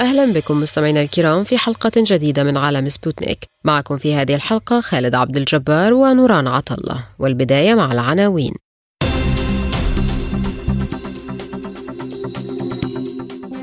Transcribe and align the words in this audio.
أهلا 0.00 0.32
بكم 0.32 0.60
مستمعينا 0.60 1.00
الكرام 1.00 1.44
في 1.44 1.58
حلقة 1.58 1.92
جديدة 1.96 2.44
من 2.44 2.56
عالم 2.56 2.88
سبوتنيك. 2.88 3.38
معكم 3.64 3.96
في 3.96 4.14
هذه 4.14 4.34
الحلقة 4.34 4.80
خالد 4.80 5.14
عبد 5.14 5.36
الجبار 5.36 5.94
ونوران 5.94 6.46
عطلة 6.46 7.04
والبداية 7.18 7.74
مع 7.74 7.92
العناوين. 7.92 8.54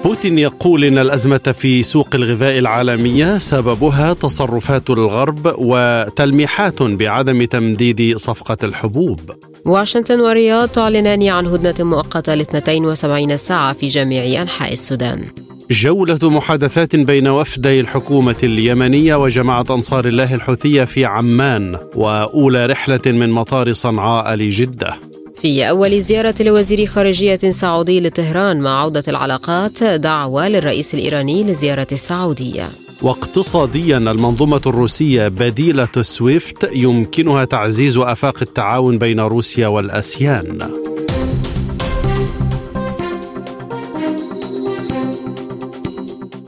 بوتين 0.04 0.40
يقول 0.40 0.86
إن 0.86 0.98
الأزمة 0.98 1.56
في 1.60 1.84
سوق 1.84 2.08
الغذاء 2.16 2.58
العالمية 2.60 3.38
سببها 3.38 4.14
تصرفات 4.14 4.90
الغرب 4.90 5.56
وتلميحات 5.58 6.84
بعدم 6.84 7.46
تمديد 7.46 8.18
صفقة 8.18 8.58
الحبوب. 8.64 9.20
واشنطن 9.66 10.20
ورياض 10.20 10.70
تعلنان 10.70 11.28
عن 11.28 11.48
هدنة 11.48 11.86
مؤقتة 11.90 12.36
ل 12.36 12.42
72 12.42 13.38
ساعة 13.38 13.74
في 13.74 13.88
جميع 13.88 14.42
أنحاء 14.42 14.74
السودان. 14.74 15.26
جولة 15.72 16.20
محادثات 16.24 16.96
بين 16.96 17.28
وفدي 17.28 17.80
الحكومة 17.80 18.36
اليمنية 18.44 19.16
وجماعة 19.16 19.66
أنصار 19.70 20.08
الله 20.08 20.36
الحوثية 20.36 20.84
في 20.84 21.06
عمان 21.06 21.78
وأولى 21.96 22.66
رحلة 22.66 23.02
من 23.06 23.32
مطار 23.32 23.74
صنعاء 23.74 24.36
لجدة. 24.36 24.96
في 25.42 25.70
أول 25.70 26.02
زيارة 26.02 26.36
لوزير 26.40 26.86
خارجية 26.86 27.40
سعودي 27.50 28.08
لطهران 28.08 28.60
مع 28.60 28.82
عودة 28.82 29.04
العلاقات 29.08 29.84
دعوة 29.84 30.48
للرئيس 30.48 30.94
الإيراني 30.94 31.44
لزيارة 31.44 31.88
السعودية. 31.92 32.70
واقتصاديا 33.02 33.98
المنظومة 33.98 34.62
الروسية 34.68 35.28
بديلة 35.28 36.02
سويفت 36.02 36.70
يمكنها 36.74 37.46
تعزيز 37.46 37.98
آفاق 37.98 38.38
التعاون 38.42 38.98
بين 38.98 39.20
روسيا 39.20 39.68
والأسيان. 39.68 40.60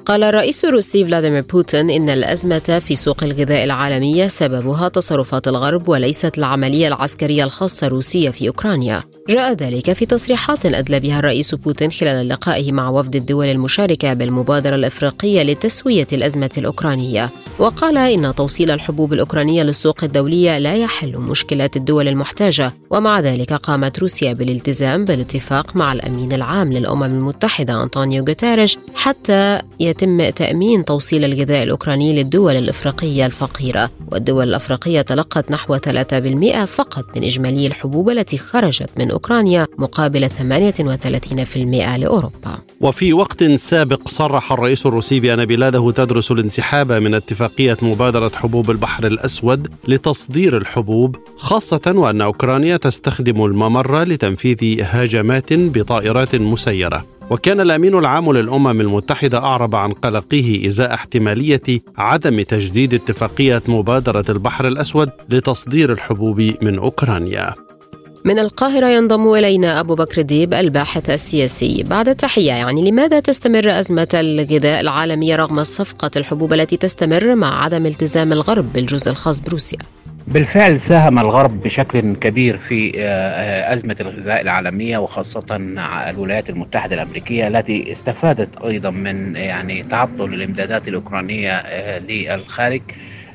قال 0.06 0.24
الرئيس 0.24 0.66
الروسي 0.66 1.06
فلاديمير 1.06 1.42
بوتين 1.42 1.90
إن 1.90 2.10
الأزمة 2.10 2.82
في 2.86 2.96
سوق 2.96 3.24
الغذاء 3.24 3.64
العالمية 3.64 4.28
سببها 4.28 4.90
تصرفات 4.90 5.48
الغرب 5.48 5.90
وليست 5.90 6.38
العملية 6.38 6.88
العسكرية 6.88 7.44
الخاصة 7.44 7.88
الروسية 7.88 8.30
في 8.30 8.48
أوكرانيا. 8.48 9.04
جاء 9.30 9.54
ذلك 9.54 9.94
في 9.94 10.06
تصريحات 10.06 10.66
أدلى 10.66 11.00
بها 11.00 11.20
الرئيس 11.20 11.56
بوتين 11.56 11.92
خلال 11.92 12.30
لقائه 12.30 12.72
مع 12.72 12.90
وفد 12.90 13.16
الدول 13.16 13.46
المشاركة 13.46 14.14
بالمبادرة 14.14 14.76
الإفريقية 14.76 15.44
لتسوية 15.44 16.08
الأزمة 16.14 16.50
الأوكرانية. 16.58 17.30
وقال 17.60 17.98
إن 17.98 18.36
توصيل 18.36 18.72
الحبوب 18.72 19.14
الأوكرانية 19.14 19.64
للسوق 19.64 20.04
الدولية 20.04 20.58
لا 20.58 20.76
يحل 20.76 21.18
مشكلات 21.18 21.76
الدول 21.76 22.08
المحتاجة. 22.08 22.74
ومع 22.90 23.20
ذلك 23.20 23.54
قامت 23.54 24.00
روسيا 24.00 24.34
بالالتزام 24.34 25.06
بالاتفاق 25.06 25.76
مع 25.76 25.94
الأمين 25.94 26.34
العام 26.34 26.74
للأمم 26.74 27.04
المتحدة 27.04 27.84
أنطونيو 27.84 28.24
غوتيريش 28.28 28.78
حتى 28.96 29.60
يتم 29.80 30.30
تأمين 30.30 30.86
توصيل 30.86 31.26
الغذاء 31.26 31.64
الأوكراني 31.64 32.14
للدول 32.14 32.56
الإفريقية 32.56 33.26
الفقيرة. 33.26 33.92
والدول 34.12 34.50
الأفريقية 34.50 35.02
تلقت 35.02 35.52
نحو 35.52 35.78
3% 35.78 36.66
فقط 36.66 37.06
من 37.16 37.24
إجمالي 37.24 37.68
الحبوب 37.68 38.10
التي 38.10 38.38
خرجت 38.38 38.90
من 38.98 39.13
أوكرانيا 39.14 39.68
مقابل 39.78 40.30
38% 40.30 41.98
لأوروبا. 41.98 42.58
وفي 42.82 43.14
وقت 43.14 43.44
سابق 43.44 44.08
صرح 44.08 44.52
الرئيس 44.52 44.86
الروسي 44.86 45.20
بأن 45.20 45.46
بلاده 45.46 45.92
تدرس 45.92 46.32
الانسحاب 46.32 46.92
من 46.92 47.14
اتفاقية 47.14 47.78
مبادرة 47.82 48.32
حبوب 48.36 48.72
البحر 48.72 49.08
الأسود 49.08 49.68
لتصدير 49.88 50.58
الحبوب 50.58 51.16
خاصة 51.38 51.94
وأن 51.96 52.22
أوكرانيا 52.22 52.78
تستخدم 52.78 53.46
الممر 53.46 54.04
لتنفيذ 54.04 54.82
هجمات 54.82 55.54
بطائرات 55.54 56.36
مسيرة. 56.36 57.06
وكان 57.30 57.60
الأمين 57.60 57.98
العام 57.98 58.32
للأمم 58.32 58.82
المتحدة 58.82 59.38
أعرب 59.38 59.76
عن 59.76 59.92
قلقه 59.92 60.64
إزاء 60.66 60.94
احتمالية 60.94 61.62
عدم 61.98 62.42
تجديد 62.42 62.94
اتفاقية 62.94 63.62
مبادرة 63.68 64.26
البحر 64.30 64.68
الأسود 64.68 65.10
لتصدير 65.30 65.92
الحبوب 65.92 66.54
من 66.62 66.80
أوكرانيا. 66.80 67.56
من 68.26 68.40
القاهرة 68.40 68.88
ينضم 68.90 69.34
إلينا 69.34 69.80
أبو 69.80 69.96
بكر 69.96 70.22
ديب 70.22 70.54
الباحث 70.54 71.10
السياسي 71.10 71.84
بعد 71.84 72.10
التحية 72.10 72.52
يعني 72.52 72.92
لماذا 72.92 73.20
تستمر 73.20 73.80
أزمة 73.80 74.08
الغذاء 74.14 74.82
العالمية 74.82 75.36
رغم 75.36 75.64
صفقة 75.64 76.12
الحبوب 76.16 76.54
التي 76.54 76.78
تستمر 76.78 77.36
مع 77.36 77.64
عدم 77.64 77.86
التزام 77.86 78.34
الغرب 78.34 78.74
بالجزء 78.74 79.12
الخاص 79.12 79.40
بروسيا؟ 79.40 79.80
بالفعل 80.28 80.82
ساهم 80.82 81.20
الغرب 81.20 81.64
بشكل 81.64 82.16
كبير 82.16 82.58
في 82.58 82.92
أزمة 83.74 83.96
الغذاء 84.00 84.42
العالمية 84.42 84.98
وخاصة 84.98 85.46
الولايات 86.10 86.50
المتحدة 86.50 86.96
الأمريكية 86.96 87.48
التي 87.48 87.92
استفادت 87.92 88.62
أيضا 88.66 88.90
من 88.90 89.36
يعني 89.36 89.84
تعطل 89.84 90.34
الإمدادات 90.34 90.88
الأوكرانية 90.88 91.64
للخارج 92.00 92.82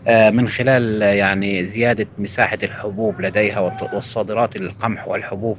من 0.08 0.48
خلال 0.48 1.02
يعني 1.02 1.64
زيادة 1.64 2.06
مساحة 2.19 2.58
الحبوب 2.62 3.20
لديها 3.20 3.60
والصادرات 3.92 4.56
القمح 4.56 5.08
والحبوب 5.08 5.58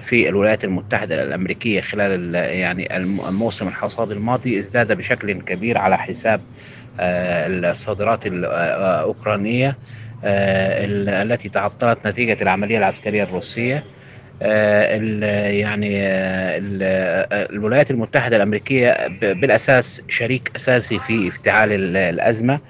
في 0.00 0.28
الولايات 0.28 0.64
المتحدة 0.64 1.22
الأمريكية 1.24 1.80
خلال 1.80 2.34
يعني 2.34 2.96
الموسم 2.96 3.68
الحصاد 3.68 4.12
الماضي 4.12 4.58
ازداد 4.58 4.92
بشكل 4.92 5.32
كبير 5.32 5.78
على 5.78 5.98
حساب 5.98 6.40
الصادرات 7.00 8.26
الأوكرانية 8.26 9.78
التي 10.24 11.48
تعطلت 11.48 12.06
نتيجة 12.06 12.36
العملية 12.42 12.78
العسكرية 12.78 13.22
الروسية 13.22 13.84
يعني 15.60 15.90
الولايات 17.32 17.90
المتحدة 17.90 18.36
الأمريكية 18.36 19.06
بالأساس 19.22 20.00
شريك 20.08 20.50
أساسي 20.56 20.98
في 20.98 21.28
افتعال 21.28 21.96
الأزمة 21.96 22.60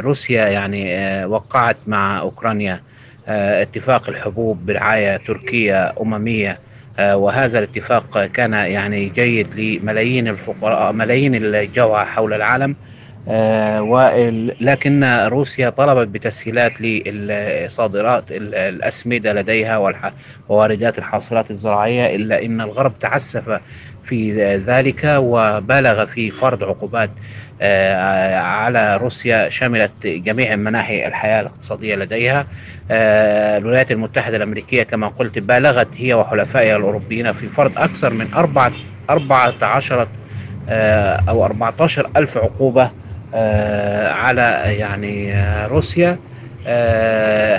روسيا 0.00 0.48
يعني 0.48 0.94
وقعت 1.24 1.76
مع 1.86 2.20
أوكرانيا 2.20 2.80
اتفاق 3.28 4.08
الحبوب 4.08 4.66
برعاية 4.66 5.16
تركية 5.16 5.94
أممية 6.00 6.58
وهذا 7.00 7.58
الاتفاق 7.58 8.24
كان 8.24 8.52
يعني 8.52 9.08
جيد 9.08 9.54
لملايين 9.54 10.28
الفقراء 10.28 10.92
ملايين 10.92 11.34
الجوعى 11.34 12.06
حول 12.06 12.32
العالم. 12.32 12.76
ولكن 13.80 15.04
روسيا 15.04 15.70
طلبت 15.70 16.08
بتسهيلات 16.08 16.80
للصادرات 16.80 18.24
الأسمدة 18.30 19.32
لديها 19.32 19.94
وواردات 20.48 20.98
الحاصلات 20.98 21.50
الزراعية 21.50 22.16
إلا 22.16 22.44
أن 22.44 22.60
الغرب 22.60 22.98
تعسف 22.98 23.60
في 24.02 24.32
ذلك 24.56 25.00
وبالغ 25.04 26.04
في 26.06 26.30
فرض 26.30 26.64
عقوبات 26.64 27.10
على 28.42 28.96
روسيا 28.96 29.48
شملت 29.48 30.06
جميع 30.06 30.56
مناحي 30.56 31.06
الحياة 31.06 31.40
الاقتصادية 31.40 31.94
لديها. 31.96 32.46
الولايات 32.90 33.92
المتحدة 33.92 34.36
الأمريكية 34.36 34.82
كما 34.82 35.08
قلت 35.08 35.38
بالغت 35.38 35.88
هي 35.96 36.14
وحلفائها 36.14 36.76
الأوروبيين 36.76 37.32
في 37.32 37.48
فرض 37.48 37.78
أكثر 37.78 38.12
من 38.12 38.34
أربعة 38.34 38.72
أربعة 39.10 39.54
عشرة 39.62 40.08
أو 41.28 41.44
14 41.44 42.10
ألف 42.16 42.38
عقوبة 42.38 42.90
على 44.14 44.62
يعني 44.78 45.34
روسيا. 45.66 46.18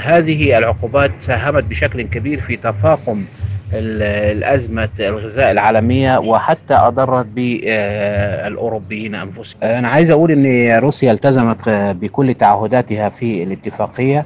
هذه 0.04 0.58
العقوبات 0.58 1.12
ساهمت 1.18 1.64
بشكل 1.64 2.02
كبير 2.02 2.40
في 2.40 2.56
تفاقم 2.56 3.26
الأزمة 3.74 4.90
الغذاء 5.00 5.52
العالمية 5.52 6.18
وحتى 6.18 6.74
أضرت 6.74 7.26
بالأوروبيين 7.26 9.16
أنفسهم. 9.16 9.64
أنا 9.64 9.90
عايز 9.90 10.12
أقول 10.12 10.32
أن 10.32 10.78
روسيا 10.80 11.12
التزمت 11.12 11.70
بكل 11.70 12.34
تعهداتها 12.34 13.10
في 13.10 13.44
الاتفاقية. 13.44 14.26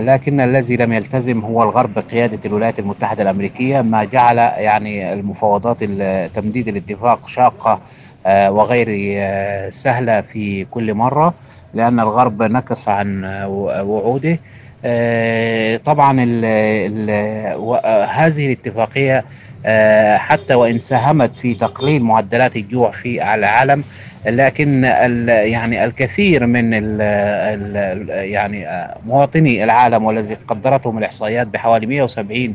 لكن 0.00 0.40
الذي 0.40 0.76
لم 0.76 0.92
يلتزم 0.92 1.40
هو 1.40 1.62
الغرب 1.62 1.94
بقيادة 1.94 2.38
الولايات 2.46 2.78
المتحدة 2.78 3.22
الأمريكية 3.22 3.80
ما 3.80 4.04
جعل 4.04 4.38
يعني 4.38 5.12
المفاوضات 5.12 5.84
تمديد 6.34 6.68
الاتفاق 6.68 7.28
شاقة 7.28 7.80
وغير 8.28 8.88
سهلة 9.70 10.20
في 10.20 10.64
كل 10.64 10.94
مرة 10.94 11.34
لأن 11.74 12.00
الغرب 12.00 12.42
نكص 12.42 12.88
عن 12.88 13.24
وعوده. 13.82 14.38
طبعا 15.84 16.20
ال 16.22 16.44
ال 16.44 17.10
هذه 18.10 18.46
الاتفاقية 18.46 19.24
حتى 20.16 20.54
وإن 20.54 20.78
ساهمت 20.78 21.36
في 21.38 21.54
تقليل 21.54 22.02
معدلات 22.02 22.56
الجوع 22.56 22.90
في 22.90 23.34
العالم 23.34 23.84
لكن 24.26 24.84
يعني 25.28 25.84
الكثير 25.84 26.46
من 26.46 26.74
ال 26.74 27.00
ال 27.02 28.08
يعني 28.08 28.66
مواطني 29.06 29.64
العالم 29.64 30.04
والذي 30.04 30.34
قدرتهم 30.34 30.98
الإحصائيات 30.98 31.46
بحوالي 31.46 31.86
170 31.86 32.54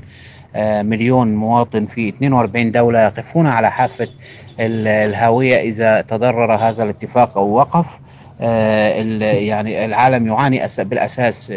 مليون 0.83 1.35
مواطن 1.35 1.85
في 1.85 2.09
42 2.09 2.71
دولة 2.71 2.99
يقفون 2.99 3.47
على 3.47 3.71
حافة 3.71 4.07
الهاوية 4.59 5.61
إذا 5.61 6.01
تضرر 6.01 6.55
هذا 6.55 6.83
الاتفاق 6.83 7.37
أو 7.37 7.53
وقف 7.53 7.99
يعني 8.39 9.85
العالم 9.85 10.27
يعاني 10.27 10.67
بالأساس 10.77 11.51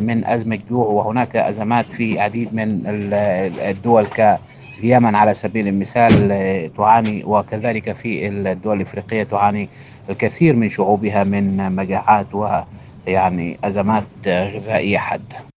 من 0.00 0.24
أزمة 0.26 0.58
جوع 0.70 0.86
وهناك 0.86 1.36
أزمات 1.36 1.84
في 1.84 2.20
عديد 2.20 2.54
من 2.54 2.82
الدول 2.86 4.06
ك 4.06 4.38
اليمن 4.80 5.14
على 5.14 5.34
سبيل 5.34 5.68
المثال 5.68 6.32
آه، 6.32 6.66
تعاني 6.66 7.24
وكذلك 7.24 7.92
في 7.92 8.28
الدول 8.28 8.76
الإفريقية 8.76 9.22
تعاني 9.22 9.68
الكثير 10.10 10.56
من 10.56 10.68
شعوبها 10.68 11.24
من 11.24 11.72
مجاعات 11.76 12.26
ويعني 12.34 13.58
أزمات 13.64 14.04
غذائية 14.26 14.98
حادة. 14.98 15.49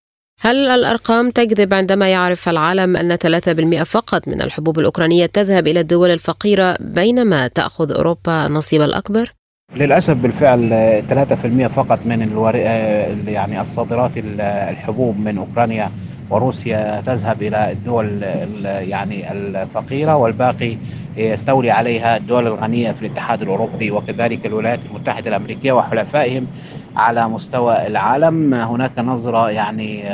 هل 0.44 0.70
الأرقام 0.70 1.30
تكذب 1.30 1.74
عندما 1.74 2.08
يعرف 2.08 2.48
العالم 2.48 2.96
أن 2.96 3.16
3% 3.80 3.82
فقط 3.82 4.28
من 4.28 4.42
الحبوب 4.42 4.78
الأوكرانية 4.78 5.26
تذهب 5.26 5.66
إلى 5.66 5.80
الدول 5.80 6.10
الفقيرة 6.10 6.76
بينما 6.80 7.48
تأخذ 7.48 7.92
أوروبا 7.92 8.46
النصيب 8.46 8.82
الأكبر؟ 8.82 9.30
للأسف 9.76 10.16
بالفعل 10.16 11.02
3% 11.66 11.66
فقط 11.66 11.98
من 12.04 12.22
يعني 13.26 13.60
الصادرات 13.60 14.10
الحبوب 14.40 15.18
من 15.18 15.38
أوكرانيا 15.38 15.90
وروسيا 16.30 17.02
تذهب 17.06 17.42
إلى 17.42 17.72
الدول 17.72 18.22
يعني 18.64 19.32
الفقيرة 19.32 20.16
والباقي 20.16 20.76
يستولي 21.16 21.70
عليها 21.70 22.16
الدول 22.16 22.46
الغنية 22.46 22.92
في 22.92 23.06
الاتحاد 23.06 23.42
الأوروبي 23.42 23.90
وكذلك 23.90 24.46
الولايات 24.46 24.80
المتحدة 24.86 25.28
الأمريكية 25.30 25.72
وحلفائهم 25.72 26.46
على 26.96 27.28
مستوى 27.28 27.86
العالم. 27.86 28.54
هناك 28.54 28.98
نظرة 28.98 29.50
يعني 29.50 30.08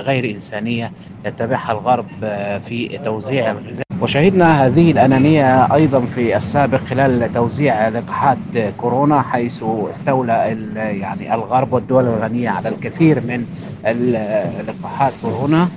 غير 0.00 0.30
إنسانية 0.30 0.92
يتبعها 1.26 1.72
الغرب 1.72 2.06
في 2.64 3.00
توزيع 3.04 3.50
الغذاء. 3.50 3.82
وشهدنا 4.00 4.66
هذه 4.66 4.90
الأنانية 4.90 5.74
أيضا 5.74 6.00
في 6.00 6.36
السابق 6.36 6.78
خلال 6.78 7.32
توزيع 7.32 7.88
لقاحات 7.88 8.38
كورونا 8.76 9.22
حيث 9.22 9.64
استولى 9.90 10.56
يعني 10.76 11.34
الغرب 11.34 11.72
والدول 11.72 12.04
الغنية 12.04 12.50
على 12.50 12.68
الكثير 12.68 13.20
من 13.20 13.46
لقاحات 14.68 15.12
كورونا. 15.22 15.68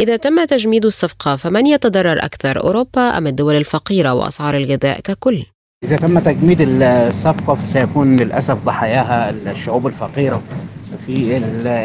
إذا 0.00 0.16
تم 0.16 0.44
تجميد 0.44 0.84
الصفقة 0.84 1.36
فمن 1.36 1.66
يتضرر 1.66 2.18
أكثر 2.24 2.60
أوروبا 2.60 3.00
أم 3.00 3.26
الدول 3.26 3.54
الفقيرة 3.54 4.14
وأسعار 4.14 4.56
الغذاء 4.56 5.00
ككل؟ 5.00 5.46
إذا 5.84 5.96
تم 5.96 6.18
تجميد 6.18 6.58
الصفقة 6.60 7.54
فسيكون 7.54 8.16
للأسف 8.16 8.64
ضحاياها 8.64 9.30
الشعوب 9.30 9.86
الفقيرة 9.86 10.42
في 11.06 11.36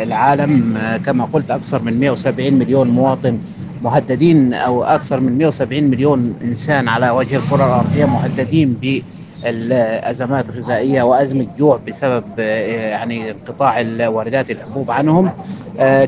العالم. 0.04 0.78
كما 1.06 1.26
قلت 1.26 1.52
أكثر 1.52 1.82
من 1.82 2.00
170 2.00 2.54
مليون 2.54 2.90
مواطن 2.90 3.40
مهددين 3.84 4.54
أو 4.54 4.84
أكثر 4.84 5.20
من 5.20 5.38
170 5.38 5.84
مليون 5.84 6.36
إنسان 6.44 6.88
على 6.88 7.10
وجه 7.10 7.38
الكرة 7.38 7.66
الأرضية 7.66 8.06
مهددين 8.06 8.78
ب 8.82 9.02
الازمات 9.46 10.50
الغذائية 10.50 11.04
وأزمة 11.04 11.48
جوع 11.60 11.80
بسبب 11.88 12.40
يعني 12.40 13.32
انقطاع 13.32 13.86
واردات 14.08 14.52
الحبوب 14.52 14.92
عنهم. 14.92 15.32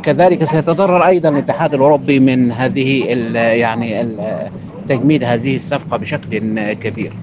كذلك 0.03 0.43
سيتضرر 0.43 1.05
أيضا 1.05 1.29
الاتحاد 1.29 1.73
الأوروبي 1.73 2.19
من 2.19 2.51
هذه 2.51 3.03
يعني 3.35 4.07
تجميد 4.89 5.23
هذه 5.23 5.55
الصفقة 5.55 5.97
بشكل 5.97 6.73
كبير. 6.73 7.13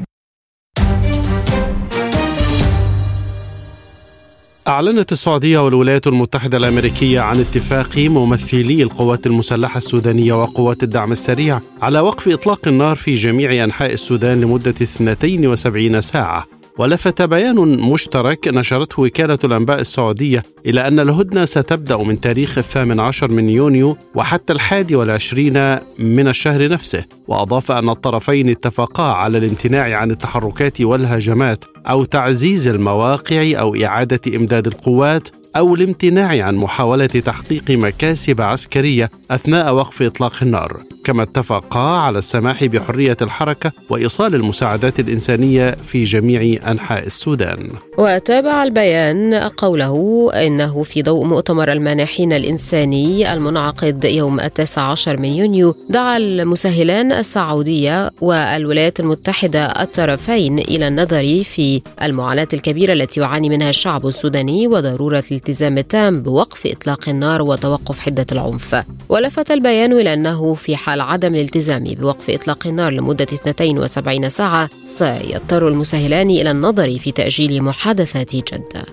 أعلنت 4.70 5.12
السعودية 5.12 5.58
والولايات 5.58 6.06
المتحدة 6.06 6.56
الأمريكية 6.56 7.20
عن 7.20 7.40
اتفاق 7.40 7.98
ممثلي 7.98 8.82
القوات 8.82 9.26
المسلحة 9.26 9.78
السودانية 9.78 10.42
وقوات 10.42 10.82
الدعم 10.82 11.12
السريع 11.12 11.60
على 11.82 12.00
وقف 12.00 12.28
إطلاق 12.28 12.68
النار 12.68 12.96
في 12.96 13.14
جميع 13.14 13.64
أنحاء 13.64 13.92
السودان 13.92 14.40
لمدة 14.40 14.70
72 14.70 16.00
ساعة. 16.00 16.59
ولفت 16.80 17.22
بيان 17.22 17.56
مشترك 17.78 18.48
نشرته 18.48 19.02
وكالة 19.02 19.38
الأنباء 19.44 19.80
السعودية 19.80 20.42
إلى 20.66 20.88
أن 20.88 21.00
الهدنة 21.00 21.44
ستبدأ 21.44 21.96
من 21.96 22.20
تاريخ 22.20 22.58
الثامن 22.58 23.00
عشر 23.00 23.30
من 23.30 23.48
يونيو 23.48 23.96
وحتى 24.14 24.52
الحادي 24.52 24.96
والعشرين 24.96 25.76
من 25.98 26.28
الشهر 26.28 26.68
نفسه 26.68 27.04
وأضاف 27.28 27.72
أن 27.72 27.88
الطرفين 27.88 28.48
اتفقا 28.48 29.12
على 29.12 29.38
الامتناع 29.38 29.96
عن 29.96 30.10
التحركات 30.10 30.80
والهجمات 30.80 31.64
أو 31.86 32.04
تعزيز 32.04 32.68
المواقع 32.68 33.52
أو 33.60 33.76
إعادة 33.76 34.36
إمداد 34.36 34.66
القوات 34.66 35.28
أو 35.56 35.74
الامتناع 35.74 36.44
عن 36.44 36.56
محاولة 36.56 37.06
تحقيق 37.06 37.70
مكاسب 37.70 38.40
عسكرية 38.40 39.10
أثناء 39.30 39.74
وقف 39.74 40.02
إطلاق 40.02 40.32
النار. 40.42 40.76
كما 41.04 41.22
اتفقا 41.22 41.80
على 41.80 42.18
السماح 42.18 42.64
بحرية 42.64 43.16
الحركة 43.22 43.72
وإيصال 43.90 44.34
المساعدات 44.34 45.00
الإنسانية 45.00 45.70
في 45.70 46.04
جميع 46.04 46.70
أنحاء 46.70 47.06
السودان. 47.06 47.70
وتابع 47.98 48.62
البيان 48.62 49.34
قوله 49.34 50.30
إنه 50.34 50.82
في 50.82 51.02
ضوء 51.02 51.24
مؤتمر 51.24 51.72
المانحين 51.72 52.32
الإنساني 52.32 53.32
المنعقد 53.32 54.04
يوم 54.04 54.40
التاسع 54.40 54.82
عشر 54.82 55.20
من 55.20 55.28
يونيو 55.28 55.74
دعا 55.88 56.16
المسهلان 56.16 57.12
السعودية 57.12 58.10
والولايات 58.20 59.00
المتحدة 59.00 59.66
الطرفين 59.66 60.58
إلى 60.58 60.88
النظر 60.88 61.44
في 61.44 61.82
المعاناة 62.02 62.48
الكبيرة 62.52 62.92
التي 62.92 63.20
يعاني 63.20 63.48
منها 63.48 63.70
الشعب 63.70 64.06
السوداني 64.06 64.66
وضرورة 64.66 65.20
الالتزام 65.40 65.78
التام 65.78 66.22
بوقف 66.22 66.66
إطلاق 66.66 67.08
النار 67.08 67.42
وتوقف 67.42 68.00
حدة 68.00 68.26
العنف. 68.32 68.84
ولفت 69.08 69.50
البيان 69.50 69.92
إلى 69.92 70.14
أنه 70.14 70.54
في 70.54 70.76
حال 70.76 71.00
عدم 71.00 71.34
الالتزام 71.34 71.84
بوقف 71.84 72.30
إطلاق 72.30 72.66
النار 72.66 72.92
لمدة 72.92 73.26
72 73.32 74.28
ساعة 74.28 74.70
سيضطر 74.88 75.68
المسهلان 75.68 76.30
إلى 76.30 76.50
النظر 76.50 76.98
في 76.98 77.12
تأجيل 77.12 77.62
محادثات 77.62 78.36
جدة. 78.36 78.84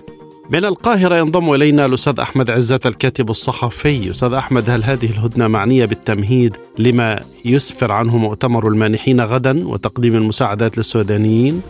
من 0.50 0.64
القاهرة 0.64 1.16
ينضم 1.16 1.54
إلينا 1.54 1.86
الأستاذ 1.86 2.20
أحمد 2.20 2.50
عزت 2.50 2.86
الكاتب 2.86 3.30
الصحفي. 3.30 4.10
أستاذ 4.10 4.32
أحمد 4.32 4.70
هل 4.70 4.84
هذه 4.84 5.06
الهدنة 5.06 5.48
معنية 5.48 5.84
بالتمهيد 5.84 6.56
لما 6.78 7.20
يسفر 7.44 7.92
عنه 7.92 8.16
مؤتمر 8.16 8.68
المانحين 8.68 9.20
غدا 9.20 9.68
وتقديم 9.68 10.14
المساعدات 10.14 10.78
للسودانيين؟ 10.78 11.62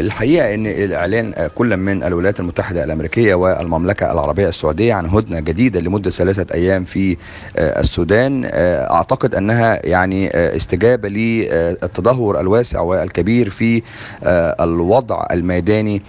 الحقيقة 0.00 0.54
إن 0.54 0.66
الإعلان 0.66 1.48
كل 1.54 1.76
من 1.76 2.02
الولايات 2.02 2.40
المتحدة 2.40 2.84
الأمريكية 2.84 3.34
والمملكة 3.34 4.12
العربية 4.12 4.48
السعودية 4.48 4.94
عن 4.94 5.06
هدنة 5.06 5.40
جديدة 5.40 5.80
لمدة 5.80 6.10
ثلاثة 6.10 6.54
أيام 6.54 6.84
في 6.84 7.16
آه، 7.56 7.80
السودان 7.80 8.44
آه، 8.44 8.92
أعتقد 8.92 9.34
أنها 9.34 9.86
يعني 9.86 10.36
آه، 10.36 10.56
استجابة 10.56 11.08
للتدهور 11.08 12.40
الواسع 12.40 12.80
والكبير 12.80 13.50
في 13.50 13.82
الوضع 14.60 15.26
الميداني 15.30 16.02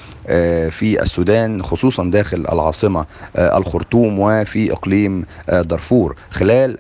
في 0.69 1.01
السودان 1.01 1.63
خصوصا 1.63 2.03
داخل 2.03 2.37
العاصمة 2.51 3.05
الخرطوم 3.37 4.19
وفي 4.19 4.71
إقليم 4.71 5.25
دارفور. 5.47 6.15
خلال 6.31 6.77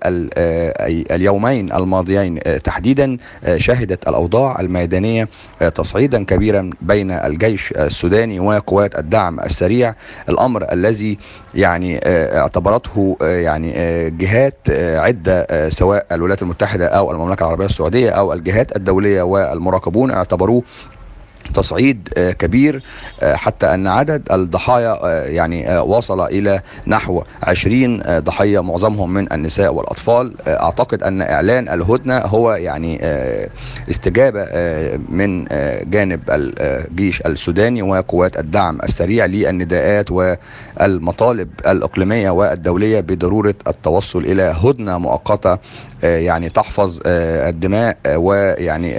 اليومين 1.11 1.73
الماضيين 1.73 2.39
تحديدا 2.63 3.17
شهدت 3.55 4.07
الأوضاع 4.07 4.59
الميدانية 4.59 5.29
تصعيدا 5.75 6.25
كبيرا 6.25 6.69
بين 6.81 6.92
الجيش 7.01 7.71
السوداني 7.71 8.39
وقوات 8.39 8.99
الدعم 8.99 9.39
السريع. 9.39 9.95
الأمر 10.29 10.71
الذي 10.71 11.17
يعني 11.55 11.99
آه، 12.03 12.39
اعتبرته 12.39 13.17
آه، 13.21 13.25
يعني 13.25 13.73
آه، 13.75 14.09
جهات 14.09 14.57
عدة 14.95 15.69
سواء 15.69 16.05
الولايات 16.11 16.41
المتحدة 16.41 16.87
أو 16.87 17.11
المملكة 17.11 17.43
العربية 17.43 17.65
السعودية 17.65 18.09
أو 18.09 18.33
الجهات 18.33 18.75
الدولية 18.75 19.21
والمراقبون 19.21 20.11
اعتبروه 20.11 20.63
تصعيد 21.53 22.09
آه، 22.17 22.31
كبير 22.31 22.83
آه، 23.21 23.35
حتى 23.35 23.73
أن 23.73 23.87
عدد 23.87 24.31
الضحايا 24.31 25.05
آه، 25.05 25.23
يعني 25.25 25.77
وصل 25.79 26.21
إلى 26.21 26.61
نحو 26.87 27.23
20 27.43 28.01
ضحية 28.19 28.59
معظمهم 28.59 29.13
من 29.13 29.33
النساء 29.33 29.73
والأطفال. 29.73 30.35
أعتقد 30.47 31.03
أن 31.03 31.21
إعلان 31.21 31.69
الهدنة 31.69 32.17
هو 32.17 32.53
يعني 32.53 32.99
استجابة 33.89 34.45
من 35.09 35.45
جانب 35.89 36.21
الجيش 36.29 37.21
السوداني 37.21 37.81
وقوات 37.81 38.39
الدعم 38.39 38.79
السريع 38.83 39.25
للنداءات 39.25 40.07
والمطالب 40.11 41.49
الإقليمية 41.67 42.29
والدولية 42.29 42.99
بضرورة 42.99 43.55
التوصل 43.67 44.19
إلى 44.19 44.55
هدنة 44.63 44.97
مؤقتة 44.97 45.57
يعني 46.03 46.49
تحفظ 46.49 46.99
الدماء 47.05 47.97
ويعني 48.15 48.89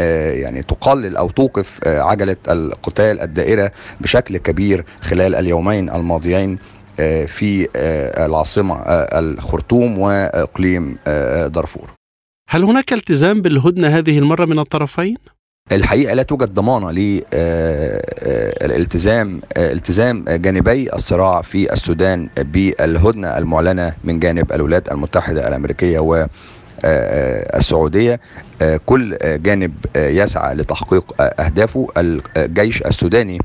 يعني 0.40 0.62
تقلل 0.62 1.16
أو 1.16 1.30
توقف 1.30 1.80
عجلة 1.86 2.36
القتال 2.48 3.20
الدائرة 3.20 3.72
بشكل 4.00 4.36
كبير 4.36 4.84
خلال 5.00 5.34
اليومين 5.34 5.90
الماضيين 5.90 6.58
آه، 7.00 7.26
في 7.26 7.68
آه، 7.76 8.26
العاصمة 8.26 8.74
آه، 8.74 9.18
الخرطوم 9.18 9.98
وإقليم 9.98 10.98
دارفور 11.46 11.90
هل 12.50 12.64
هناك 12.64 12.92
التزام 12.92 13.42
بالهدنة 13.42 13.88
هذه 13.88 14.18
المرة 14.18 14.44
من 14.44 14.58
الطرفين؟ 14.58 15.16
الحقيقة 15.72 16.14
لا 16.14 16.22
توجد 16.22 16.54
ضمانة 16.54 16.90
للالتزام 18.62 19.40
التزام 19.56 20.24
جانبي 20.28 20.92
الصراع 20.92 21.42
في 21.42 21.72
السودان 21.72 22.28
بالهدنة 22.36 23.38
المعلنة 23.38 23.94
من 24.04 24.18
جانب 24.18 24.52
الولايات 24.52 24.92
المتحدة 24.92 25.48
الأمريكية 25.48 25.98
و 26.78 26.86
السعودية 27.56 28.20
كل 28.86 29.18
جانب 29.22 29.72
يسعى 29.96 30.54
لتحقيق 30.54 31.04
أهدافه. 31.20 31.88
الجيش 31.96 32.82
السوداني 32.82 33.38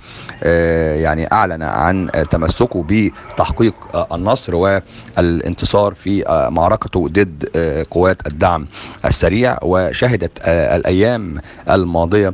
يعني 1.04 1.32
أعلن 1.32 1.62
عن 1.64 2.10
تمسكه 2.32 2.84
بتحقيق 2.90 3.74
النصر 4.14 4.56
والانتصار 4.56 5.94
في 5.94 6.24
معركته 6.52 7.08
ضد 7.08 7.50
قوات 7.92 8.28
الدعم 8.28 8.68
السريع 9.06 9.58
وشهدت 9.62 10.32
الأيام 10.48 11.42
الماضية 11.70 12.34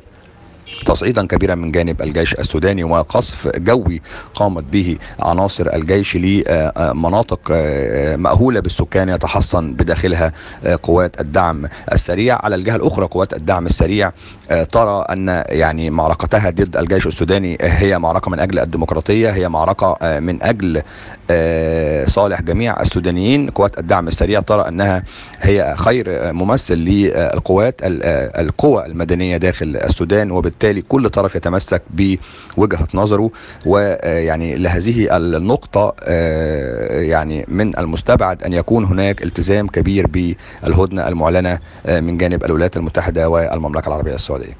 تصعيدا 0.85 1.27
كبيرا 1.27 1.55
من 1.55 1.71
جانب 1.71 2.01
الجيش 2.01 2.33
السوداني 2.33 2.83
وقصف 2.83 3.47
جوي 3.57 4.01
قامت 4.33 4.63
به 4.63 4.97
عناصر 5.19 5.73
الجيش 5.73 6.17
لمناطق 6.17 7.51
مأهولة 8.15 8.59
بالسكان 8.59 9.09
يتحصن 9.09 9.73
بداخلها 9.73 10.33
قوات 10.83 11.21
الدعم 11.21 11.67
السريع. 11.91 12.39
على 12.43 12.55
الجهة 12.55 12.75
الأخرى 12.75 13.05
قوات 13.05 13.33
الدعم 13.33 13.65
السريع 13.65 14.11
ترى 14.71 15.05
أن 15.09 15.43
يعني 15.47 15.89
معركتها 15.89 16.49
ضد 16.49 16.77
الجيش 16.77 17.07
السوداني 17.07 17.57
هي 17.61 17.99
معركة 17.99 18.31
من 18.31 18.39
أجل 18.39 18.59
الديمقراطية 18.59 19.29
هي 19.29 19.49
معركة 19.49 20.19
من 20.19 20.43
أجل 20.43 20.81
صالح 22.09 22.41
جميع 22.41 22.81
السودانيين. 22.81 23.49
قوات 23.49 23.79
الدعم 23.79 24.07
السريع 24.07 24.39
ترى 24.39 24.67
أنها 24.67 25.03
هي 25.41 25.75
خير 25.77 26.33
ممثل 26.33 26.75
للقوات 26.75 27.75
القوى 27.83 28.85
المدنية 28.85 29.37
داخل 29.37 29.77
السودان 29.83 30.31
وبالتالي 30.31 30.54
وبالتالي 30.55 30.81
كل 30.81 31.09
طرف 31.09 31.35
يتمسك 31.35 31.81
بوجهة 31.89 32.87
نظره 32.93 33.31
ويعني 33.65 34.55
لهذه 34.55 35.17
النقطة 35.17 35.95
يعني 36.89 37.45
من 37.47 37.77
المستبعد 37.77 38.43
أن 38.43 38.53
يكون 38.53 38.85
هناك 38.85 39.23
التزام 39.23 39.67
كبير 39.67 40.07
بالهدنة 40.07 41.07
المعلنة 41.07 41.59
من 41.87 42.17
جانب 42.17 42.43
الولايات 42.43 42.77
المتحدة 42.77 43.29
والمملكة 43.29 43.87
العربية 43.87 44.13
السعودية. 44.13 44.57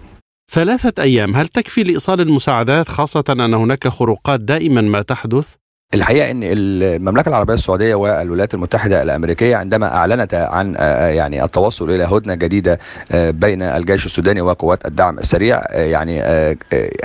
ثلاثة 0.51 1.03
أيام 1.03 1.35
هل 1.35 1.47
تكفي 1.47 1.83
لإيصال 1.83 2.21
المساعدات 2.21 2.89
خاصة 2.89 3.23
أن 3.29 3.53
هناك 3.53 3.87
خروقات 3.87 4.39
دائما 4.39 4.81
ما 4.81 5.01
تحدث؟ 5.01 5.55
الحقيقة 5.95 6.31
إن 6.31 6.39
المملكة 6.43 7.29
العربية 7.29 7.53
السعودية 7.53 7.95
والولايات 7.95 8.53
المتحدة 8.53 9.01
الأمريكية 9.03 9.55
عندما 9.55 9.95
أعلنت 9.95 10.33
عن 10.33 10.73
يعني 11.15 11.43
التوصل 11.43 11.89
إلى 11.89 12.03
هدنة 12.03 12.35
جديدة 12.35 12.79
بين 13.13 13.61
الجيش 13.61 14.05
السوداني 14.05 14.41
وقوات 14.41 14.85
الدعم 14.85 15.19
السريع 15.19 15.61
يعني 15.71 16.21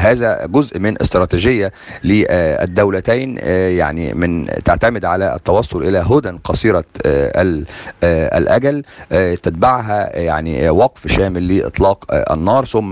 هذا 0.01 0.47
جزء 0.47 0.79
من 0.79 1.03
استراتيجية 1.03 1.73
للدولتين 2.05 3.39
يعني 3.79 4.15
من 4.15 4.47
تعتمد 4.65 5.05
على 5.05 5.35
التوصل 5.35 5.83
إلى 5.83 5.99
هدن 5.99 6.39
قصيرة 6.39 6.85
الأجل 8.05 8.85
تتبعها 9.43 10.19
يعني 10.19 10.71
وقف 10.71 11.07
شامل 11.07 11.59
لإطلاق 11.59 12.05
النار 12.33 12.65
ثم 12.65 12.91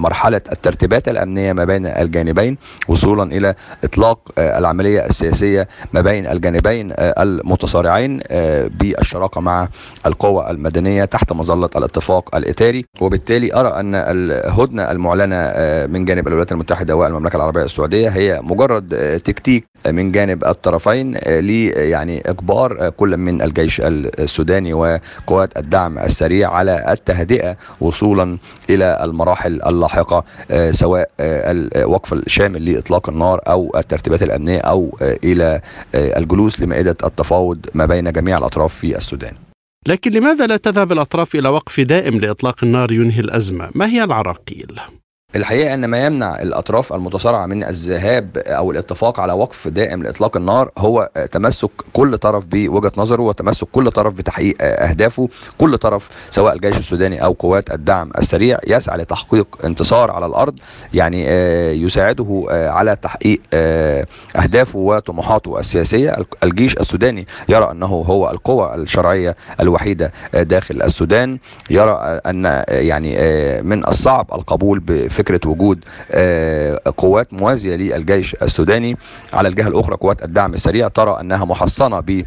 مرحلة 0.00 0.40
الترتيبات 0.52 1.08
الأمنية 1.08 1.52
ما 1.52 1.64
بين 1.64 1.86
الجانبين 1.86 2.56
وصولا 2.88 3.22
إلى 3.22 3.54
إطلاق 3.84 4.18
العملية 4.38 5.06
السياسية 5.22 5.68
ما 5.92 6.00
بين 6.00 6.26
الجانبين 6.26 6.92
المتصارعين 6.98 8.20
بالشراكة 8.80 9.40
مع 9.40 9.68
القوى 10.06 10.50
المدنية 10.50 11.04
تحت 11.04 11.32
مظلة 11.32 11.70
الاتفاق 11.76 12.36
الإطاري 12.36 12.84
وبالتالي 13.00 13.54
أرى 13.54 13.68
أن 13.68 13.94
الهدنة 13.94 14.90
المعلنة 14.90 15.36
من 15.86 16.04
جانب 16.04 16.28
الولايات 16.28 16.52
المتحدة 16.52 16.96
والمملكة 16.96 17.36
العربية 17.36 17.62
السعودية 17.62 18.08
هي 18.08 18.40
مجرد 18.42 19.20
تكتيك 19.24 19.64
من 19.86 20.12
جانب 20.12 20.44
الطرفين 20.44 21.14
لي 21.26 21.66
يعني 21.68 22.22
إجبار 22.26 22.90
كل 22.90 23.16
من 23.16 23.42
الجيش 23.42 23.80
السوداني 23.84 24.72
وقوات 24.74 25.56
الدعم 25.56 25.98
السريع 25.98 26.50
على 26.50 26.84
التهدئة 26.92 27.56
وصولا 27.80 28.38
إلى 28.70 28.98
المراحل 29.04 29.62
اللاحقة 29.66 30.24
سواء 30.70 31.10
الوقف 31.20 32.12
الشامل 32.12 32.72
لإطلاق 32.72 33.08
النار 33.08 33.40
أو 33.48 33.72
الترتيبات 33.76 34.22
الأمنية 34.22 34.58
أو 34.60 34.98
إلى 35.02 35.60
الجلوس 35.94 36.60
لمائدة 36.60 36.96
التفاوض 37.04 37.66
ما 37.74 37.86
بين 37.86 38.12
جميع 38.12 38.38
الأطراف 38.38 38.74
في 38.74 38.96
السودان. 38.96 39.34
لكن 39.88 40.10
لماذا 40.10 40.46
لا 40.46 40.56
تذهب 40.56 40.92
الأطراف 40.92 41.34
إلى 41.34 41.48
وقف 41.48 41.80
دائم 41.80 42.18
لإطلاق 42.18 42.64
النار 42.64 42.92
ينهي 42.92 43.20
الأزمة؟ 43.20 43.70
ما 43.74 43.86
هي 43.86 44.04
العراقيل؟ 44.04 44.80
الحقيقة 45.36 45.74
إن 45.74 45.84
ما 45.84 46.06
يمنع 46.06 46.40
الأطراف 46.40 46.92
المتصارعة 46.92 47.46
من 47.46 47.64
الذهاب 47.64 48.38
أو 48.38 48.70
الاتفاق 48.70 49.20
على 49.20 49.32
وقف 49.32 49.68
دائم 49.68 50.02
لإطلاق 50.02 50.36
النار 50.36 50.70
هو 50.78 51.10
تمسك 51.32 51.70
كل 51.92 52.18
طرف 52.18 52.46
بوجهة 52.46 52.92
نظره 52.96 53.22
وتمسك 53.22 53.66
كل 53.72 53.90
طرف 53.90 54.18
بتحقيق 54.18 54.56
أهدافه، 54.60 55.28
كل 55.58 55.78
طرف 55.78 56.08
سواء 56.30 56.54
الجيش 56.54 56.78
السوداني 56.78 57.24
أو 57.24 57.32
قوات 57.32 57.70
الدعم 57.70 58.10
السريع 58.18 58.58
يسعى 58.66 58.98
لتحقيق 58.98 59.58
انتصار 59.64 60.10
على 60.10 60.26
الأرض 60.26 60.58
يعني 60.94 61.26
يساعده 61.82 62.46
على 62.50 62.96
تحقيق 62.96 63.40
أهدافه 64.36 64.78
وطموحاته 64.78 65.58
السياسية، 65.58 66.16
الجيش 66.44 66.76
السوداني 66.76 67.26
يرى 67.48 67.70
أنه 67.70 67.86
هو 67.86 68.30
القوى 68.30 68.74
الشرعية 68.74 69.36
الوحيدة 69.60 70.12
داخل 70.32 70.82
السودان، 70.82 71.38
يرى 71.70 72.20
أن 72.26 72.64
يعني 72.68 73.12
من 73.62 73.88
الصعب 73.88 74.26
القبول 74.32 74.80
فكرة 75.20 75.40
وجود 75.48 75.84
قوات 76.96 77.32
موازية 77.32 77.76
للجيش 77.76 78.36
السوداني. 78.42 78.96
على 79.32 79.48
الجهة 79.48 79.68
الأخرى 79.68 79.96
قوات 79.96 80.22
الدعم 80.22 80.54
السريع 80.54 80.88
ترى 80.88 81.20
أنها 81.20 81.44
محصنة 81.44 82.00
ب 82.00 82.24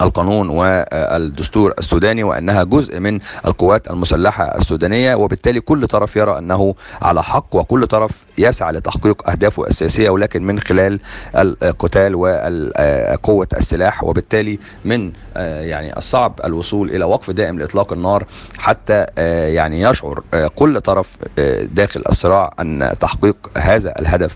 القانون 0.00 0.48
والدستور 0.48 1.74
السوداني 1.78 2.24
وأنها 2.24 2.62
جزء 2.64 3.00
من 3.00 3.18
القوات 3.46 3.90
المسلحة 3.90 4.44
السودانية 4.44 5.14
وبالتالي 5.14 5.60
كل 5.60 5.86
طرف 5.86 6.16
يرى 6.16 6.38
أنه 6.38 6.74
على 7.02 7.22
حق 7.22 7.56
وكل 7.56 7.86
طرف 7.86 8.24
يسعى 8.38 8.72
لتحقيق 8.72 9.30
أهدافه 9.30 9.66
السياسية 9.66 10.10
ولكن 10.10 10.42
من 10.42 10.60
خلال 10.60 11.00
القتال 11.36 12.14
وقوه 12.14 13.48
السلاح 13.56 14.04
وبالتالي 14.04 14.58
من 14.84 15.12
يعني 15.36 15.96
الصعب 15.96 16.40
الوصول 16.44 16.90
إلى 16.90 17.04
وقف 17.04 17.30
دائم 17.30 17.58
لإطلاق 17.58 17.92
النار 17.92 18.24
حتى 18.58 19.06
يعني 19.54 19.82
يشعر 19.82 20.22
كل 20.56 20.80
طرف 20.80 21.16
داخل 21.72 22.02
الصراع 22.08 22.54
أن 22.60 22.94
تحقيق 23.00 23.36
هذا 23.58 23.94
الهدف 23.98 24.34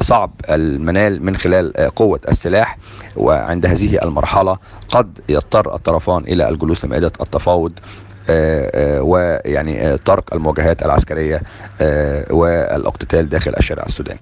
صعب 0.00 0.30
المنال 0.50 1.24
من 1.24 1.36
خلال 1.36 1.72
قوة 1.96 2.20
السلاح. 2.28 2.78
وعند 3.16 3.66
هذه 3.66 3.98
المرحلة 4.04 4.58
قد 4.88 5.20
يضطر 5.28 5.74
الطرفان 5.74 6.24
إلى 6.24 6.48
الجلوس 6.48 6.84
لمائدة 6.84 7.12
التفاوض 7.20 7.72
ويعني 9.00 9.98
ترك 9.98 10.32
المواجهات 10.32 10.82
العسكرية 10.82 11.42
والأقتتال 12.30 13.28
داخل 13.28 13.54
الشارع 13.58 13.82
السوداني. 13.82 14.20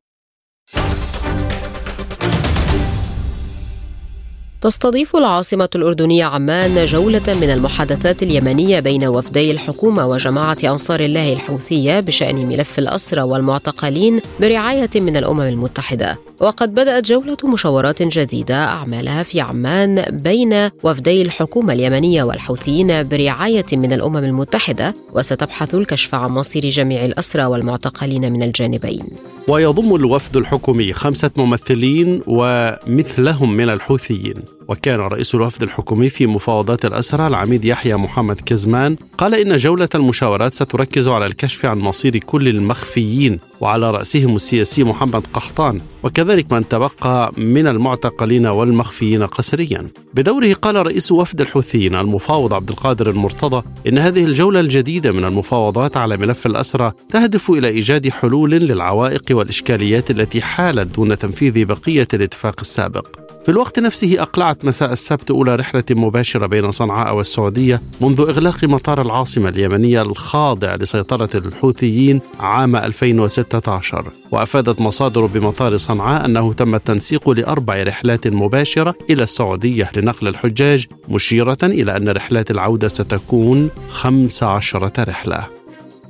تستضيف 4.61 5.17
العاصمة 5.17 5.69
الأردنية 5.75 6.25
عمان 6.25 6.85
جولة 6.85 7.23
من 7.40 7.50
المحادثات 7.50 8.23
اليمنية 8.23 8.81
بين 8.81 9.05
وفدي 9.05 9.50
الحكومة 9.50 10.07
وجماعة 10.07 10.57
أنصار 10.64 11.00
الله 11.00 11.33
الحوثية 11.33 12.00
بشأن 12.00 12.47
ملف 12.47 12.79
الأسرى 12.79 13.23
والمعتقلين 13.23 14.21
برعاية 14.40 14.90
من 14.95 15.17
الأمم 15.17 15.40
المتحدة. 15.40 16.19
وقد 16.40 16.75
بدأت 16.75 17.05
جولة 17.05 17.37
مشاورات 17.45 18.02
جديدة 18.02 18.64
أعمالها 18.64 19.23
في 19.23 19.40
عمان 19.40 20.02
بين 20.11 20.71
وفدي 20.83 21.23
الحكومة 21.23 21.73
اليمنية 21.73 22.23
والحوثيين 22.23 23.09
برعاية 23.09 23.67
من 23.73 23.93
الأمم 23.93 24.17
المتحدة 24.25 24.95
وستبحث 25.12 25.75
الكشف 25.75 26.14
عن 26.14 26.31
مصير 26.31 26.69
جميع 26.69 27.05
الأسرى 27.05 27.45
والمعتقلين 27.45 28.33
من 28.33 28.43
الجانبين. 28.43 29.05
ويضم 29.50 29.95
الوفد 29.95 30.37
الحكومي 30.37 30.92
خمسة 30.92 31.30
ممثلين 31.37 32.23
ومثلهم 32.26 33.57
من 33.57 33.69
الحوثيين. 33.71 34.35
وكان 34.70 35.00
رئيس 35.00 35.34
الوفد 35.34 35.62
الحكومي 35.62 36.10
في 36.10 36.26
مفاوضات 36.26 36.84
الأسرى 36.84 37.26
العميد 37.26 37.64
يحيى 37.64 37.96
محمد 37.96 38.40
كزمان 38.40 38.96
قال 39.18 39.34
إن 39.34 39.56
جولة 39.56 39.88
المشاورات 39.94 40.54
ستركز 40.54 41.08
على 41.08 41.26
الكشف 41.26 41.66
عن 41.66 41.78
مصير 41.78 42.18
كل 42.18 42.48
المخفيين 42.48 43.38
وعلى 43.60 43.90
رأسهم 43.90 44.36
السياسي 44.36 44.84
محمد 44.84 45.26
قحطان 45.34 45.80
وكذلك 46.02 46.52
من 46.52 46.68
تبقى 46.68 47.32
من 47.36 47.66
المعتقلين 47.66 48.46
والمخفيين 48.46 49.22
قسريا. 49.22 49.86
بدوره 50.14 50.52
قال 50.52 50.86
رئيس 50.86 51.12
وفد 51.12 51.40
الحوثيين 51.40 51.94
المفاوض 51.94 52.54
عبد 52.54 52.70
القادر 52.70 53.10
المرتضى 53.10 53.62
إن 53.86 53.98
هذه 53.98 54.24
الجولة 54.24 54.60
الجديدة 54.60 55.12
من 55.12 55.24
المفاوضات 55.24 55.96
على 55.96 56.16
ملف 56.16 56.46
الأسرى 56.46 56.92
تهدف 57.10 57.50
إلى 57.50 57.68
إيجاد 57.68 58.08
حلول 58.08 58.50
للعوائق 58.50 59.22
والإشكاليات 59.30 60.10
التي 60.10 60.42
حالت 60.42 60.96
دون 60.96 61.18
تنفيذ 61.18 61.64
بقية 61.64 62.08
الاتفاق 62.14 62.60
السابق. 62.60 63.19
في 63.44 63.49
الوقت 63.49 63.78
نفسه 63.78 64.23
أقلعت 64.23 64.64
مساء 64.64 64.92
السبت 64.92 65.30
أولى 65.30 65.54
رحلة 65.54 65.85
مباشرة 65.90 66.47
بين 66.47 66.70
صنعاء 66.70 67.16
والسعودية 67.16 67.80
منذ 68.00 68.20
إغلاق 68.20 68.64
مطار 68.64 69.00
العاصمة 69.02 69.49
اليمنية 69.49 70.02
الخاضع 70.02 70.75
لسيطرة 70.75 71.28
الحوثيين 71.35 72.20
عام 72.40 72.76
2016 72.76 74.12
وأفادت 74.30 74.80
مصادر 74.80 75.26
بمطار 75.26 75.76
صنعاء 75.76 76.25
أنه 76.25 76.52
تم 76.52 76.75
التنسيق 76.75 77.30
لأربع 77.30 77.82
رحلات 77.82 78.28
مباشرة 78.28 78.94
إلى 79.11 79.23
السعودية 79.23 79.90
لنقل 79.97 80.28
الحجاج 80.28 80.87
مشيرة 81.09 81.59
إلى 81.62 81.97
أن 81.97 82.09
رحلات 82.09 82.50
العودة 82.50 82.88
ستكون 82.88 83.70
15 83.88 84.90
رحلة. 84.99 85.60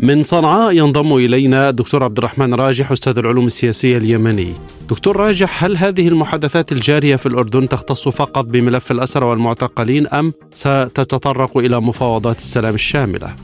من 0.02 0.22
صنعاء 0.22 0.72
ينضم 0.72 1.16
إلينا 1.16 1.68
الدكتور 1.68 2.04
عبد 2.04 2.18
الرحمن 2.18 2.54
راجح 2.54 2.92
أستاذ 2.92 3.18
العلوم 3.18 3.46
السياسية 3.46 3.96
اليمني. 3.96 4.54
دكتور 4.88 5.16
راجح 5.16 5.64
هل 5.64 5.76
هذه 5.76 6.08
المحادثات 6.08 6.72
الجارية 6.72 7.16
في 7.16 7.26
الأردن 7.26 7.68
تختص 7.68 8.08
فقط 8.08 8.44
بملف 8.44 8.90
الأسرى 8.90 9.26
والمعتقلين 9.26 10.06
أم 10.06 10.32
ستتطرق 10.54 11.58
إلى 11.58 11.80
مفاوضات 11.80 12.36
السلام 12.36 12.74
الشاملة؟ 12.74 13.34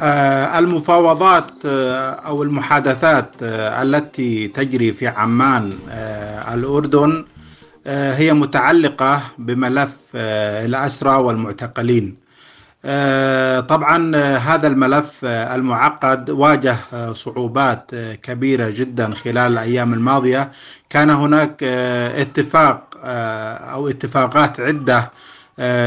آه، 0.00 0.58
المفاوضات 0.58 1.50
آه، 1.66 2.10
أو 2.10 2.42
المحادثات 2.42 3.30
آه، 3.42 3.82
التي 3.82 4.48
تجري 4.48 4.92
في 4.92 5.06
عمان 5.06 5.72
الأردن 6.54 7.24
هي 7.86 8.32
متعلقة 8.32 9.22
بملف 9.38 9.90
الأسرى 10.14 11.16
والمعتقلين. 11.16 12.23
آه، 12.86 13.60
طبعا 13.60 14.16
آه، 14.16 14.36
هذا 14.36 14.66
الملف 14.66 15.10
آه، 15.24 15.54
المعقد 15.54 16.30
واجه 16.30 16.76
صعوبات 17.14 17.90
كبيرة 18.22 18.70
جدا 18.70 19.14
خلال 19.14 19.52
الأيام 19.52 19.94
الماضية. 19.94 20.50
كان 20.90 21.10
هناك 21.10 21.62
اتفاق 21.62 22.84
أو 23.72 23.88
اتفاقات 23.88 24.60
عدة 24.60 25.10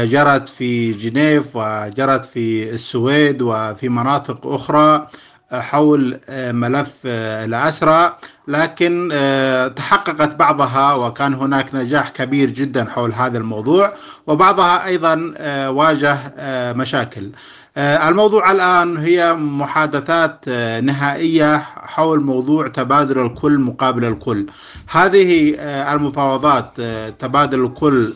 جرت 0.04 0.48
في 0.48 0.92
جنيف 0.92 1.44
وجرت 1.54 2.24
في 2.24 2.70
السويد 2.70 3.42
وفي 3.42 3.88
مناطق 3.88 4.46
أخرى. 4.46 5.08
حول 5.52 6.20
ملف 6.52 6.92
الأسرى 7.06 8.16
لكن 8.48 9.08
آه، 9.12 9.68
تحققت 9.68 10.36
بعضها 10.36 10.94
وكان 10.94 11.34
هناك 11.34 11.74
نجاح 11.74 12.08
كبير 12.08 12.50
جدا 12.50 12.84
حول 12.84 13.12
هذا 13.12 13.38
الموضوع 13.38 13.92
وبعضها 14.26 14.84
أيضا 14.86 15.34
آه، 15.36 15.70
واجه 15.70 16.18
آه، 16.38 16.72
مشاكل. 16.72 17.30
الموضوع 17.78 18.50
الآن 18.50 18.96
هي 18.96 19.34
محادثات 19.34 20.48
نهائية 20.82 21.56
حول 21.76 22.20
موضوع 22.20 22.68
تبادل 22.68 23.18
الكل 23.26 23.58
مقابل 23.58 24.04
الكل. 24.04 24.46
هذه 24.90 25.54
المفاوضات 25.94 26.80
تبادل 27.18 27.64
الكل 27.64 28.14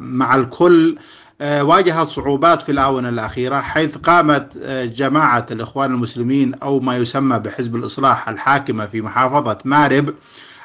مع 0.00 0.36
الكل 0.36 0.96
آه، 0.96 1.02
واجهت 1.40 2.08
صعوبات 2.08 2.62
في 2.62 2.72
الآونة 2.72 3.08
الأخيرة 3.08 3.60
حيث 3.60 3.96
قامت 3.96 4.58
آه، 4.62 4.84
جماعة 4.84 5.46
الإخوان 5.50 5.90
المسلمين 5.94 6.54
أو 6.54 6.80
ما 6.80 6.96
يسمى 6.96 7.38
بحزب 7.38 7.76
الإصلاح 7.76 8.28
الحاكمة 8.28 8.86
في 8.86 9.02
محافظة 9.02 9.58
مارب 9.64 10.14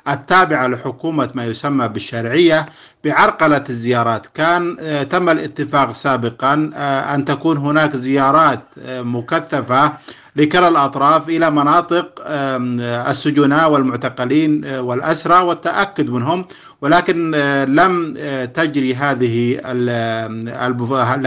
التابعة 0.08 0.68
لحكومة 0.68 1.30
ما 1.36 1.46
يسمى 1.46 1.88
بالشرعية 1.88 2.65
بعرقلة 3.03 3.63
الزيارات. 3.70 4.27
كان 4.34 4.77
آه، 4.80 5.03
تم 5.03 5.30
الاتفاق 5.30 5.92
سابقا 5.92 6.72
أن 7.15 7.25
تكون 7.25 7.58
هناك 7.58 7.96
زيارات 7.96 8.63
مكثفة 8.88 9.94
لكلا 10.35 10.67
الأطراف 10.67 11.29
إلى 11.29 11.51
مناطق 11.51 12.21
السجناء 13.09 13.71
والمعتقلين 13.71 14.65
آه، 14.65 14.81
والأسرى 14.81 15.43
والتأكد 15.43 16.09
منهم. 16.09 16.45
ولكن 16.81 17.31
آه، 17.35 17.65
لم 17.65 18.13
آه، 18.17 18.45
تجري 18.45 18.95
هذه 18.95 19.59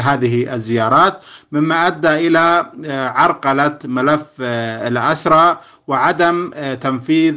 هذه 0.01 0.55
الزيارات 0.55 1.21
مما 1.53 1.87
أدى 1.87 2.09
إلى 2.09 2.67
عرقلة 3.15 3.79
ملف 3.85 4.23
الأسرى 4.41 5.59
وعدم 5.87 6.51
تنفيذ 6.81 7.35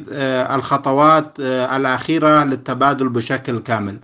الخطوات 0.56 1.40
الأخيرة 1.40 2.44
للتبادل 2.44 3.10
بشكل 3.10 3.60
كامل. 3.60 3.98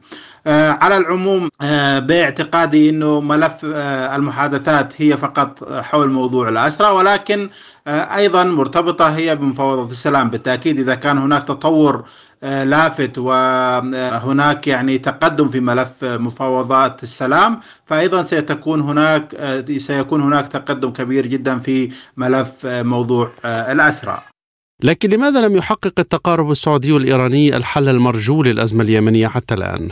على 0.48 0.98
العموم 0.98 1.50
آه، 1.62 2.00
باعتقادي 2.00 2.90
إنه 2.90 3.22
ملف 3.22 3.66
آه، 3.66 4.16
المحادثات 4.16 4.94
هي 4.98 5.18
فقط 5.18 5.74
حول 5.82 6.10
موضوع 6.10 6.50
الأسرى 6.50 6.90
ولكن 6.90 7.50
أيضا 7.88 8.44
مرتبطة 8.44 9.16
هي 9.16 9.36
بمفاوضات 9.36 9.92
السلام 9.92 10.30
بالتأكيد 10.30 10.80
إذا 10.80 10.96
كان 10.96 11.18
هناك 11.18 11.48
تطور 11.48 12.04
لافت 12.42 13.18
وهناك 13.18 14.68
يعني 14.68 14.98
تقدم 14.98 15.48
في 15.48 15.60
ملف 15.60 15.92
مفاوضات 16.04 17.04
السلام 17.04 17.60
فايضا 17.86 18.22
سيتكون 18.22 18.82
هناك 18.82 19.36
سيكون 19.78 20.22
هناك 20.22 20.48
تقدم 20.48 20.92
كبير 20.92 21.28
جدا 21.28 21.60
في 21.60 21.92
ملف 22.18 22.50
موضوع 22.66 23.32
الأسرى. 23.46 24.22
لكن 24.84 25.10
لماذا 25.10 25.48
لم 25.48 25.56
يحقق 25.56 25.94
التقارب 26.00 26.52
السعودي 26.52 26.92
والإيراني 26.92 27.58
الحل 27.58 27.90
المرجو 27.90 28.44
للأزمة 28.44 28.84
اليمنية 28.84 29.28
حتى 29.28 29.54
الآن؟ 29.54 29.92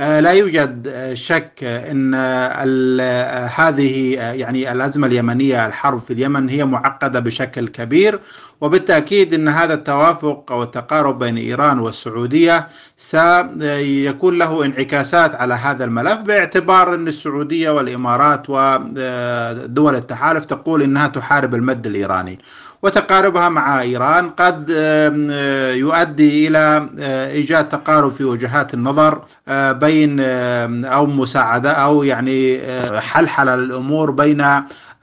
آه، 0.00 0.20
لا 0.20 0.30
يوجد 0.32 0.88
آه، 0.88 1.14
شك 1.14 1.64
إن 1.64 2.14
آه، 2.14 3.46
هذه 3.46 4.14
يعني 4.14 4.72
الأزمة 4.72 5.06
اليمنية 5.06 5.66
الحرب 5.66 6.00
في 6.00 6.12
اليمن 6.12 6.48
هي 6.48 6.64
معقدة 6.64 7.20
بشكل 7.20 7.68
كبير. 7.68 8.20
وبالتأكيد 8.60 9.34
إن 9.34 9.48
هذا 9.48 9.74
التوافق 9.74 10.52
أو 10.52 10.62
التقارب 10.62 11.18
بين 11.18 11.36
إيران 11.36 11.78
والسعودية 11.78 12.68
سيكون 12.96 14.38
له 14.38 14.64
انعكاسات 14.64 15.34
على 15.34 15.54
هذا 15.54 15.84
الملف 15.84 16.16
باعتبار 16.18 16.94
إن 16.94 17.08
السعودية 17.08 17.70
والإمارات 17.70 18.42
ودول 18.48 19.94
التحالف 19.94 20.44
تقول 20.44 20.82
إنها 20.82 21.06
تحارب 21.06 21.54
المد 21.54 21.86
الإيراني 21.86 22.38
وتقاربها 22.82 23.48
مع 23.48 23.80
إيران 23.80 24.30
قد 24.30 24.70
يؤدي 25.76 26.48
إلى 26.48 26.88
إيجاد 27.32 27.68
تقارب 27.68 28.10
في 28.10 28.24
وجهات 28.24 28.74
النظر 28.74 29.22
بين 29.72 30.20
أو 30.84 31.06
مساعدة 31.06 31.70
أو 31.72 32.02
يعني 32.02 32.60
حلحله 33.00 33.54
الأمور 33.54 34.10
بين 34.10 34.46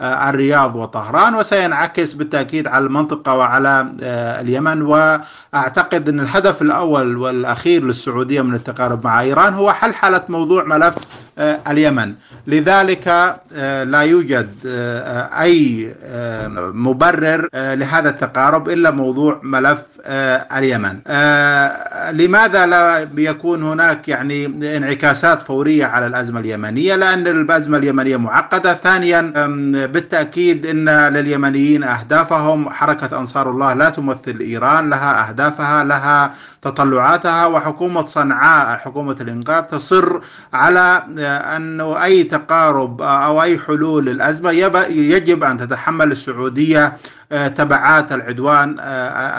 آه، 0.01 0.29
الرياض 0.29 0.75
وطهران 0.75 1.35
وسينعكس 1.35 2.13
بالتأكيد 2.13 2.67
على 2.67 2.85
المنطقة 2.85 3.35
وعلى 3.35 3.93
آه، 4.01 4.41
اليمن. 4.41 4.81
وأعتقد 4.81 6.09
إن 6.09 6.19
الهدف 6.19 6.61
الأول 6.61 7.17
والأخير 7.17 7.83
للسعودية 7.83 8.41
من 8.41 8.55
التقارب 8.55 9.03
مع 9.05 9.21
إيران 9.21 9.53
هو 9.53 9.71
حلحله 9.71 10.23
موضوع 10.29 10.63
ملف 10.63 10.95
اليمن. 11.39 12.13
لذلك 12.47 13.35
لا 13.85 14.01
يوجد 14.01 14.49
أي 15.41 15.93
مبرر 16.73 17.49
لهذا 17.53 18.09
التقارب 18.09 18.69
إلا 18.69 18.91
موضوع 18.91 19.39
ملف 19.43 19.79
اليمن. 20.57 20.99
لماذا 22.13 22.65
لا 22.65 23.07
يكون 23.17 23.63
هناك 23.63 24.07
يعني 24.07 24.45
انعكاسات 24.77 25.43
فورية 25.43 25.85
على 25.85 26.07
الأزمة 26.07 26.39
اليمنية؟ 26.39 26.95
لأن 26.95 27.27
الأزمة 27.27 27.77
اليمنية 27.77 28.17
معقدة. 28.17 28.73
ثانيا 28.73 29.21
بالتأكيد 29.85 30.65
أن 30.65 30.89
لليمنيين 30.89 31.83
أهدافهم 31.83 32.69
حركة 32.69 33.19
أنصار 33.19 33.49
الله 33.49 33.73
لا 33.73 33.89
تمثل 33.89 34.39
إيران 34.41 34.89
لها 34.89 35.29
أهدافها 35.29 35.83
لها 35.83 36.33
تطلعاتها 36.61 37.45
وحكومة 37.45 38.07
صنعاء 38.07 38.77
حكومة 38.77 39.15
الإنقاذ 39.21 39.63
تصر 39.63 40.19
على 40.53 41.03
أنه 41.27 42.03
أي 42.03 42.23
تقارب 42.23 43.01
أو 43.01 43.41
أي 43.41 43.59
حلول 43.59 44.05
للأزمة 44.05 44.51
يجب 44.89 45.43
أن 45.43 45.57
تتحمل 45.57 46.11
السعودية 46.11 46.97
تبعات 47.55 48.11
العدوان 48.11 48.75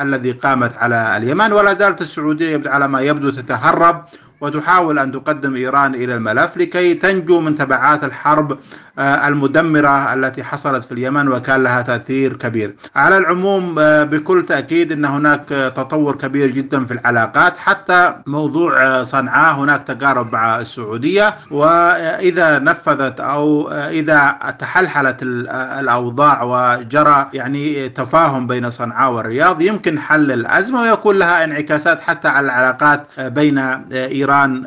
الذي 0.03 0.33
قامت 0.33 0.79
على 0.79 1.17
اليمن. 1.17 1.53
ولا 1.53 1.75
زالت 1.75 2.03
السعودية 2.03 2.63
على 2.67 2.89
ما 2.89 3.01
يبدو 3.01 3.31
تتهرب 3.31 4.05
وتحاول 4.41 4.99
أن 4.99 5.13
تقدم 5.13 5.55
إيران 5.57 5.95
إلى 5.95 6.15
الملف 6.15 6.57
لكي 6.57 6.95
تنجو 6.95 7.41
من 7.41 7.55
تبعات 7.55 8.05
الحرب 8.05 8.53
آه، 8.53 8.59
المدمرة 8.99 10.15
التي 10.15 10.45
حصلت 10.45 10.85
في 10.85 10.93
اليمن 10.93 11.29
وكان 11.29 11.63
لها 11.63 11.83
تأثير 11.83 12.37
كبير. 12.37 12.75
على 12.97 13.19
العموم 13.19 13.79
آه، 13.79 14.05
بكل 14.05 14.47
تأكيد 14.47 14.93
أن 14.93 15.05
هناك 15.05 15.73
تطور 15.77 16.17
كبير 16.17 16.51
جدا 16.51 16.85
في 16.85 16.95
العلاقات. 16.95 17.59
حتى 17.59 18.15
موضوع 18.27 18.83
آه، 18.83 19.03
صنعاء 19.03 19.55
هناك 19.59 19.83
تقارب 19.83 20.33
مع 20.33 20.61
السعودية. 20.61 21.35
وإذا 21.51 22.59
نفذت 22.59 23.21
أو 23.21 23.71
إذا 23.71 24.37
تحلحلت 24.59 25.17
الأوضاع 25.23 26.43
وجرى 26.43 27.29
يعني 27.33 27.89
تفاهم 27.89 28.47
بين 28.47 28.71
صنعاء 28.71 29.13
والرياض 29.13 29.63
يمكن 29.63 29.99
حل 29.99 30.33
الأزمة 30.33 30.83
ويكون 30.83 31.19
لها 31.19 31.45
انعكاسات 31.45 32.01
حتى 32.01 32.29
على 32.29 32.45
العلاقات 32.45 33.21
بين 33.21 33.59
إيران 33.93 34.65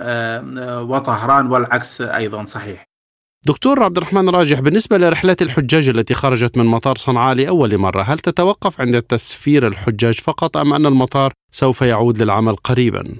وطهران 0.90 1.48
والعكس 1.48 2.02
أيضا 2.02 2.46
صحيح. 2.46 2.91
دكتور 3.46 3.84
عبد 3.84 3.98
الرحمن 3.98 4.30
راجح 4.30 4.60
بالنسبة 4.60 4.98
لرحلات 4.98 5.42
الحجاج 5.42 5.90
التي 5.90 6.14
خرجت 6.14 6.58
من 6.58 6.66
مطار 6.66 6.98
صنعاء 6.98 7.36
لأول 7.36 7.78
مرة 7.78 8.02
هل 8.02 8.20
تتوقف 8.20 8.82
عند 8.82 9.02
تسفير 9.02 9.68
الحجاج 9.68 10.20
فقط 10.20 10.58
أم 10.58 10.74
أن 10.74 10.86
المطار 10.86 11.34
سوف 11.52 11.82
يعود 11.82 12.22
للعمل 12.22 12.56
قريبا؟ 12.56 13.16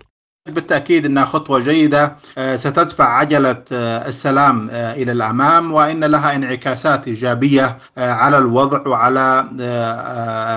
بالتأكيد 0.46 1.06
أنها 1.06 1.26
خطوة 1.26 1.60
جيدة 1.60 2.16
آه، 2.38 2.56
ستدفع 2.56 3.18
عجلة 3.18 3.64
آه، 3.72 4.08
السلام 4.08 4.70
آه، 4.72 4.94
إلى 4.94 5.12
الأمام 5.12 5.74
وإن 5.74 6.04
لها 6.04 6.36
انعكاسات 6.36 7.08
إيجابية 7.08 7.78
على 7.98 8.38
الوضع 8.38 8.88
وعلى 8.88 9.48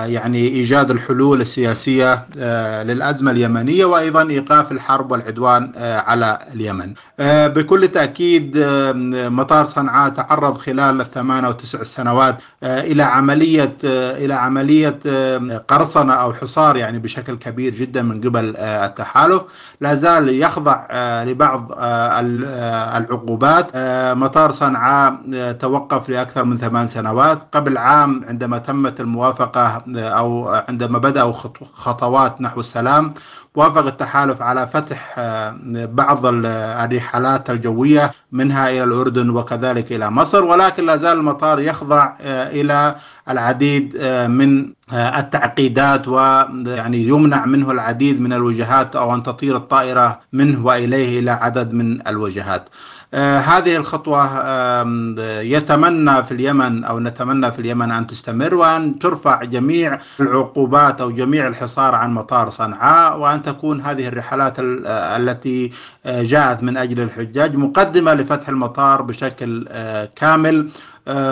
يعني 0.07 0.47
إيجاد 0.47 0.91
الحلول 0.91 1.41
السياسية 1.41 2.25
للأزمة 2.83 3.31
اليمنية 3.31 3.85
وأيضا 3.85 4.29
إيقاف 4.29 4.71
الحرب 4.71 5.11
والعدوان 5.11 5.71
على 5.77 6.39
اليمن. 6.53 6.93
بكل 7.19 7.87
تأكيد 7.87 8.57
مطار 9.15 9.65
صنعاء 9.65 10.09
تعرض 10.09 10.57
خلال 10.57 11.01
الثمان 11.01 11.45
أو 11.45 11.51
تسع 11.51 11.83
سنوات 11.83 12.37
إلى 12.63 13.03
عملية 13.03 13.77
إلى 13.83 14.33
عملية 14.33 14.99
قرصنة 15.57 16.13
أو 16.13 16.33
حصار 16.33 16.77
يعني 16.77 16.99
بشكل 16.99 17.35
كبير 17.37 17.75
جدا 17.75 18.01
من 18.01 18.21
قبل 18.21 18.55
التحالف. 18.57 19.41
لا 19.81 19.95
زال 19.95 20.29
يخضع 20.29 20.85
آه، 20.91 21.25
لبعض 21.25 21.71
آه، 21.71 21.75
آه، 21.77 22.97
العقوبات. 22.97 23.71
مطار 24.17 24.51
صنعاء 24.51 25.17
توقف 25.59 26.09
لأكثر 26.09 26.43
من 26.43 26.57
ثمان 26.57 26.87
سنوات. 26.87 27.39
قبل 27.51 27.77
عام 27.77 28.25
عندما 28.29 28.57
تمت 28.57 29.01
الموافقة 29.01 29.83
أو 29.97 30.49
عندما 30.69 30.99
بدأوا 30.99 31.33
خطوات 31.73 32.41
نحو 32.41 32.59
السلام 32.59 33.13
وافق 33.55 33.85
التحالف 33.85 34.41
على 34.41 34.67
فتح 34.67 35.15
بعض 35.73 36.21
الرحلات 36.25 37.49
الجوية 37.49 38.11
منها 38.31 38.69
إلى 38.69 38.83
الأردن 38.83 39.29
وكذلك 39.29 39.91
إلى 39.91 40.11
مصر. 40.11 40.43
ولكن 40.45 40.85
لا 40.85 40.95
زال 40.95 41.17
المطار 41.17 41.59
يخضع 41.59 42.13
إلى 42.21 42.95
العديد 43.29 43.97
من 44.29 44.73
التعقيدات 44.93 46.07
ويعني 46.07 47.07
يمنع 47.07 47.45
منه 47.45 47.71
العديد 47.71 48.21
من 48.21 48.33
الوجهات 48.33 48.95
أو 48.95 49.15
أن 49.15 49.23
تطير 49.23 49.57
الطائرة 49.57 50.19
منه 50.33 50.65
وإليه 50.65 51.19
إلى 51.19 51.31
عدد 51.31 51.73
من 51.73 52.07
الوجهات. 52.07 52.69
آه 53.13 53.39
هذه 53.39 53.75
الخطوة 53.75 54.25
آه 54.25 55.41
يتمنى 55.41 56.23
في 56.23 56.31
اليمن 56.31 56.83
أو 56.83 56.99
نتمنى 56.99 57.51
في 57.51 57.59
اليمن 57.59 57.91
أن 57.91 58.07
تستمر 58.07 58.55
وأن 58.55 58.99
ترفع 58.99 59.43
جميع 59.43 59.99
العقوبات 60.19 61.01
أو 61.01 61.11
جميع 61.11 61.47
الحصار 61.47 61.95
عن 61.95 62.13
مطار 62.13 62.49
صنعاء 62.49 63.17
وأن 63.19 63.43
تكون 63.43 63.81
هذه 63.81 64.07
الرحلات 64.07 64.59
آه، 64.59 65.17
التي 65.17 65.71
آه، 66.05 66.23
جاءت 66.23 66.63
من 66.63 66.77
أجل 66.77 66.99
الحجاج 66.99 67.55
مقدمة 67.55 68.13
لفتح 68.13 68.49
المطار 68.49 69.01
بشكل 69.01 69.65
آه، 69.69 70.09
كامل. 70.15 70.69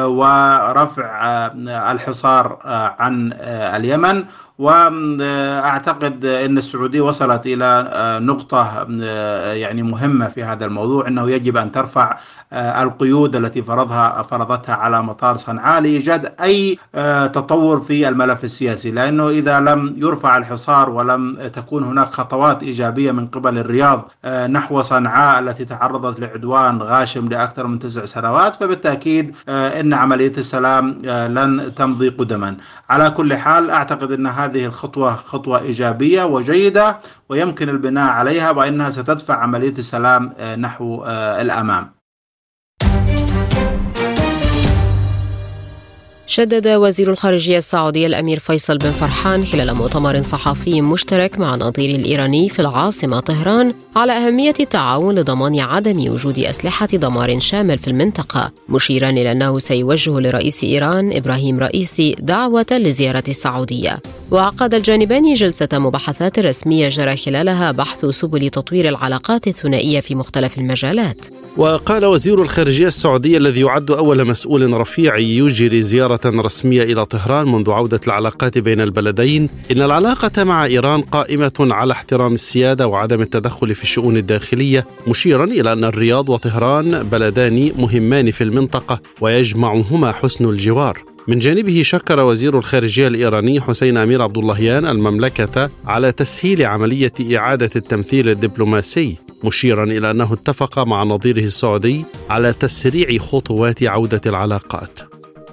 ورفع 0.05 1.07
الحصار 1.91 2.59
عن 2.99 3.33
اليمن. 3.75 4.25
وأعتقد 4.59 6.25
إن 6.25 6.57
السعودية 6.57 7.01
وصلت 7.01 7.45
إلى 7.45 7.89
آه، 7.93 8.19
نقطة 8.19 8.87
آه، 9.03 9.53
يعني 9.53 9.83
مهمة 9.83 10.27
في 10.27 10.43
هذا 10.43 10.65
الموضوع 10.65 11.07
إنه 11.07 11.31
يجب 11.31 11.57
أن 11.57 11.71
ترفع 11.71 12.17
آه، 12.53 12.83
القيود 12.83 13.35
التي 13.35 13.63
فرضها 13.63 14.23
فرضتها 14.23 14.75
على 14.75 15.01
مطار 15.03 15.37
صنعاء 15.37 15.81
لإيجاد 15.81 16.33
أي 16.41 16.79
تطور 17.33 17.79
في 17.79 18.07
الملف 18.07 18.43
السياسي 18.43 18.91
لأنه 18.91 19.29
إذا 19.29 19.59
لم 19.59 19.93
يرفع 19.97 20.37
الحصار 20.37 20.89
ولم 20.89 21.37
تكون 21.53 21.83
هناك 21.83 22.13
خطوات 22.13 22.63
إيجابية 22.63 23.11
من 23.11 23.27
قبل 23.27 23.57
الرياض 23.57 24.11
نحو 24.49 24.81
صنعاء 24.81 25.39
التي 25.39 25.65
تعرضت 25.65 26.19
لعدوان 26.19 26.81
غاشم 26.81 27.27
لأكثر 27.27 27.67
من 27.67 27.79
تسع 27.79 28.05
سنوات 28.05 28.55
فبالتأكيد 28.55 29.35
إن 29.49 29.93
عملية 29.93 30.33
السلام 30.37 30.89
لن 31.29 31.71
تمضي 31.75 32.09
قدما. 32.09 32.57
على 32.89 33.09
كل 33.09 33.35
حال 33.35 33.69
أعتقد 33.69 34.11
إن 34.11 34.27
هذه 34.45 34.65
الخطوة 34.65 35.15
خطوة 35.15 35.61
إيجابية 35.61 36.23
وجيدة 36.23 36.97
ويمكن 37.29 37.69
البناء 37.69 38.11
عليها 38.11 38.51
وإنها 38.51 38.89
ستدفع 38.89 39.35
عملية 39.35 39.73
السلام 39.79 40.33
آه، 40.37 40.55
نحو 40.55 41.03
آه، 41.03 41.41
الأمام. 41.41 41.92
شدد 46.27 46.67
وزير 46.67 47.11
الخارجية 47.11 47.57
السعودي 47.57 48.05
الأمير 48.05 48.39
فيصل 48.39 48.77
بن 48.77 48.91
فرحان 48.91 49.45
خلال 49.45 49.73
مؤتمر 49.73 50.23
صحفي 50.23 50.81
مشترك 50.81 51.39
مع 51.39 51.55
نظيره 51.55 51.95
الإيراني 51.95 52.49
في 52.49 52.59
العاصمة 52.59 53.19
طهران 53.19 53.73
على 53.95 54.11
أهمية 54.13 54.53
التعاون 54.59 55.15
لضمان 55.19 55.59
عدم 55.59 56.11
وجود 56.11 56.39
أسلحة 56.39 56.85
دمار 56.85 57.39
شامل 57.39 57.77
في 57.77 57.87
المنطقة 57.87 58.51
مشيرا 58.69 59.09
إلى 59.09 59.31
أنه 59.31 59.59
سيوجه 59.59 60.19
لرئيس 60.19 60.63
إيران 60.63 61.17
إبراهيم 61.17 61.59
رئيسي 61.59 62.15
دعوة 62.19 62.65
لزيارة 62.71 63.23
السعودية. 63.27 63.97
وعقد 64.31 64.73
الجانبان 64.73 65.33
جلسة 65.33 65.69
مباحثات 65.73 66.39
رسمية 66.39 66.89
جرى 66.89 67.17
خلالها 67.17 67.71
بحث 67.71 68.05
سبل 68.05 68.49
تطوير 68.49 68.89
العلاقات 68.89 69.47
الثنائية 69.47 69.99
في 69.99 70.15
مختلف 70.15 70.57
المجالات. 70.57 71.42
وقال 71.57 72.05
وزير 72.05 72.41
الخارجية 72.41 72.87
السعودي 72.87 73.37
الذي 73.37 73.61
يعد 73.61 73.91
أول 73.91 74.27
مسؤول 74.27 74.73
رفيع 74.73 75.17
يجري 75.17 75.81
زيارة 75.81 76.19
رسمية 76.25 76.83
إلى 76.83 77.05
طهران 77.05 77.51
منذ 77.51 77.71
عودة 77.71 77.99
العلاقات 78.07 78.57
بين 78.57 78.81
البلدين. 78.81 79.49
إن 79.71 79.81
العلاقة 79.81 80.43
مع 80.43 80.65
إيران 80.65 81.01
قائمة 81.01 81.53
على 81.59 81.93
احترام 81.93 82.33
السيادة 82.33 82.87
وعدم 82.87 83.21
التدخل 83.21 83.75
في 83.75 83.83
الشؤون 83.83 84.17
الداخلية 84.17 84.87
مشيرا 85.07 85.45
إلى 85.45 85.73
أن 85.73 85.83
الرياض 85.83 86.29
وطهران 86.29 87.03
بلدان 87.03 87.71
مهمان 87.77 88.31
في 88.31 88.43
المنطقة 88.43 88.99
ويجمعهما 89.21 90.11
حسن 90.11 90.45
الجوار. 90.45 90.99
من 91.27 91.39
جانبه 91.39 91.81
شكر 91.81 92.19
وزير 92.19 92.57
الخارجية 92.57 93.07
الإيراني 93.07 93.61
حسين 93.61 93.97
أمير 93.97 94.21
عبد 94.21 94.37
اللهيان 94.37 94.87
المملكة 94.87 95.69
على 95.85 96.11
تسهيل 96.11 96.65
عملية 96.65 97.13
إعادة 97.37 97.69
التمثيل 97.75 98.29
الدبلوماسي. 98.29 99.15
مشيرا 99.43 99.83
إلى 99.83 100.11
أنه 100.11 100.33
اتفق 100.33 100.79
مع 100.79 101.03
نظيره 101.03 101.43
السعودي 101.43 102.05
على 102.29 102.53
تسريع 102.53 103.17
خطوات 103.17 103.83
عودة 103.83 104.21
العلاقات 104.25 104.99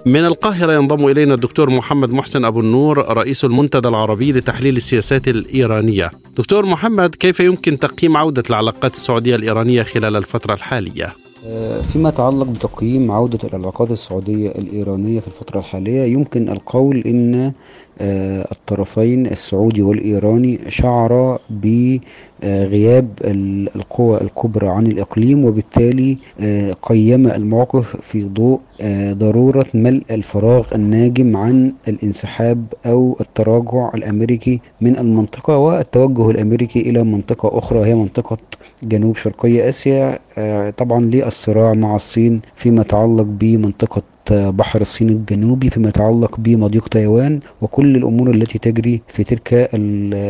من 0.07 0.27
القاهرة 0.27 0.73
ينضم 0.73 1.07
إلينا 1.07 1.35
الدكتور 1.35 1.71
محمد 1.71 2.11
محسن 2.13 2.45
أبو 2.45 2.61
النور 2.61 3.17
رئيس 3.17 3.45
المنتدى 3.45 3.89
العربي 3.89 4.33
لتحليل 4.33 4.77
السياسات 4.77 5.29
الإيرانية 5.29 6.11
دكتور 6.37 6.67
محمد 6.67 7.15
كيف 7.15 7.41
يمكن 7.41 7.79
تقييم 7.79 8.17
عودة 8.17 8.43
العلاقات 8.51 8.95
السعودية 8.95 9.37
الإيرانية 9.37 9.83
خلال 9.83 10.17
الفترة 10.17 10.55
الحالية؟ 10.55 11.13
آه، 11.47 11.81
فيما 11.81 12.09
يتعلق 12.09 12.47
بتقييم 12.47 13.11
عودة 13.11 13.39
العلاقات 13.45 13.91
السعودية 13.91 14.51
الإيرانية 14.51 15.21
في 15.21 15.27
الفترة 15.27 15.59
الحالية 15.59 16.03
يمكن 16.03 16.49
القول 16.49 17.03
آه، 17.35 17.53
الطرفين 18.01 19.27
السعودي 19.27 19.83
والإيراني 19.83 20.59
شعرا 20.69 21.39
بغياب 21.51 23.09
القوى 23.25 24.21
الكبرى 24.21 24.69
عن 24.69 24.87
الإقليم 24.87 25.45
وبالتالي 25.45 26.19
آه، 26.41 26.73
قيم 26.83 27.27
الموقف 27.27 27.97
في 27.97 28.25
ضوء 28.25 28.61
ضرورة 29.13 29.67
ملء 29.75 30.03
الفراغ 30.11 30.67
الناجم 30.75 31.37
عن 31.37 31.73
الانسحاب 31.89 32.65
أو 32.87 33.17
التراجع 33.21 33.91
الأمريكي 33.95 34.61
من 34.81 34.99
المنطقة 34.99 35.57
والتوجه 35.59 36.31
الأمريكي 36.31 36.81
إلى 36.81 37.05
منطقة 37.05 37.59
أخرى. 37.59 37.87
هي 37.87 37.95
منطقة 37.95 38.39
جنوب 38.83 39.17
شرقية 39.17 39.69
آسيا 39.69 40.19
طبعا 40.71 41.01
للصراع 41.01 41.73
مع 41.75 41.97
الصين 41.97 42.41
فيما 42.55 42.81
يتعلق 42.81 43.23
بمنطقة 43.29 44.03
بحر 44.33 44.81
الصين 44.81 45.09
الجنوبي 45.11 45.71
فيما 45.71 45.89
يتعلق 45.89 46.37
بمضيق 46.39 46.89
تايوان 46.89 47.41
وكل 47.63 47.97
الأمور 47.97 48.31
التي 48.31 48.59
تجري 48.59 49.03
في 49.09 49.25
تلك 49.25 49.71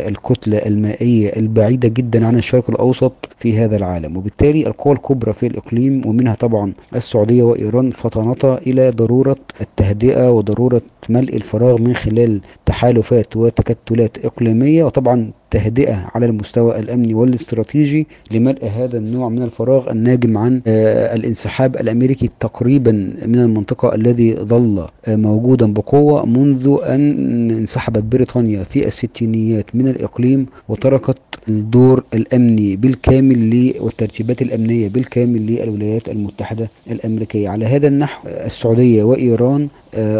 الكتلة 0.08 0.58
المائية 0.58 1.28
البعيدة 1.36 1.88
جدا 1.88 2.26
عن 2.26 2.36
الشرق 2.36 2.70
الأوسط 2.70 3.28
في 3.36 3.58
هذا 3.58 3.76
العالم. 3.76 4.16
وبالتالي 4.16 4.66
القوى 4.66 4.92
الكبرى 4.94 5.32
في 5.32 5.46
الإقليم 5.46 6.02
ومنها 6.06 6.34
طبعا 6.34 6.72
السعودية 6.96 7.42
وإيران 7.42 7.90
فطنتا 7.90 8.58
إلى 8.66 8.90
ضرورة 8.90 9.36
التهدئة 9.60 10.30
وضرورة 10.30 10.82
ملء 11.08 11.36
الفراغ 11.36 11.80
من 11.80 11.94
خلال 11.94 12.40
تحالفات 12.66 13.36
وتكتلات 13.36 14.24
إقليمية 14.24 14.84
وطبعا 14.84 15.30
تهدئة 15.50 16.10
على 16.14 16.26
المستوى 16.26 16.78
الأمني 16.78 17.14
والاستراتيجي 17.14 18.06
لملء 18.30 18.64
هذا 18.64 18.98
النوع 18.98 19.28
من 19.28 19.42
الفراغ 19.42 19.90
الناجم 19.90 20.38
عن 20.38 20.60
آه، 20.66 21.14
الانسحاب 21.14 21.76
الأمريكي 21.76 22.30
تقريبا 22.40 22.92
من 23.26 23.38
المنطقة 23.38 23.94
الذي 23.94 24.34
ظل 24.34 24.86
آه، 25.06 25.16
موجودا 25.16 25.72
بقوة 25.72 26.26
منذ 26.26 26.76
أن 26.82 27.50
انسحبت 27.50 28.02
بريطانيا 28.02 28.64
في 28.64 28.86
الستينيات 28.86 29.64
من 29.74 29.88
الإقليم 29.88 30.46
وتركت 30.68 31.18
الدور 31.48 32.04
الأمني 32.14 32.76
بالكامل 32.76 33.72
والترتيبات 33.80 34.42
الأمنية 34.42 34.88
بالكامل 34.88 35.46
للولايات 35.46 36.08
المتحدة 36.08 36.68
الأمريكية. 36.90 37.48
على 37.48 37.64
هذا 37.66 37.88
النحو 37.88 38.28
السعودية 38.28 39.02
وإيران 39.02 39.68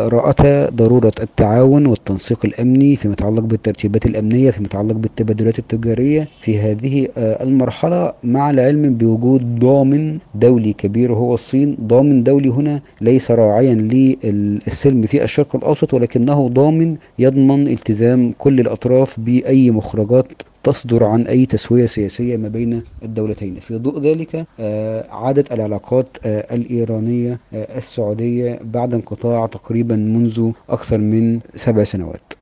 رأتا 0.09 0.71
ضرورة 0.71 1.13
التعاون 1.21 1.87
والتنسيق 1.87 2.39
الأمني 2.45 2.97
فيما 2.97 3.13
يتعلق 3.13 3.41
بالترتيبات 3.43 4.07
الأمنية 4.07 4.51
فيما 4.51 4.67
يتعلق 4.67 4.93
بالتهدئة 4.93 5.20
التبادلات 5.21 5.59
التجارية 5.59 6.29
في 6.41 6.59
هذه 6.59 7.09
آه، 7.19 7.43
المرحلة 7.43 8.13
مع 8.25 8.51
العلم 8.51 8.95
بوجود 8.95 9.59
ضامن 9.59 10.19
دولي 10.35 10.73
كبير 10.73 11.13
وهو 11.13 11.35
الصين. 11.35 11.77
ضامن 11.87 12.23
دولي 12.23 12.49
هنا 12.49 12.81
ليس 13.01 13.31
راعيا 13.31 13.75
للسلم 13.75 15.03
في 15.03 15.25
الشرق 15.25 15.57
الأوسط 15.57 15.95
ولكنه 15.95 16.49
ضامن 16.49 16.97
يضمن 17.19 17.69
التزام 17.69 18.35
كل 18.39 18.61
الأطراف 18.61 19.21
بأي 19.21 19.71
مخرجات 19.71 20.27
تصدر 20.63 21.05
عن 21.05 21.27
أي 21.27 21.47
تسوية 21.47 21.87
سياسية 21.87 22.37
ما 22.37 22.49
بين 22.49 22.83
الدولتين. 23.03 23.55
في 23.61 23.79
ضوء 23.79 24.01
ذلك 24.01 24.47
آه، 24.61 25.07
عادت 25.11 25.53
العلاقات 25.53 26.09
آه، 26.25 26.55
الإيرانية 26.55 27.41
السعودية 27.53 28.59
بعد 28.65 28.95
انقطاع 28.95 29.47
تقريبا 29.47 29.97
منذ 29.97 30.51
أكثر 30.71 30.99
من 30.99 31.41
سبع 31.55 31.85
سنوات. 31.85 32.40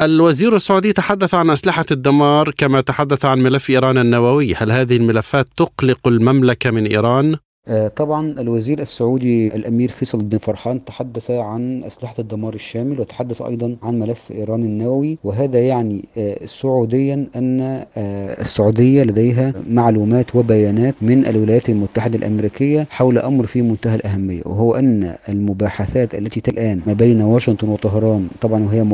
الوزير 0.00 0.56
السعودي 0.56 0.92
تحدث 0.92 1.34
عن 1.34 1.50
أسلحة 1.50 1.84
الدمار 1.90 2.50
كما 2.50 2.80
تحدث 2.80 3.24
عن 3.24 3.38
ملف 3.38 3.70
إيران 3.70 3.98
النووي 3.98 4.54
هل 4.54 4.72
هذه 4.72 4.96
الملفات 4.96 5.48
تقلق 5.56 6.08
المملكة 6.08 6.70
من 6.70 6.86
إيران؟ 6.86 7.36
آه، 7.68 7.88
طبعا 7.88 8.40
الوزير 8.40 8.78
السعودي 8.80 9.46
الأمير 9.56 9.88
فيصل 9.90 10.24
بن 10.24 10.38
فرحان 10.38 10.84
تحدث 10.84 11.30
عن 11.30 11.84
أسلحة 11.84 12.14
الدمار 12.18 12.54
الشامل 12.54 13.00
وتحدث 13.00 13.42
أيضا 13.42 13.76
عن 13.82 13.98
ملف 13.98 14.32
إيران 14.32 14.62
النووي 14.62 15.18
وهذا 15.24 15.60
يعني 15.60 16.04
آه، 16.18 16.44
سعوديا 16.44 17.26
أن 17.36 17.60
آه، 17.60 18.40
السعودية 18.40 19.02
لديها 19.02 19.54
معلومات 19.70 20.36
وبيانات 20.36 20.94
من 21.02 21.26
الولايات 21.26 21.68
المتحدة 21.68 22.18
الأمريكية 22.18 22.86
حول 22.90 23.18
أمر 23.18 23.46
في 23.46 23.62
منتهى 23.62 23.94
الأهمية 23.94 24.42
وهو 24.44 24.74
أن 24.74 25.14
المباحثات 25.28 26.14
التي 26.14 26.50
الآن 26.50 26.80
ما 26.86 26.92
بين 26.92 27.22
واشنطن 27.22 27.68
وطهران 27.68 28.28
طبعا 28.40 28.64
وهي. 28.64 28.86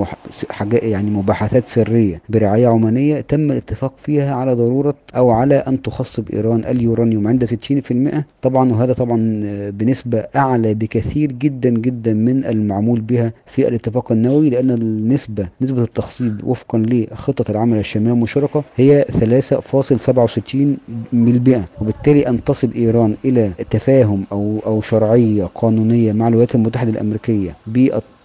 يعني 0.73 1.11
مباحثات 1.11 1.69
سرية 1.69 2.23
برعاية 2.29 2.67
عمانية 2.67 3.21
تم 3.21 3.53
الاتفاق 3.53 3.93
فيها 3.97 4.35
على 4.35 4.53
ضرورة 4.53 4.95
أو 5.17 5.31
على 5.31 5.55
أن 5.55 5.83
تخصب 5.83 6.31
إيران 6.31 6.65
اليورانيوم 6.65 7.29
عند 7.29 7.45
60% 7.45 8.25
طبعا 8.43 8.62
وهذا 8.71 8.93
طبعا 8.93 9.17
بنسبة 9.71 10.19
أعلى 10.19 10.75
بكثير 10.75 11.33
جدا 11.33 11.71
جدا 11.71 12.13
من 12.15 12.45
المعمول 12.45 13.01
بها 13.01 13.33
في 13.47 13.69
الاتفاق 13.69 14.13
النووي 14.13 14.51
لأن 14.51 14.71
النسبة 14.71 15.49
نسبة 15.61 15.83
التخصيب 15.83 16.41
وفقا 16.45 16.79
لخطة 16.79 17.51
العمل 17.51 17.79
الشاملة 17.79 18.13
المشتركة 18.13 18.65
هي 18.77 19.05
3.67 19.11 20.57
بالمئة 21.13 21.65
وبالتالي 21.81 22.29
أن 22.29 22.45
تصل 22.45 22.71
إيران 22.77 23.17
إلى 23.25 23.51
تفاهم 23.71 24.25
أو 24.33 24.59
أو 24.67 24.81
شرعية 24.81 25.45
قانونية 25.45 26.13
مع 26.13 26.29
الولايات 26.29 26.55
المتحدة 26.55 26.91
الأمريكية 26.91 27.55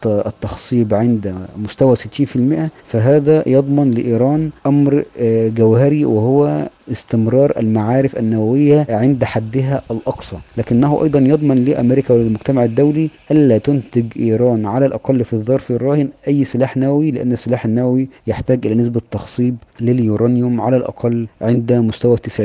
التخصيب 0.05 0.93
عند 0.93 1.35
مستوى 1.57 1.95
60% 1.95 1.99
فهذا 2.87 3.43
يضمن 3.49 3.91
لإيران 3.91 4.49
أمر 4.65 5.03
آه، 5.19 5.47
جوهري 5.49 6.05
وهو 6.05 6.67
استمرار 6.91 7.53
المعارف 7.59 8.17
النووية 8.17 8.85
عند 8.89 9.23
حدها 9.23 9.81
الأقصى. 9.91 10.35
لكنه 10.57 11.03
أيضا 11.03 11.19
يضمن 11.19 11.65
لأمريكا 11.65 12.13
وللمجتمع 12.13 12.63
الدولي 12.63 13.09
ألا 13.31 13.57
تنتج 13.57 14.05
إيران 14.19 14.65
على 14.65 14.85
الأقل 14.85 15.23
في 15.23 15.33
الظرف 15.33 15.71
الراهن 15.71 16.09
أي 16.27 16.43
سلاح 16.45 16.77
نووي 16.77 17.11
لأن 17.11 17.31
السلاح 17.31 17.65
النووي 17.65 18.09
يحتاج 18.27 18.65
إلى 18.65 18.75
نسبة 18.75 19.01
تخصيب 19.11 19.55
لليورانيوم 19.81 20.61
على 20.61 20.77
الأقل 20.77 21.27
عند 21.41 21.73
مستوى 21.73 22.17
90% 22.17 22.41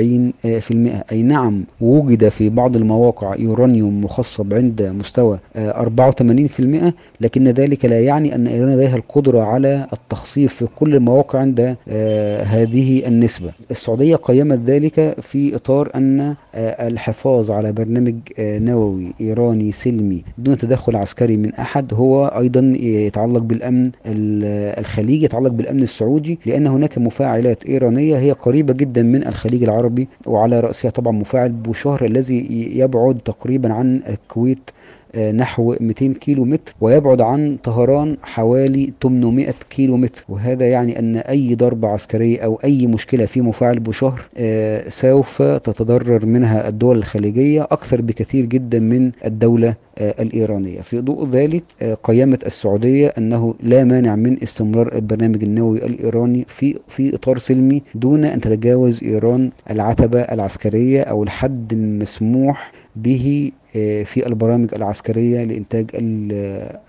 أي 1.13 1.23
نعم 1.23 1.65
وجد 1.81 2.29
في 2.29 2.49
بعض 2.51 2.77
المواقع 2.77 3.37
يورانيوم 3.37 4.05
مخصب 4.05 4.55
عند 4.55 4.83
مستوى 4.83 5.39
84% 5.57 6.93
لكن 7.21 7.49
ذلك 7.49 7.85
لا 7.85 8.01
يعني 8.01 8.35
أن 8.35 8.47
إيران 8.47 8.75
لديها 8.75 8.97
القدرة 8.97 9.43
على 9.43 9.87
التخصيب 9.93 10.49
في 10.49 10.67
كل 10.77 10.95
المواقع 10.95 11.39
عند 11.39 11.77
آه، 11.89 12.43
هذه 12.43 13.07
النسبة. 13.07 13.53
السعودية 13.71 14.17
قيمت 14.33 14.59
ذلك 14.59 15.21
في 15.21 15.57
إطار 15.57 15.91
أن 15.95 16.21
آه، 16.55 16.89
الحفاظ 16.89 17.51
على 17.51 17.73
برنامج 17.73 18.15
آه، 18.39 18.59
نووي 18.59 19.13
إيراني 19.21 19.73
سلمي 19.73 20.25
دون 20.39 20.59
تدخل 20.59 20.97
عسكري 20.97 21.37
من 21.37 21.55
أحد 21.55 21.95
هو 21.95 22.27
أيضا 22.27 22.75
يتعلق 22.81 23.41
بالأمن 23.43 23.91
الخليجي 24.07 25.25
يتعلق 25.25 25.51
بالأمن 25.51 25.83
السعودي 25.83 26.39
لأن 26.47 26.67
هناك 26.67 26.99
مفاعلات 26.99 27.67
إيرانية 27.67 28.19
هي 28.19 28.33
قريبة 28.33 28.73
جدا 28.73 29.03
من 29.03 29.27
الخليج 29.27 29.63
العربي 29.63 30.09
وعلى 30.27 30.61
رأسها 30.61 30.91
طبعا 30.91 31.13
مفاعل 31.13 31.53
بوشهر 31.53 32.05
الذي 32.05 32.47
يبعد 32.79 33.19
تقريبا 33.25 33.73
عن 33.73 34.01
الكويت 34.09 34.71
نحو 35.17 35.77
200 35.81 36.13
كيلو 36.13 36.45
متر 36.45 36.75
ويبعد 36.81 37.21
عن 37.21 37.59
طهران 37.65 38.17
حوالي 38.23 38.93
800 39.03 39.55
كيلو 39.71 39.97
متر 39.97 40.25
وهذا 40.29 40.69
يعني 40.69 40.99
أن 40.99 41.17
أي 41.17 41.55
ضربة 41.55 41.89
عسكرية 41.89 42.41
أو 42.41 42.61
أي 42.65 42.87
مشكلة 42.87 43.27
في 43.27 43.41
مفاعل 43.41 43.79
بوشهر 43.81 44.21
آه، 44.37 44.89
سوف 44.89 45.43
تتضرر 45.43 46.27
منها 46.27 46.69
الدول 46.69 46.99
الخليجية 46.99 47.63
أكثر 47.63 48.01
بكثير 48.01 48.45
جدا 48.45 48.79
من 48.79 49.11
الدولة 49.25 49.75
آه، 49.99 50.15
الإيرانية. 50.23 50.81
في 50.81 51.01
ضوء 51.01 51.29
ذلك 51.29 51.63
قيمت 52.03 52.47
السعودية 52.47 53.09
أنه 53.19 53.55
لا 53.63 53.85
مانع 53.85 54.17
من 54.17 54.43
استمرار 54.43 54.95
البرنامج 54.95 55.43
النووي 55.43 55.87
الإيراني 55.87 56.45
في 56.49 56.79
في 56.89 57.15
إطار 57.15 57.39
سلمي 57.39 57.83
دون 57.95 58.25
أن 58.25 58.41
تتجاوز 58.41 59.05
إيران 59.05 59.51
العتبة 59.71 60.21
العسكرية 60.21 61.03
أو 61.03 61.23
الحد 61.23 61.73
المسموح 61.73 62.73
به 62.97 63.53
آه، 63.77 64.03
في 64.03 64.27
البرامج 64.27 64.75
العسكرية 64.75 65.45
لإنتاج 65.45 65.91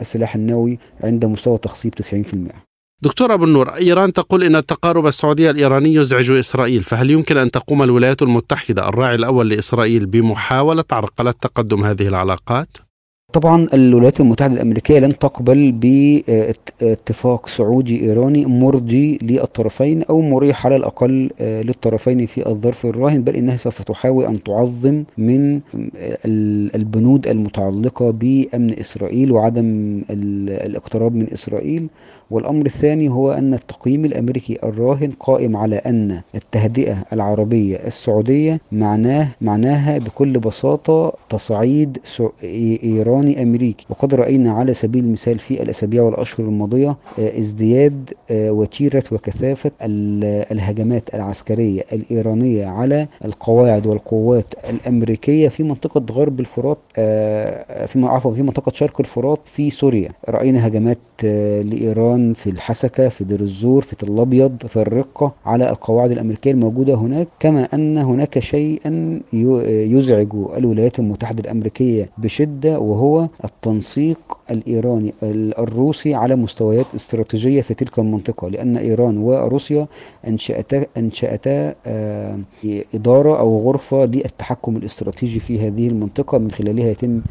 السلاح 0.02 0.36
النووي 0.36 0.80
عند 1.04 1.26
مستوى 1.26 1.58
تخصيب 1.58 1.94
90%. 1.96 2.74
دكتور 3.02 3.34
أبو 3.34 3.44
النور 3.44 3.76
إيران 3.76 4.14
تقول 4.14 4.44
إن 4.44 4.56
التقارب 4.56 5.08
السعودية 5.08 5.50
الإيراني 5.50 5.94
يزعج 5.94 6.32
إسرائيل 6.32 6.84
فهل 6.84 7.12
يمكن 7.12 7.38
أن 7.38 7.52
تقوم 7.52 7.84
الولايات 7.84 8.22
المتحدة 8.22 8.90
الراعي 8.90 9.16
الأول 9.16 9.50
لإسرائيل 9.50 10.06
بمحاولة 10.06 10.84
عرقلة 10.92 11.32
تقدم 11.32 11.84
هذه 11.84 12.08
العلاقات؟ 12.08 12.78
طبعا 13.34 13.68
الولايات 13.74 14.20
المتحدة 14.20 14.54
الأمريكية 14.54 15.00
لن 15.00 15.18
تقبل 15.18 15.72
باتفاق 15.72 17.48
سعودي 17.48 18.02
إيراني 18.02 18.46
مرضي 18.46 19.20
للطرفين 19.22 20.04
أو 20.04 20.22
مريح 20.22 20.66
على 20.66 20.76
الأقل 20.76 21.30
آه، 21.40 21.62
للطرفين 21.62 22.26
في 22.26 22.48
الظرف 22.50 22.86
الراهن 22.86 23.22
بل 23.24 23.36
إنها 23.36 23.58
سوف 23.58 23.82
تحاول 23.82 24.26
أن 24.26 24.44
تعظم 24.44 25.04
من 25.18 25.60
البنود 26.76 27.28
المتعلقة 27.28 28.12
بأمن 28.12 28.80
إسرائيل 28.80 29.32
وعدم 29.32 30.02
الاقتراب 30.10 31.16
من 31.16 31.28
إسرائيل. 31.34 31.88
والأمر 32.32 32.66
الثاني 32.66 33.10
هو 33.10 33.32
أن 33.32 33.54
التقييم 33.54 34.06
الأمريكي 34.06 34.60
الراهن 34.64 35.12
قائم 35.20 35.58
على 35.58 35.76
أن 35.76 36.22
التهدئة 36.36 36.98
العربية 37.14 37.78
السعودية 37.88 38.60
معناه 38.72 39.28
معناها 39.42 39.98
بكل 39.98 40.40
بساطة 40.40 41.14
تصعيد 41.30 41.98
إيراني 42.84 43.44
أمريكي. 43.44 43.86
وقد 43.90 44.14
رأينا 44.14 44.52
على 44.52 44.74
سبيل 44.74 45.04
المثال 45.04 45.40
في 45.40 45.64
الأسابيع 45.64 46.04
والأشهر 46.04 46.46
الماضية 46.48 46.90
آه، 47.20 47.40
ازدياد 47.40 48.14
آه، 48.32 48.52
وتيرة 48.52 49.04
وكثافة 49.12 49.72
الهجمات 50.52 51.16
العسكرية 51.16 51.82
الإيرانية 51.94 52.66
على 52.66 53.08
القواعد 53.26 53.86
والقوات 53.88 54.46
الأمريكية 54.70 55.50
في 55.50 55.64
منطقة 55.64 56.06
غرب 56.12 56.40
الفرات 56.40 56.78
آه، 56.98 57.86
في 57.86 58.06
عفوا 58.06 58.34
في 58.34 58.42
منطقة 58.42 58.72
شرق 58.76 59.00
الفرات 59.00 59.40
في 59.46 59.70
سوريا. 59.70 60.10
رأينا 60.30 60.68
هجمات 60.68 60.98
لإيران 61.64 62.13
في 62.34 62.50
الحسكة 62.50 63.10
في 63.10 63.24
دير 63.24 63.40
الزور 63.42 63.82
في 63.82 63.96
تل 63.96 64.20
أبيض 64.20 64.58
في 64.68 64.78
الرقة 64.78 65.34
على 65.46 65.70
القواعد 65.70 66.12
الأمريكية 66.12 66.52
الموجودة 66.52 66.94
هناك 66.96 67.28
كما 67.40 67.68
أن 67.74 67.98
هناك 67.98 68.40
شيئا 68.40 69.22
يزعج 69.34 70.28
الولايات 70.58 71.00
المتحدة 71.00 71.40
الأمريكية 71.44 72.10
بشدة 72.18 72.80
وهو 72.80 73.28
التنسيق 73.46 74.20
الإيراني 74.52 75.14
الروسي 75.24 76.14
على 76.16 76.36
مستويات 76.36 76.86
استراتيجية 76.96 77.62
في 77.62 77.74
تلك 77.74 78.00
المنطقة 78.00 78.50
لأن 78.50 78.78
إيران 78.78 79.18
وروسيا 79.18 79.88
أنشأتا, 80.28 80.86
أنشأتا 80.98 81.76
آه، 81.86 82.40
إدارة 82.96 83.40
أو 83.40 83.60
غرفة 83.70 84.06
للتحكم 84.06 84.78
الاستراتيجي 84.78 85.40
في 85.40 85.68
هذه 85.68 85.88
المنطقة 85.88 86.38
من 86.38 86.52
خلالها 86.52 86.90
يتم 86.90 87.22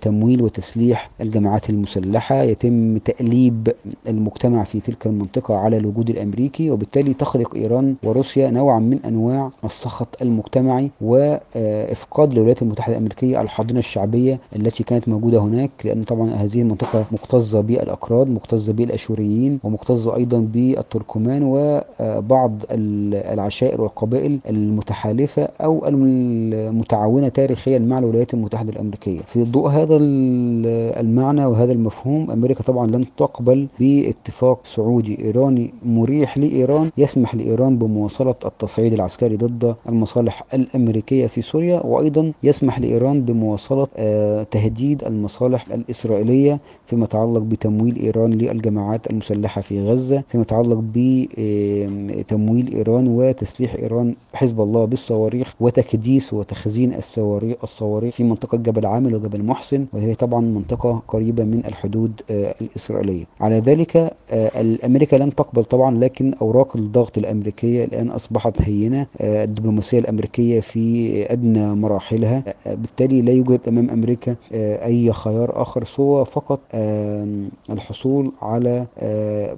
تمويل 0.00 0.42
وتسليح 0.42 1.10
الجماعات 1.20 1.70
المسلحة. 1.70 2.42
يتم 2.42 2.98
تأليب 2.98 3.68
المجتمع 4.08 4.64
في 4.64 4.80
تلك 4.80 5.06
المنطقة 5.06 5.56
على 5.56 5.76
الوجود 5.76 6.10
الأمريكي 6.10 6.70
وبالتالي 6.70 7.14
تخلق 7.14 7.54
إيران 7.54 7.94
وروسيا 8.02 8.50
نوعا 8.50 8.78
من 8.80 8.98
أنواع 9.04 9.50
السخط 9.64 10.08
المجتمعي 10.22 10.90
وإفقاد 11.00 12.32
الولايات 12.32 12.62
المتحدة 12.62 12.92
الأمريكية 12.96 13.40
الحاضنة 13.40 13.78
الشعبية 13.78 14.38
التي 14.56 14.84
كانت 14.84 15.08
موجودة 15.08 15.38
هناك 15.38 15.70
لأن 15.84 16.04
طبعا 16.04 16.30
هذه 16.30 16.60
المنطقة 16.62 17.04
مكتظة 17.12 17.60
بالأكراد 17.60 18.26
مكتظة 18.30 18.72
بالأشوريين 18.72 19.58
ومكتظة 19.64 20.16
أيضا 20.16 20.38
بالتركمان 20.38 21.42
وبعض 21.44 22.52
العشائر 22.70 23.80
والقبائل 23.80 24.38
المتحالفة 24.48 25.48
أو 25.60 25.86
المتعاونة 25.88 27.28
تاريخيا 27.28 27.78
مع 27.78 27.98
الولايات 27.98 28.34
المتحدة 28.34 28.72
الأمريكية. 28.72 29.20
في 29.26 29.42
ضوء 29.58 29.68
هذا 29.70 29.96
المعنى 31.00 31.44
وهذا 31.44 31.72
المفهوم. 31.72 32.30
أمريكا 32.30 32.62
طبعا 32.62 32.86
لن 32.86 33.04
تقبل 33.16 33.66
باتفاق 33.80 34.60
سعودي 34.64 35.24
إيراني 35.24 35.74
مريح 35.86 36.38
لإيران 36.38 36.90
يسمح 36.98 37.34
لإيران 37.34 37.78
بمواصلة 37.78 38.34
التصعيد 38.44 38.92
العسكري 38.92 39.36
ضد 39.36 39.74
المصالح 39.88 40.44
الأمريكية 40.54 41.26
في 41.26 41.42
سوريا 41.42 41.86
وأيضا 41.86 42.32
يسمح 42.42 42.80
لإيران 42.80 43.22
بمواصلة 43.22 43.86
آه، 43.96 44.42
تهديد 44.42 45.04
المصالح 45.04 45.66
الإسرائيلية 45.72 46.60
فيما 46.86 47.04
يتعلق 47.04 47.38
بتمويل 47.40 47.96
إيران 47.96 48.30
للجماعات 48.30 49.10
المسلحة 49.10 49.60
في 49.60 49.80
غزة 49.86 50.22
فيما 50.28 50.42
يتعلق 50.42 50.80
بتمويل 50.94 52.74
إيران 52.74 53.08
وتسليح 53.08 53.74
إيران 53.74 54.14
حزب 54.34 54.60
الله 54.60 54.84
بالصواريخ 54.84 55.54
وتكديس 55.60 56.32
وتخزين 56.32 56.94
الصواريخ 56.94 57.56
الصواريخ 57.62 58.14
في 58.14 58.24
منطقة 58.24 58.58
جبل 58.58 58.86
عامل 58.86 59.14
وجبل 59.14 59.42
محسن 59.48 59.86
وهي 59.92 60.14
طبعا 60.14 60.40
منطقة 60.40 61.02
قريبة 61.08 61.44
من 61.44 61.62
الحدود 61.66 62.12
آه، 62.30 62.54
الإسرائيلية. 62.60 63.24
على 63.40 63.58
ذلك 63.58 63.96
آه، 64.30 64.76
أمريكا 64.84 65.16
لن 65.16 65.34
تقبل 65.34 65.64
طبعا 65.64 65.98
لكن 65.98 66.34
أوراق 66.42 66.76
الضغط 66.76 67.18
الأمريكية 67.18 67.84
الآن 67.84 68.08
أصبحت 68.08 68.62
هينة 68.62 69.06
آه، 69.20 69.44
الدبلوماسية 69.44 69.98
الأمريكية 69.98 70.60
في 70.60 71.32
أدنى 71.32 71.74
مراحلها. 71.74 72.44
بالتالي 72.66 73.22
لا 73.22 73.32
يوجد 73.32 73.60
أمام 73.68 73.90
أمريكا 73.90 74.36
أي 74.52 75.12
خيار 75.12 75.62
آخر 75.62 75.84
سوى 75.84 76.24
فقط 76.24 76.60
الحصول 77.70 78.32
على 78.42 78.86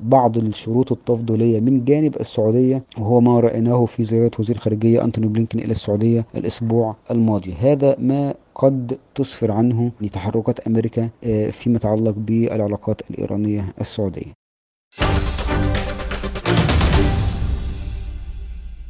بعض 0.02 0.36
الشروط 0.38 0.92
التفضيلية 0.92 1.60
من 1.60 1.84
جانب 1.84 2.16
السعودية 2.20 2.82
وهو 2.98 3.20
ما 3.20 3.40
رأيناه 3.40 3.84
في 3.84 4.02
زيارة 4.02 4.30
وزير 4.38 4.56
الخارجية 4.56 5.04
أنتوني 5.04 5.28
بلينكن 5.28 5.58
إلى 5.58 5.70
السعودية 5.70 6.26
الأسبوع 6.36 6.96
الماضي. 7.10 7.54
هذا 7.60 7.96
ما 7.98 8.34
قد 8.54 8.98
تسفر 9.14 9.52
عنه 9.52 9.92
تحركات 10.12 10.60
أمريكا 10.60 11.10
آه، 11.24 11.50
فيما 11.50 11.76
يتعلق 11.76 12.14
بالعلاقات 12.16 13.10
الإيرانية 13.10 13.74
السعودية. 13.80 14.32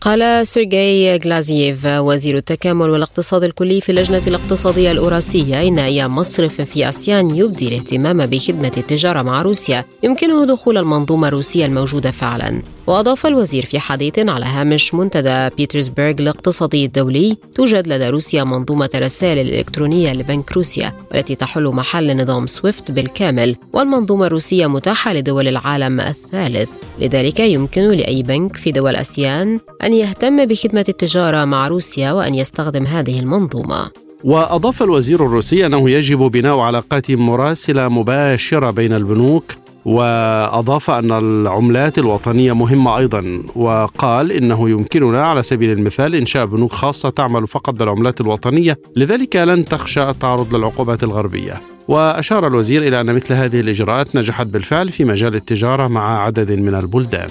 قال 0.01 0.47
سيرجي 0.47 1.17
غلازييف 1.17 1.79
وزير 1.85 2.37
التكامل 2.37 2.91
والاقتصاد 2.91 3.45
الكلي 3.45 3.81
في 3.81 3.89
اللجنة 3.93 4.23
الاقتصادية 4.27 4.93
الأوراسية 4.93 5.69
إن 5.69 5.79
أي 5.79 6.09
مصرف 6.09 6.61
في 6.61 6.89
آسيان 6.89 7.31
يبدي 7.37 7.69
الاهتمام 7.69 8.27
بخدمة 8.27 8.73
التجارة 8.77 9.23
مع 9.23 9.43
روسيا 9.43 9.85
يمكنه 10.03 10.45
دخول 10.45 10.79
المنظومة 10.79 11.29
الروسية 11.29 11.67
الموجودة 11.67 12.11
فعلا. 12.11 12.63
وأضاف 12.87 13.27
الوزير 13.27 13.65
في 13.65 13.79
حديث 13.79 14.19
على 14.19 14.45
هامش 14.45 14.95
منتدى 14.95 15.49
بيترسبرغ 15.57 16.15
الاقتصادي 16.21 16.85
الدولي 16.85 17.37
توجد 17.55 17.89
لدى 17.89 18.09
روسيا 18.09 18.45
منظومة 18.45 18.91
رسائل 18.95 19.39
الإلكترونية 19.39 20.13
لبنك 20.13 20.53
روسيا 20.53 20.93
والتي 21.13 21.35
تحل 21.35 21.65
محل 21.65 22.17
نظام 22.17 22.47
سويفت 22.47 22.91
بالكامل 22.91 23.57
والمنظومة 23.73 24.27
الروسية 24.27 24.67
متاحة 24.67 25.13
لدول 25.13 25.49
العالم 25.49 26.01
الثالث. 26.01 26.69
لذلك 27.01 27.41
يمكن 27.41 27.83
لأي 27.83 28.23
بنك 28.23 28.57
في 28.57 28.73
دول 28.73 28.97
أسيان 28.97 29.61
أن 29.83 29.90
يهتم 29.93 30.45
بخدمة 30.47 30.85
التجارة 30.89 31.45
مع 31.45 31.69
روسيا 31.69 32.13
وأن 32.13 32.35
يستخدم 32.35 32.87
هذه 32.87 33.21
المنظومة. 33.21 33.91
وأضاف 34.25 34.83
الوزير 34.83 35.27
الروسي 35.27 35.67
أنه 35.67 35.91
يجب 35.91 36.19
بناء 36.19 36.59
علاقات 36.59 37.11
مراسلة 37.11 37.89
مباشرة 37.89 38.71
بين 38.71 38.93
البنوك 38.93 39.45
وأضاف 39.85 40.91
أن 40.91 41.13
العملات 41.13 41.99
الوطنية 41.99 42.53
مهمة 42.53 42.99
أيضا 42.99 43.43
وقال 43.57 44.33
إنه 44.33 44.71
يمكننا 44.71 45.27
على 45.27 45.43
سبيل 45.43 45.73
المثال 45.73 46.15
إنشاء 46.15 46.47
بنوك 46.47 46.73
خاصة 46.73 47.11
تعمل 47.11 47.47
فقط 47.47 47.75
بالعملات 47.75 48.21
الوطنية 48.21 48.79
لذلك 48.97 49.37
لن 49.37 49.65
تخشى 49.65 50.11
التعرض 50.11 50.55
للعقوبات 50.55 51.03
الغربية. 51.03 51.61
وأشار 51.89 52.47
الوزير 52.47 52.83
إلى 52.83 53.01
أن 53.01 53.15
مثل 53.15 53.35
هذه 53.35 53.61
الإجراءات 53.61 54.17
نجحت 54.17 54.47
بالفعل 54.47 54.89
في 54.89 55.05
مجال 55.05 55.35
التجارة 55.35 55.89
مع 55.89 56.25
عدد 56.25 56.53
من 56.53 56.75
البلدان. 56.75 57.31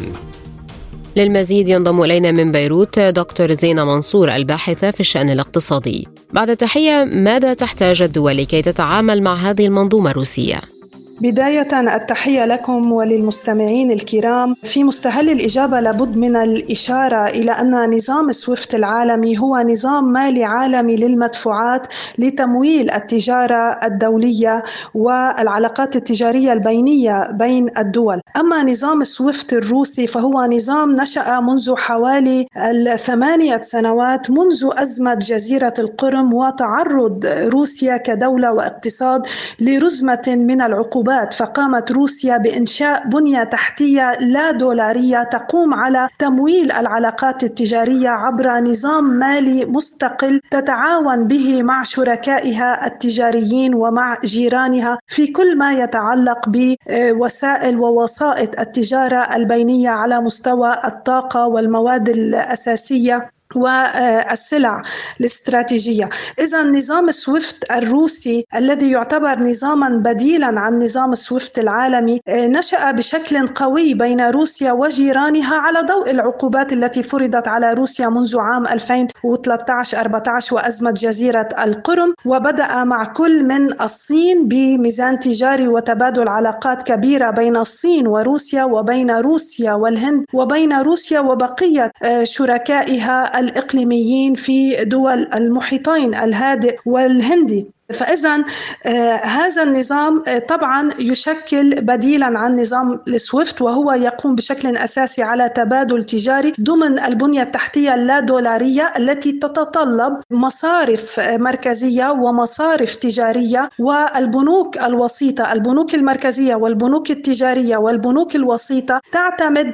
للمزيد 1.16 1.70
ينضم 1.70 2.02
إلينا 2.02 2.32
من 2.32 2.52
بيروت 2.52 3.00
دكتور 3.00 3.54
زينة 3.54 3.86
منصور 3.86 4.36
الباحثة 4.36 4.92
في 4.92 5.00
الشأن 5.00 5.30
الاقتصادي. 5.30 6.08
بعد 6.34 6.58
تحيه 6.58 7.04
ماذا 7.04 7.54
تحتاج 7.54 8.02
الدول 8.02 8.38
لكي 8.38 8.62
تتعامل 8.62 9.24
مع 9.24 9.36
هذه 9.36 9.66
المنظومة 9.66 10.12
الروسية؟ 10.12 10.79
بداية 11.22 11.96
التحية 11.96 12.46
لكم 12.46 12.92
وللمستمعين 12.92 13.92
الكرام. 13.92 14.56
في 14.64 14.84
مستهل 14.84 15.30
الإجابة 15.30 15.80
لابد 15.80 16.18
من 16.18 16.36
الإشارة 16.36 17.26
إلى 17.26 17.52
أن 17.52 17.96
نظام 17.96 18.32
سويفت 18.32 18.76
العالمي 18.76 19.38
هو 19.38 19.58
نظام 19.58 20.12
مالي 20.12 20.44
عالمي 20.44 20.96
للمدفوعات 20.96 21.88
لتمويل 22.18 22.92
التجارة 22.92 23.80
الدولية 23.84 24.64
والعلاقات 24.96 25.96
التجارية 25.96 26.54
البينية 26.54 27.32
بين 27.32 27.78
الدول. 27.78 28.22
أما 28.38 28.64
نظام 28.64 29.04
سويفت 29.04 29.54
الروسي 29.54 30.08
فهو 30.08 30.46
نظام 30.46 30.96
نشأ 31.02 31.40
منذ 31.40 31.76
حوالي 31.76 32.48
الثمانية 32.58 33.58
سنوات 33.62 34.32
منذ 34.32 34.70
أزمة 34.74 35.14
جزيرة 35.14 35.74
القرم 35.80 36.34
وتعرض 36.34 37.26
روسيا 37.26 37.98
كدولة 37.98 38.52
واقتصاد 38.54 39.22
لرزمة 39.60 40.24
من 40.28 40.62
العقوبات 40.62 41.09
العقوبات 41.10 41.34
فقامت 41.34 41.92
روسيا 41.92 42.38
بإنشاء 42.38 43.08
بنية 43.08 43.44
تحتية 43.44 44.12
لا 44.20 44.52
دولارية 44.52 45.24
تقوم 45.24 45.74
على 45.74 46.10
تمويل 46.20 46.72
العلاقات 46.72 47.44
التجارية 47.44 48.10
عبر 48.10 48.60
نظام 48.60 49.04
مالي 49.04 49.66
مستقل 49.66 50.42
تتعاون 50.52 51.28
به 51.28 51.64
مع 51.64 51.84
شركائها 51.84 52.88
التجاريين 52.88 53.74
ومع 53.74 54.18
جيرانها 54.24 55.00
في 55.08 55.28
كل 55.28 55.58
ما 55.58 55.74
يتعلق 55.74 56.50
بوسائل 56.50 57.80
ووسائط 57.80 58.60
التجارة 58.60 59.36
البينية 59.36 59.90
على 59.90 60.22
مستوى 60.22 60.80
الطاقة 60.86 61.48
والمواد 61.48 62.10
الأساسية. 62.10 63.39
والسلع 63.56 64.84
الاستراتيجية. 65.20 66.10
إذا 66.40 66.64
نظام 66.64 67.12
سويفت 67.12 67.72
الروسي 67.72 68.46
الذي 68.56 68.92
يعتبر 68.92 69.40
نظاما 69.40 69.90
بديلا 69.90 70.60
عن 70.60 70.80
نظام 70.80 71.16
سويفت 71.16 71.60
العالمي 71.60 72.20
آه، 72.28 72.48
نشأ 72.48 72.92
بشكل 72.92 73.48
قوي 73.48 73.94
بين 73.94 74.22
روسيا 74.30 74.72
وجيرانها 74.72 75.56
على 75.56 75.80
ضوء 75.82 76.12
العقوبات 76.12 76.74
التي 76.74 77.04
فرضت 77.04 77.48
على 77.48 77.74
روسيا 77.74 78.10
منذ 78.10 78.40
عام 78.40 78.68
2013 78.68 80.00
14 80.00 80.56
وأزمة 80.56 80.92
جزيرة 80.92 81.50
القرم. 81.64 82.14
وبدأ 82.26 82.84
مع 82.84 83.06
كل 83.06 83.44
من 83.44 83.82
الصين 83.82 84.48
بميزان 84.48 85.20
تجاري 85.20 85.68
وتبادل 85.68 86.28
علاقات 86.28 86.84
كبيرة 86.84 87.32
بين 87.32 87.58
الصين 87.58 88.08
وروسيا 88.08 88.64
وبين 88.64 89.12
روسيا 89.12 89.74
والهند 89.74 90.26
وبين 90.34 90.74
روسيا 90.82 91.20
وبقية 91.20 91.92
آه، 92.04 92.24
شركائها 92.24 93.39
الإقليميين 93.40 94.34
في 94.36 94.86
دول 94.86 95.28
المحيطين 95.34 96.16
الهادئ 96.16 96.78
والهندي. 96.86 97.68
فاذا 97.94 98.44
آه 98.86 99.16
هذا 99.16 99.64
النظام 99.64 100.22
آه 100.28 100.40
طبعا 100.40 100.90
يشكل 101.00 101.82
بديلا 101.82 102.40
عن 102.40 102.60
نظام 102.60 103.00
السويفت 103.08 103.62
وهو 103.62 103.92
يقوم 103.92 104.36
بشكل 104.36 104.78
أساسي 104.78 105.24
على 105.24 105.50
تبادل 105.50 106.04
تجاري 106.04 106.54
ضمن 106.62 107.00
البنية 107.00 107.42
التحتية 107.44 107.96
اللا 107.96 108.20
دولاريه 108.20 108.94
التي 108.98 109.32
تتطلب 109.32 110.20
مصارف 110.32 111.20
آه 111.20 111.38
مركزية 111.38 112.10
ومصارف 112.12 112.96
تجارية 112.96 113.70
والبنوك 113.80 114.78
الوسيطة 114.78 115.52
البنوك 115.54 115.96
المركزية 115.96 116.56
والبنوك 116.56 117.12
التجارية 117.12 117.78
والبنوك 117.78 118.36
الوسيطة 118.36 119.02
تعتمد 119.12 119.74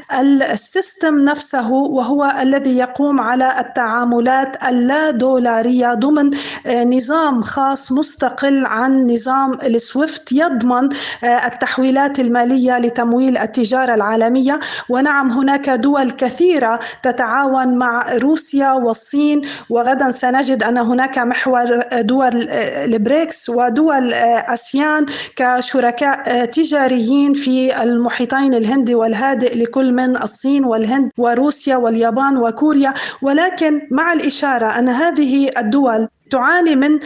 ال 0.52 0.61
system 0.61 1.20
نفسه 1.20 1.72
وهو 1.72 2.34
الذي 2.42 2.78
يقوم 2.78 3.20
على 3.20 3.60
التعاملات 3.60 4.64
اللا 4.64 5.12
دولاريه 5.12 5.94
ضمن 5.94 6.30
نظام 6.68 7.42
خاص 7.44 7.92
مستقل 8.06 8.66
عن 8.66 9.08
نظام 9.08 9.54
السويفت 9.54 10.32
يضمن 10.32 10.90
آه، 11.24 11.28
التحويلات 11.48 12.20
المالية 12.20 12.80
لتمويل 12.80 13.38
التجارة 13.38 13.94
العالمية. 13.94 14.60
ونعم 14.90 15.32
هناك 15.32 15.70
دول 15.70 16.12
كثيرة 16.12 16.80
تتعاون 17.04 17.78
مع 17.78 18.14
روسيا 18.14 18.72
والصين. 18.72 19.42
وغدا 19.70 20.12
سنجد 20.12 20.64
أن 20.64 20.78
هناك 20.78 21.18
محور 21.18 21.66
دول 21.92 22.48
آه، 22.50 22.86
البريكس 22.86 23.50
ودول 23.50 24.14
آه، 24.14 24.54
أسيان 24.54 25.06
كشركاء 25.36 26.46
تجاريين 26.46 27.34
في 27.34 27.84
المحيطين 27.84 28.54
الهندي 28.54 28.96
والهادئ 28.96 29.58
لكل 29.58 29.94
من 29.94 30.18
الصين 30.22 30.66
والهند 30.66 31.12
وروسيا 31.18 31.76
واليابان 31.76 32.38
وكوريا. 32.38 32.94
ولكن 33.22 33.82
مع 33.92 34.14
الإشارة 34.14 34.80
أن 34.80 34.90
هذه 34.90 35.50
الدول 35.58 36.08
تعاني 36.32 36.76
من 36.76 37.00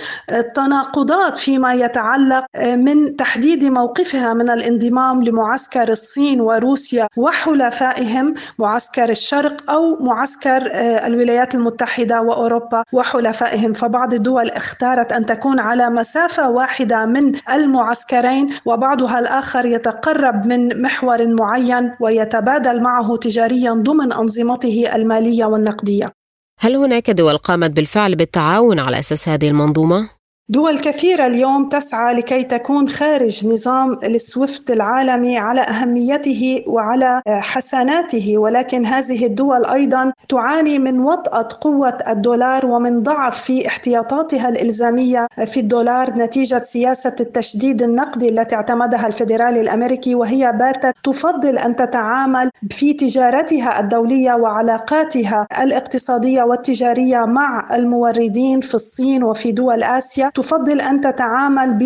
تناقضات 0.56 1.38
فيما 1.38 1.74
يتعلق 1.74 2.46
من 2.58 3.16
تحديد 3.16 3.64
موقفها 3.64 4.34
من 4.34 4.50
الانضمام 4.50 5.24
لمعسكر 5.24 5.90
الصين 5.90 6.42
وروسيا 6.42 7.08
وحلفائهم 7.18 8.34
معسكر 8.60 9.10
الشرق 9.10 9.72
أو 9.72 10.04
معسكر 10.04 10.62
الولايات 11.08 11.56
المتحدة 11.56 12.22
وأوروبا 12.22 12.84
وحلفائهم. 12.94 13.74
فبعض 13.74 14.14
الدول 14.14 14.50
اختارت 14.50 15.12
أن 15.12 15.26
تكون 15.26 15.60
على 15.60 15.90
مسافة 15.90 16.50
واحدة 16.50 17.06
من 17.06 17.36
المعسكرين 17.52 18.50
وبعضها 18.66 19.20
الآخر 19.20 19.66
يتقرب 19.66 20.46
من 20.48 20.82
محور 20.82 21.28
معين 21.28 21.96
ويتبادل 22.00 22.82
معه 22.84 23.18
تجاريا 23.18 23.74
ضمن 23.74 24.14
أنظمته 24.14 24.96
المالية 24.96 25.46
والنقدية. 25.46 26.19
هل 26.62 26.76
هناك 26.76 27.10
دول 27.10 27.38
قامت 27.38 27.72
بالفعل 27.72 28.16
بالتعاون 28.16 28.80
على 28.80 29.00
أساس 29.00 29.30
هذه 29.30 29.48
المنظومة؟ 29.48 30.19
دول 30.52 30.80
كثيرة 30.80 31.28
اليوم 31.28 31.70
تسعى 31.70 32.14
لكي 32.14 32.44
تكون 32.44 32.90
خارج 32.90 33.48
نظام 33.48 33.98
السويفت 34.04 34.72
العالمي 34.72 35.38
على 35.38 35.62
أهميته 35.62 36.64
وعلى 36.68 37.22
حسناته. 37.28 38.38
ولكن 38.38 38.86
هذه 38.86 39.26
الدول 39.26 39.66
أيضا 39.66 40.14
تعاني 40.30 40.80
من 40.80 41.00
وطأة 41.00 41.48
قوة 41.62 41.98
الدولار 42.08 42.66
ومن 42.66 43.04
ضعف 43.04 43.42
في 43.42 43.68
احتياطاتها 43.68 44.50
الإلزامية 44.50 45.28
في 45.46 45.60
الدولار 45.60 46.10
نتيجة 46.18 46.60
سياسة 46.60 47.16
التشديد 47.20 47.82
النقدي 47.82 48.30
التي 48.30 48.56
اعتمدها 48.56 49.08
الفيدرالي 49.08 49.62
الأمريكي 49.62 50.16
وهي 50.16 50.52
باتت 50.60 50.96
تفضل 51.04 51.58
أن 51.58 51.76
تتعامل 51.76 52.50
في 52.72 52.94
تجارتها 52.94 53.80
الدولية 53.80 54.34
وعلاقاتها 54.34 55.48
الاقتصادية 55.64 56.44
والتجارية 56.44 57.18
مع 57.26 57.76
الموردين 57.76 58.62
في 58.62 58.76
الصين 58.76 59.24
وفي 59.24 59.52
دول 59.52 59.84
آسيا. 59.84 60.32
تفضل 60.40 60.82
أن 60.82 61.02
تتعامل 61.02 61.78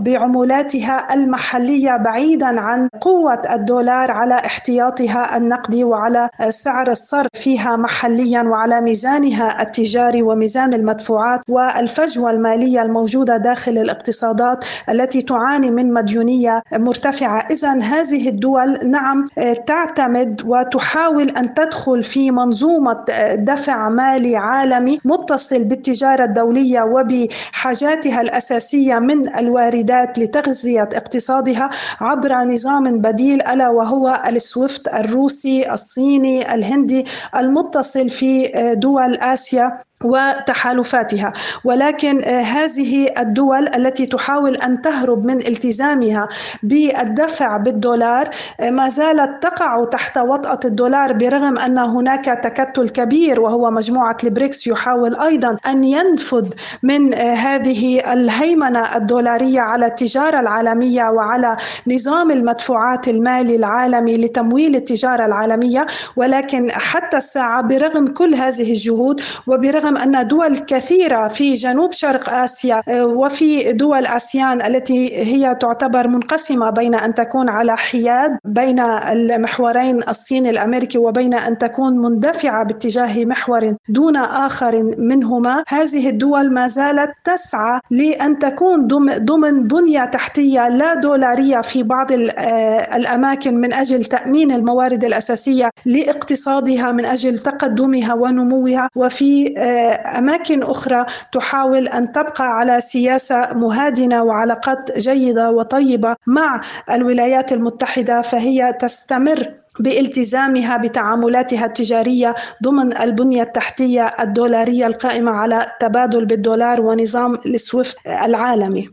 بعمولاتها 0.00 1.14
المحلية 1.14 1.96
بعيدا 1.96 2.60
عن 2.60 2.88
قوة 3.00 3.42
الدولار 3.54 4.10
على 4.10 4.34
احتياطها 4.34 5.36
النقدي 5.36 5.84
وعلى 5.84 6.28
سعر 6.48 6.90
الصرف 6.90 7.28
فيها 7.34 7.76
محليا 7.76 8.42
وعلى 8.42 8.80
ميزانها 8.80 9.62
التجاري 9.62 10.22
وميزان 10.22 10.74
المدفوعات 10.74 11.40
والفجوة 11.48 12.30
المالية 12.30 12.82
الموجودة 12.82 13.36
داخل 13.36 13.78
الاقتصادات 13.78 14.64
التي 14.88 15.22
تعاني 15.22 15.70
من 15.70 15.92
مديونية 15.92 16.62
مرتفعة، 16.72 17.46
اذا 17.50 17.72
هذه 17.72 18.28
الدول 18.28 18.90
نعم 18.90 19.26
تعتمد 19.66 20.42
وتحاول 20.46 21.28
أن 21.28 21.54
تدخل 21.54 22.02
في 22.02 22.30
منظومة 22.30 23.04
دفع 23.34 23.88
مالي 23.88 24.36
عالمي 24.36 25.00
متصل 25.04 25.64
بالتجارة 25.64 26.24
الدولية 26.24 26.82
وبحاجات 26.82 27.87
حاجاتها 27.88 28.20
الأساسية 28.20 28.98
من 28.98 29.36
الواردات 29.36 30.18
لتغذية 30.18 30.88
اقتصادها 30.92 31.70
عبر 32.00 32.32
نظام 32.34 33.00
بديل 33.00 33.42
ألا 33.42 33.68
وهو 33.68 34.22
السويفت 34.28 34.88
الروسي 34.88 35.72
الصيني 35.72 36.54
الهندي 36.54 37.04
المتصل 37.36 38.10
في 38.10 38.52
دول 38.76 39.14
آسيا. 39.14 39.87
وتحالفاتها. 40.04 41.32
ولكن 41.64 42.24
هذه 42.24 43.08
الدول 43.18 43.68
التي 43.68 44.06
تحاول 44.06 44.56
أن 44.56 44.82
تهرب 44.82 45.26
من 45.26 45.46
التزامها 45.46 46.28
بالدفع 46.62 47.56
بالدولار 47.56 48.28
ما 48.70 48.88
زالت 48.88 49.42
تقع 49.42 49.84
تحت 49.84 50.18
وطأة 50.18 50.60
الدولار 50.64 51.12
برغم 51.12 51.58
أن 51.58 51.78
هناك 51.78 52.24
تكتل 52.24 52.88
كبير 52.88 53.40
وهو 53.40 53.70
مجموعة 53.70 54.16
البريكس 54.24 54.66
يحاول 54.66 55.16
أيضا 55.16 55.56
أن 55.66 55.84
ينفذ 55.84 56.48
من 56.82 57.14
هذه 57.14 58.12
الهيمنة 58.12 58.96
الدولارية 58.96 59.60
على 59.60 59.86
التجارة 59.86 60.40
العالمية 60.40 61.04
وعلى 61.10 61.56
نظام 61.86 62.30
المدفوعات 62.30 63.08
المالي 63.08 63.56
العالمي 63.56 64.16
لتمويل 64.16 64.76
التجارة 64.76 65.26
العالمية. 65.26 65.86
ولكن 66.16 66.70
حتى 66.70 67.16
الساعة 67.16 67.62
برغم 67.62 68.06
كل 68.06 68.34
هذه 68.34 68.70
الجهود 68.70 69.20
وبرغم 69.46 69.87
رغم 69.88 69.96
أن 69.96 70.28
دول 70.28 70.58
كثيرة 70.58 71.28
في 71.28 71.52
جنوب 71.52 71.92
شرق 71.92 72.30
آسيا 72.30 72.82
آه، 72.88 73.06
وفي 73.06 73.72
دول 73.72 74.06
آسيان 74.06 74.62
التي 74.62 75.16
هي 75.16 75.54
تعتبر 75.54 76.08
منقسمة 76.08 76.70
بين 76.70 76.94
أن 76.94 77.14
تكون 77.14 77.48
على 77.48 77.76
حياد 77.76 78.36
بين 78.44 78.80
المحورين 78.80 80.08
الصيني 80.08 80.50
الأمريكي 80.50 80.98
وبين 80.98 81.34
أن 81.34 81.58
تكون 81.58 81.98
مندفعة 81.98 82.64
باتجاه 82.64 83.24
محور 83.24 83.74
دون 83.88 84.16
آخر 84.16 84.94
منهما. 84.98 85.64
هذه 85.68 86.08
الدول 86.08 86.52
ما 86.52 86.66
زالت 86.66 87.10
تسعى 87.24 87.80
لأن 87.90 88.38
تكون 88.38 88.86
ضمن 89.18 89.62
بنية 89.62 90.04
تحتية 90.04 90.68
لا 90.68 90.94
دولارية 90.94 91.60
في 91.60 91.82
بعض 91.82 92.12
آه، 92.12 92.96
الأماكن 92.96 93.54
من 93.60 93.72
أجل 93.72 94.04
تأمين 94.04 94.52
الموارد 94.52 95.04
الأساسية 95.04 95.70
لاقتصادها 95.86 96.92
من 96.92 97.04
أجل 97.04 97.38
تقدمها 97.38 98.14
ونموها 98.14 98.88
وفي 98.96 99.54
آه، 99.58 99.77
أماكن 100.18 100.62
أخرى 100.62 101.06
تحاول 101.32 101.88
أن 101.88 102.12
تبقى 102.12 102.58
على 102.58 102.80
سياسة 102.80 103.54
مهادنة 103.54 104.22
وعلاقات 104.22 104.98
جيدة 104.98 105.50
وطيبة 105.50 106.16
مع 106.26 106.60
الولايات 106.90 107.52
المتحدة 107.52 108.22
فهي 108.22 108.72
تستمر 108.80 109.54
بإلتزامها 109.80 110.76
بتعاملاتها 110.76 111.66
التجارية 111.66 112.34
ضمن 112.62 112.96
البنية 112.96 113.42
التحتية 113.42 114.14
الدولارية 114.20 114.86
القائمة 114.86 115.30
على 115.30 115.66
تبادل 115.80 116.24
بالدولار 116.26 116.80
ونظام 116.80 117.34
السويفت 117.46 117.96
العالمي. 118.06 118.88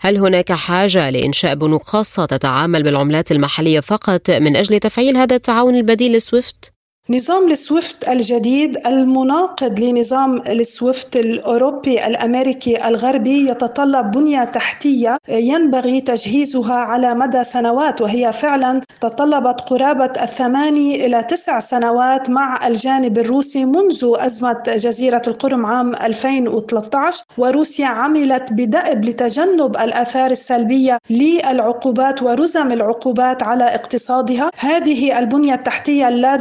هل 0.00 0.18
هناك 0.18 0.52
حاجة 0.52 1.10
لإنشاء 1.10 1.54
بنوك 1.54 1.82
خاصة 1.82 2.26
تتعامل 2.26 2.82
بالعملات 2.82 3.32
المحلية 3.32 3.80
فقط 3.80 4.30
من 4.30 4.56
أجل 4.56 4.80
تفعيل 4.80 5.16
هذا 5.16 5.36
التعاون 5.36 5.74
البديل 5.74 6.12
لسويفت؟ 6.16 6.72
نظام 7.10 7.50
السويفت 7.50 8.08
الجديد 8.08 8.86
المناقض 8.86 9.80
لنظام 9.80 10.36
السويفت 10.36 11.16
الأوروبي 11.16 12.06
الأمريكي 12.06 12.88
الغربي 12.88 13.50
يتطلب 13.50 14.10
بنية 14.10 14.44
تحتية 14.44 15.18
ينبغي 15.28 16.00
تجهيزها 16.00 16.74
على 16.74 17.14
مدى 17.14 17.44
سنوات 17.44 18.00
وهي 18.00 18.32
فعلا 18.32 18.80
تطلبت 19.00 19.60
قرابة 19.60 20.12
الثماني 20.22 21.06
إلى 21.06 21.22
تسع 21.22 21.60
سنوات 21.60 22.30
مع 22.30 22.66
الجانب 22.66 23.18
الروسي 23.18 23.64
منذ 23.64 24.14
أزمة 24.16 24.62
جزيرة 24.66 25.22
القرم 25.26 25.66
عام 25.66 25.94
2013 25.94 27.24
وروسيا 27.38 27.86
عملت 27.86 28.52
بدأب 28.52 29.04
لتجنب 29.04 29.76
الآثار 29.76 30.30
السلبية 30.30 30.98
للعقوبات 31.10 32.22
ورزم 32.22 32.72
العقوبات 32.72 33.42
على 33.42 33.64
اقتصادها. 33.64 34.50
هذه 34.58 35.18
البنية 35.18 35.54
التحتية 35.54 36.08
اللا 36.08 36.36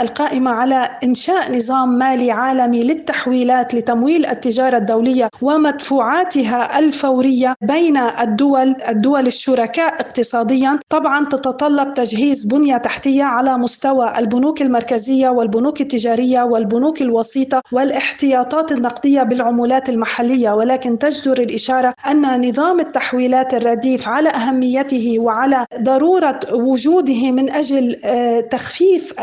القائمة 0.00 0.50
على 0.50 0.88
إنشاء 1.04 1.56
نظام 1.56 1.88
مالي 1.88 2.30
عالمي 2.30 2.84
للتحويلات 2.84 3.74
لتمويل 3.74 4.26
التجارة 4.26 4.76
الدولية 4.76 5.30
ومدفوعاتها 5.42 6.78
الفورية 6.78 7.54
بين 7.62 7.96
الدول 7.96 8.76
الدول 8.88 9.26
الشركاء 9.26 10.00
اقتصاديا. 10.00 10.78
طبعا 10.88 11.24
تتطلب 11.24 11.92
تجهيز 11.92 12.44
بنية 12.44 12.76
تحتية 12.76 13.24
على 13.24 13.58
مستوى 13.58 14.18
البنوك 14.18 14.62
المركزية 14.62 15.28
والبنوك 15.28 15.80
التجارية 15.80 16.42
والبنوك 16.42 17.02
الوسيطة 17.02 17.62
والاحتياطات 17.72 18.72
النقدية 18.72 19.22
بالعملات 19.22 19.88
المحلية. 19.88 20.50
ولكن 20.54 20.98
تجدر 20.98 21.40
الإشارة 21.40 21.94
أن 22.10 22.48
نظام 22.48 22.80
التحويلات 22.80 23.54
الرديف 23.54 24.08
على 24.08 24.28
أهميته 24.28 25.16
وعلى 25.18 25.66
ضرورة 25.80 26.40
وجوده 26.52 27.32
من 27.32 27.50
أجل 27.50 27.96
آه، 28.04 28.40
تخفيف 28.40 29.14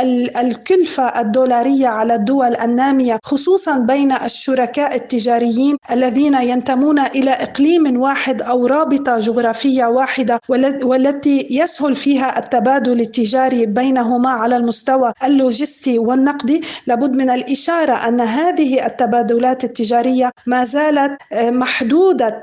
الكلفة 0.53 1.21
الدولارية 1.21 1.87
على 1.87 2.15
الدول 2.15 2.55
النامية 2.55 3.19
خصوصا 3.23 3.79
بين 3.79 4.11
الشركاء 4.11 4.95
التجاريين 4.95 5.77
الذين 5.91 6.33
ينتمون 6.33 6.99
إلى 6.99 7.31
إقليم 7.31 8.01
واحد 8.01 8.41
أو 8.41 8.67
رابطة 8.67 9.17
جغرافية 9.17 9.85
واحدة 9.85 10.39
والتي 10.83 11.47
يسهل 11.51 11.95
فيها 11.95 12.39
التبادل 12.39 13.01
التجاري 13.01 13.65
بينهما 13.65 14.29
على 14.29 14.55
المستوى 14.57 15.13
اللوجستي 15.23 15.99
والنقدي. 15.99 16.61
لابد 16.87 17.11
من 17.11 17.29
الإشارة 17.29 18.07
أن 18.07 18.21
هذه 18.21 18.85
التبادلات 18.85 19.63
التجارية 19.63 20.31
ما 20.45 20.63
زالت 20.63 21.17
آه، 21.31 21.49
محدودة 21.49 22.41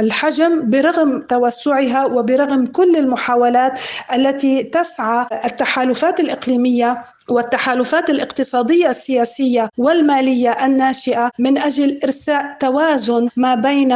الحجم 0.00 0.70
برغم 0.70 1.20
توسعها 1.20 2.04
وبرغم 2.04 2.66
كل 2.66 2.96
المحاولات 2.96 3.80
التي 4.14 4.62
تسعى 4.62 5.26
التحالفات 5.44 6.20
الإقليمية 6.20 7.04
والتحالفات 7.28 8.10
الاقتصادية 8.10 8.90
السياسية 8.90 9.70
والمالية 9.78 10.66
الناشئة 10.66 11.30
من 11.38 11.58
أجل 11.58 12.00
إرساء 12.04 12.56
توازن 12.60 13.28
ما 13.36 13.54
بين 13.54 13.92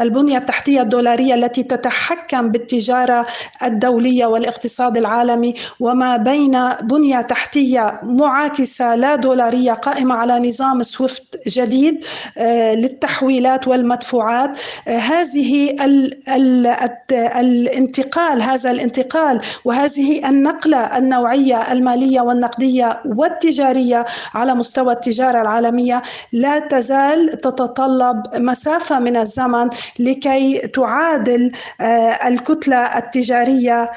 البنية 0.00 0.38
التحتية 0.38 0.82
الدولارية 0.82 1.34
التي 1.34 1.62
تتحكم 1.62 2.50
بالتجارة 2.50 3.26
الدولية 3.62 4.26
والاقتصاد 4.26 4.96
العالمي 4.96 5.54
وما 5.80 6.16
بين 6.16 6.68
بنية 6.82 7.20
تحتية 7.20 8.00
معاكسة 8.02 8.94
لا 8.94 9.16
دولارية 9.16 9.72
قائمة 9.72 10.14
على 10.14 10.48
نظام 10.48 10.82
سويفت 10.82 11.48
جديد 11.48 12.04
آه، 12.38 12.74
للتحويلات 12.74 13.68
والمدفوعات. 13.68 14.58
آه، 14.88 14.98
هذه 14.98 15.76
الانتقال 17.40 18.42
هذا 18.42 18.70
الانتقال 18.70 19.40
وهذه 19.64 20.28
النقلة 20.28 20.98
النوعية 20.98 21.72
الماليه 22.20 22.30
والنقدية 22.30 23.02
والتجارية 23.04 24.04
على 24.34 24.54
مستوى 24.54 24.92
التجارة 24.92 25.40
العالمية 25.40 26.02
لا 26.32 26.58
تزال 26.58 27.40
تتطلب 27.40 28.22
مسافة 28.34 28.98
من 28.98 29.16
الزمن 29.16 29.68
لكي 29.98 30.58
تعادل 30.58 31.52
آه، 31.80 32.28
الكتلة 32.28 32.98
التجارية 32.98 33.90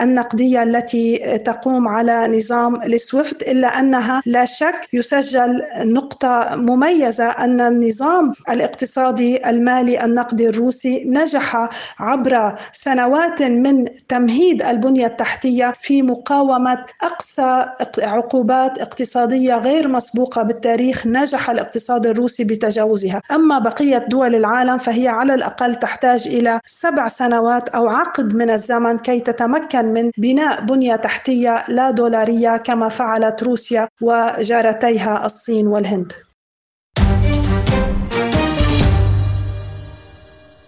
النقدية 0.00 0.62
التي 0.62 1.38
تقوم 1.38 1.88
على 1.88 2.28
نظام 2.28 2.82
السويفت 2.82 3.42
إلا 3.42 3.68
أنها 3.78 4.22
لا 4.26 4.44
شك 4.44 4.88
يسجل 4.92 5.62
نقطة 5.76 6.56
مميزة 6.56 7.28
أن 7.28 7.60
النظام 7.60 8.32
الاقتصادي 8.48 9.50
المالي 9.50 10.04
النقدي 10.04 10.48
الروسي 10.48 11.04
نجح 11.06 11.68
عبر 11.98 12.54
سنوات 12.72 13.42
من 13.42 13.84
تمهيد 14.08 14.62
البنية 14.62 15.06
التحتية 15.06 15.74
في 15.80 16.02
مقاومة 16.02 16.84
أقصى 17.02 17.59
عقوبات 17.98 18.78
اقتصادية 18.78 19.58
غير 19.58 19.88
مسبوقة 19.88 20.42
بالتاريخ 20.42 21.06
نجح 21.06 21.50
الاقتصاد 21.50 22.06
الروسي 22.06 22.44
بتجاوزها، 22.44 23.22
أما 23.30 23.58
بقية 23.58 23.98
دول 23.98 24.34
العالم 24.34 24.78
فهي 24.78 25.08
على 25.08 25.34
الأقل 25.34 25.74
تحتاج 25.74 26.28
إلى 26.28 26.60
سبع 26.66 27.08
سنوات 27.08 27.68
أو 27.68 27.88
عقد 27.88 28.34
من 28.34 28.50
الزمن 28.50 28.98
كي 28.98 29.20
تتمكن 29.20 29.84
من 29.84 30.10
بناء 30.18 30.64
بنية 30.64 30.96
تحتية 30.96 31.64
لا 31.68 31.90
دولارية 31.90 32.56
كما 32.56 32.88
فعلت 32.88 33.42
روسيا 33.42 33.88
وجارتيها 34.02 35.26
الصين 35.26 35.66
والهند. 35.66 36.12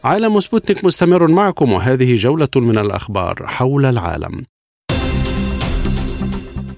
عالم 0.04 0.40
سبوتنيك 0.40 0.84
مستمر 0.84 1.28
معكم 1.28 1.72
وهذه 1.72 2.16
جولة 2.16 2.48
من 2.56 2.78
الأخبار 2.78 3.46
حول 3.46 3.86
العالم 3.86 4.44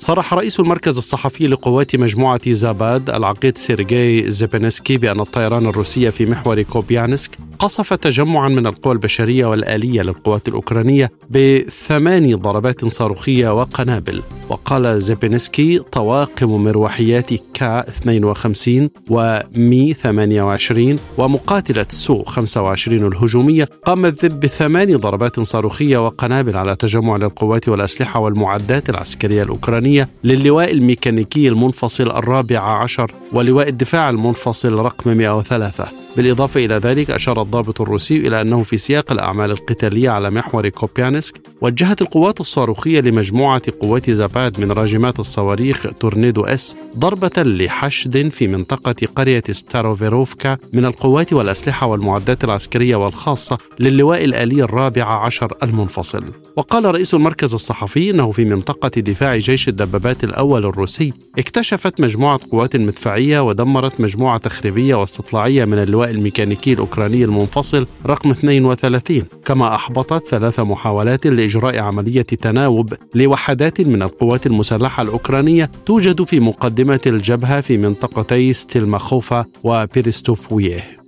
صرح 0.05 0.35
رئيس 0.35 0.61
المركز 0.61 0.99
الصحفي 0.99 1.47
لقوات 1.47 1.97
مجموعة 1.97 2.53
زاباد 2.53 3.11
العقيد 3.11 3.59
سيرجي 3.59 4.31
زيبينسكي 4.31 4.97
بأن 4.97 5.21
الطيران 5.21 5.67
الروسي 5.67 6.11
في 6.11 6.27
محور 6.27 6.63
كوبيانسك 6.63 7.31
قصف 7.59 7.95
تجمعا 7.95 8.49
من 8.49 8.67
القوى 8.67 8.93
البشرية 8.93 9.47
والآلية 9.47 10.03
للقوات 10.03 10.49
الأوكرانية 10.49 11.11
بثماني 11.31 12.35
ضربات 12.35 12.85
صاروخية 12.85 13.61
وقنابل. 13.61 14.23
وقال 14.49 15.01
زيبينسكي 15.01 15.79
طواقم 15.79 16.51
مروحيات 16.51 17.31
كا 17.55 17.89
52 17.89 18.91
ومي 19.11 19.93
28 19.95 20.99
ومقاتلة 21.19 21.87
سو 21.89 22.23
25 22.25 23.07
الهجومية 23.07 23.69
قامت 23.85 24.27
بثمان 24.27 24.97
ضربات 24.97 25.41
صاروخية 25.41 26.07
وقنابل 26.07 26.57
على 26.57 26.77
تجمع 26.77 27.17
للقوات 27.17 27.69
والأسلحة 27.69 28.21
والمعدات 28.21 28.91
العسكرية 28.91 29.43
الأوكرانية 29.43 30.09
للواء 30.25 30.73
الميكانيكي 30.73 31.49
المنفصل 31.49 32.11
الرابع 32.11 32.83
عشر 32.83 33.13
ولواء 33.33 33.69
الدفاع 33.69 34.11
المنفصل 34.11 34.73
رقم 34.73 35.17
103 35.17 35.85
بالإضافة 36.17 36.65
إلى 36.65 36.75
ذلك 36.75 37.11
أشار 37.11 37.43
الضابط 37.45 37.81
الروسي 37.81 38.17
إلى 38.17 38.41
أنه 38.41 38.63
في 38.63 38.77
سياق 38.77 39.13
الأعمال 39.13 39.51
القتالية 39.51 40.11
على 40.11 40.31
محور 40.31 40.69
كوبيانسك 40.69 41.41
وجهت 41.61 42.03
القوات 42.03 42.41
الصاروخية 42.41 43.01
لمجموعة 43.01 43.63
قوات 43.81 44.11
زاباد 44.11 44.61
من 44.61 44.73
راجمات 44.73 45.21
الصواريخ 45.21 45.87
تورنادو 46.01 46.45
إس 46.45 46.77
ضربة 46.99 47.43
لحشد 47.43 48.29
في 48.29 48.49
منطقة 48.49 48.95
قرية 49.17 49.43
ستاروفيروفكا 49.51 50.59
من 50.73 50.85
القوات 50.85 51.33
والأسلحة 51.33 51.87
والمعدات 51.87 52.45
العسكرية 52.45 52.97
والخاصة 52.97 53.59
للواء 53.79 54.25
الآلي 54.25 54.63
الرابع 54.63 55.05
عشر 55.05 55.53
المنفصل. 55.63 56.25
وقال 56.57 56.85
رئيس 56.85 57.15
المركز 57.15 57.55
الصحفي 57.55 58.11
أنه 58.11 58.31
في 58.31 58.45
منطقة 58.45 59.01
دفاع 59.01 59.37
جيش 59.37 59.69
الدبابات 59.69 60.25
الأول 60.25 60.67
الروسي 60.67 61.13
اكتشفت 61.39 62.01
مجموعة 62.01 62.41
قوات 62.53 62.77
مدفعية 62.77 63.41
ودمرت 63.41 64.01
مجموعة 64.01 64.39
تخريبية 64.39 64.95
واستطلاعية 64.95 65.65
من 65.65 65.79
اللواء 65.79 66.11
الميكانيكي 66.11 66.73
الأوكراني 66.73 67.25
المنفصل 67.35 67.87
رقم 68.07 68.31
32 68.31 69.23
كما 69.45 69.75
أحبطت 69.75 70.27
ثلاث 70.27 70.61
محاولات 70.61 71.27
لإجراء 71.27 71.79
عملية 71.79 72.23
تناوب 72.23 72.95
لوحدات 73.15 73.81
من 73.81 74.03
القوات 74.03 74.47
المسلحة 74.47 75.03
الأوكرانية 75.03 75.71
توجد 75.87 76.23
في 76.23 76.41
مقدمة 76.41 77.01
الجبهة 77.07 77.61
في 77.61 77.77
منطقتي 77.77 78.53
ستيلماخوفا 78.53 79.45
وبيرستوفويه. 79.65 81.04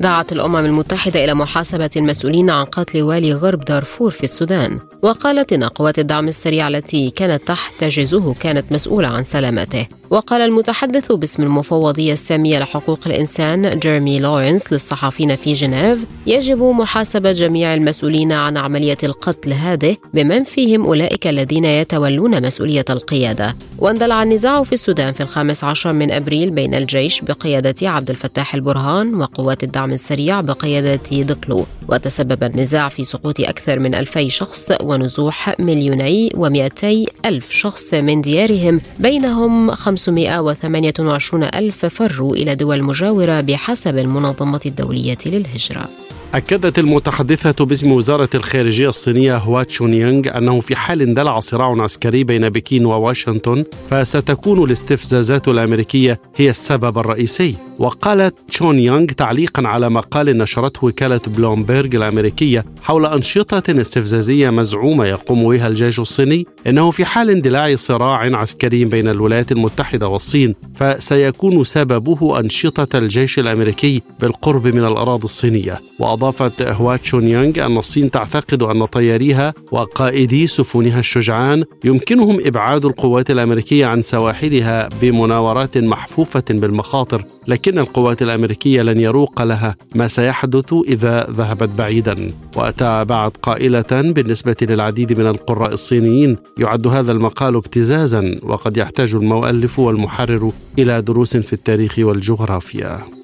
دعت 0.00 0.32
الأمم 0.32 0.56
المتحدة 0.56 1.24
إلى 1.24 1.34
محاسبة 1.34 1.90
المسؤولين 1.96 2.50
عن 2.50 2.64
قتل 2.64 3.02
والي 3.02 3.34
غرب 3.34 3.64
دارفور 3.64 4.10
في 4.10 4.24
السودان 4.24 4.80
وقالت 5.02 5.52
إن 5.52 5.64
قوات 5.64 5.98
الدعم 5.98 6.28
السريع 6.28 6.68
التي 6.68 7.10
كانت 7.10 7.42
تحتجزه 7.46 8.34
كانت 8.34 8.72
مسؤولة 8.72 9.08
عن 9.08 9.24
سلامته. 9.24 9.86
وقال 10.10 10.40
المتحدث 10.40 11.12
باسم 11.12 11.42
المفوضية 11.42 12.12
السامية 12.12 12.58
لحقوق 12.58 12.98
الإنسان 13.06 13.78
جيرمي 13.78 14.20
لورنس 14.20 14.72
للصحفيين 14.72 15.36
في 15.36 15.52
جنيف 15.52 15.98
يجب 16.26 16.62
محاسبة 16.62 17.32
جميع 17.32 17.74
المسؤولين 17.74 18.32
عن 18.32 18.56
عملية 18.56 18.98
القتل 19.02 19.52
هذه 19.52 19.96
بمن 20.14 20.44
فيهم 20.44 20.86
أولئك 20.86 21.26
الذين 21.26 21.64
يتولون 21.64 22.46
مسؤولية 22.46 22.84
القيادة. 22.90 23.56
واندلع 23.78 24.22
النزاع 24.22 24.62
في 24.62 24.72
السودان 24.72 25.12
في 25.12 25.22
الخامس 25.22 25.64
عشر 25.64 25.92
من 25.92 26.10
أبريل 26.10 26.50
بين 26.50 26.74
الجيش 26.74 27.20
بقيادة 27.20 27.90
عبد 27.90 28.10
الفتاح 28.10 28.54
البرهان 28.54 29.14
وقوات 29.14 29.64
الدعم 29.64 29.89
السريع 29.92 30.40
بقيادة 30.40 31.22
دقلو 31.22 31.66
وتسبب 31.88 32.44
النزاع 32.44 32.88
في 32.88 33.04
سقوط 33.04 33.40
أكثر 33.40 33.78
من 33.78 33.94
ألفي 33.94 34.30
شخص 34.30 34.72
ونزوح 34.82 35.60
مليوني 35.60 36.32
ومئتي 36.34 37.06
ألف 37.26 37.50
شخص 37.50 37.94
من 37.94 38.22
ديارهم. 38.22 38.80
بينهم 38.98 39.70
528 39.70 41.44
ألف 41.44 41.86
فروا 41.86 42.36
إلى 42.36 42.54
دول 42.54 42.82
مجاورة 42.82 43.40
بحسب 43.40 43.98
المنظمة 43.98 44.60
الدولية 44.66 45.18
للهجرة. 45.26 45.88
أكدت 46.34 46.78
المتحدثة 46.78 47.64
باسم 47.64 47.92
وزارة 47.92 48.28
الخارجية 48.34 48.88
الصينية 48.88 49.36
هوا 49.36 49.62
تشونيانغ 49.62 50.38
أنه 50.38 50.60
في 50.60 50.76
حال 50.76 51.02
اندلع 51.02 51.40
صراع 51.40 51.82
عسكري 51.82 52.24
بين 52.24 52.48
بكين 52.48 52.86
وواشنطن 52.86 53.64
فستكون 53.90 54.64
الاستفزازات 54.64 55.48
الأمريكية 55.48 56.20
هي 56.36 56.50
السبب 56.50 56.98
الرئيسي. 56.98 57.54
وقالت 57.78 58.34
تشون 58.48 58.78
يونغ 58.78 59.06
تعليقا 59.06 59.68
على 59.68 59.90
مقال 59.90 60.38
نشرته 60.38 60.86
وكالة 60.86 61.20
بلومبيرغ 61.26 61.96
الأمريكية 61.96 62.64
حول 62.82 63.06
أنشطة 63.06 63.80
استفزازية 63.80 64.50
مزعومة 64.50 65.06
يقوم 65.06 65.48
بها 65.48 65.68
الجيش 65.68 65.98
الصيني 65.98 66.46
إنه 66.66 66.90
في 66.90 67.04
حال 67.04 67.30
اندلاع 67.30 67.74
صراع 67.74 68.36
عسكري 68.36 68.84
بين 68.84 69.08
الولايات 69.08 69.52
المتحدة 69.52 70.08
والصين 70.08 70.54
فسيكون 70.74 71.64
سببه 71.64 72.40
أنشطة 72.40 72.98
الجيش 72.98 73.38
الأمريكي 73.38 74.02
بالقرب 74.20 74.66
من 74.66 74.84
الأراضي 74.84 75.24
الصينية. 75.24 75.80
وأضافت 76.22 76.62
هوا 76.62 76.96
تشون 76.96 77.28
يونغ 77.28 77.66
أن 77.66 77.76
الصين 77.78 78.10
تعتقد 78.10 78.62
أن 78.62 78.84
طياريها 78.84 79.54
وقائدي 79.72 80.46
سفنها 80.46 81.00
الشجعان 81.00 81.64
يمكنهم 81.84 82.38
إبعاد 82.46 82.84
القوات 82.84 83.30
الأمريكية 83.30 83.86
عن 83.86 84.02
سواحلها 84.02 84.88
بمناورات 85.02 85.78
محفوفة 85.78 86.44
بالمخاطر 86.50 87.24
لكن 87.46 87.78
القوات 87.78 88.22
الأمريكية 88.22 88.82
لن 88.82 89.00
يروق 89.00 89.42
لها 89.42 89.76
ما 89.94 90.08
سيحدث 90.08 90.74
إذا 90.88 91.26
ذهبت 91.30 91.68
بعيدا. 91.68 92.32
وتابعت 92.56 93.36
قائلة 93.42 93.86
بالنسبة 93.90 94.56
للعديد 94.62 95.18
من 95.20 95.26
القراء 95.26 95.72
الصينيين 95.72 96.36
يعد 96.58 96.86
هذا 96.86 97.12
المقال 97.12 97.56
ابتزازا 97.56 98.38
وقد 98.42 98.76
يحتاج 98.76 99.14
المؤلف 99.14 99.78
والمحرر 99.78 100.52
إلى 100.78 101.02
دروس 101.02 101.36
في 101.36 101.52
التاريخ 101.52 101.98
والجغرافيا. 101.98 103.19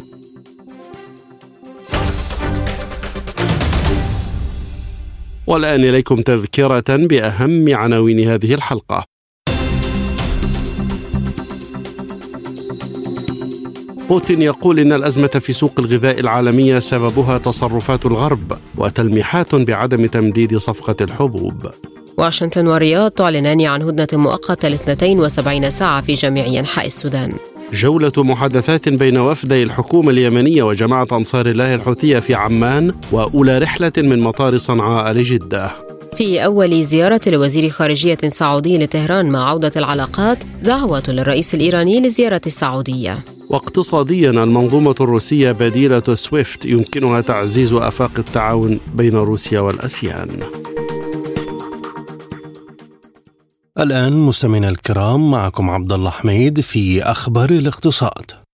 والآن 5.47 5.85
إليكم 5.85 6.17
تذكرة 6.17 6.85
بأهم 6.89 7.75
عناوين 7.75 8.31
هذه 8.31 8.55
الحلقة. 8.55 9.05
بوتين 14.09 14.43
يقول 14.43 14.79
إن 14.79 14.93
الأزمة 14.93 15.27
في 15.27 15.53
سوق 15.53 15.73
الغذاء 15.79 16.21
العالمية 16.21 16.79
سببها 16.79 17.39
تصرفات 17.39 18.07
الغرب 18.07 18.59
وتلميحات 18.77 19.55
بعدم 19.55 20.07
تمديد 20.07 20.57
صفقة 20.57 20.97
الحبوب. 21.01 21.71
واشنطن 22.19 22.67
والرياض 22.67 23.11
تعلنان 23.11 23.67
عن 23.67 23.83
هدنة 23.83 24.09
مؤقتة 24.13 24.69
ل 24.69 24.75
72 24.75 25.71
ساعة 25.71 26.01
في 26.01 26.15
جميع 26.15 26.61
أنحاء 26.61 26.87
السودان. 26.87 27.33
جولة 27.73 28.13
محادثات 28.19 28.89
بين 28.89 29.19
وفدي 29.19 29.63
الحكومة 29.63 30.11
اليمنية 30.11 30.63
وجماعة 30.63 31.09
أنصار 31.13 31.47
الله 31.47 31.75
الحوثية 31.75 32.19
في 32.19 32.35
عمان 32.35 32.95
وأولى 33.13 33.59
رحلة 33.59 33.93
من 33.99 34.21
مطار 34.21 34.57
صنعاء 34.57 35.13
لجدة. 35.13 35.71
في 36.17 36.45
أول 36.45 36.83
زيارة 36.83 37.21
لوزير 37.27 37.69
خارجية 37.69 38.19
سعودي 38.29 38.79
لطهران 38.79 39.31
مع 39.31 39.49
عودة 39.49 39.73
العلاقات 39.77 40.39
دعوة 40.63 41.03
للرئيس 41.09 41.55
الإيراني 41.55 42.01
لزيارة 42.01 42.41
السعودية. 42.47 43.19
واقتصاديا 43.51 44.31
المنظومة 44.31 44.95
الروسية 45.01 45.53
بديلة 45.53 46.15
سويفت 46.15 46.67
يمكنها 46.67 47.21
تعزيز 47.21 47.73
آفاق 47.73 48.11
التعاون 48.19 48.81
بين 48.95 49.17
روسيا 49.17 49.61
والأسيان. 49.61 50.29
الآن 53.81 54.13
مستمعينا 54.13 54.69
الكرام 54.69 55.31
معكم 55.31 55.71
عبد 55.71 55.93
الله 55.93 56.11
حميد 56.11 56.61
في 56.61 57.03
أخبار 57.03 57.51
الاقتصاد. 57.51 58.46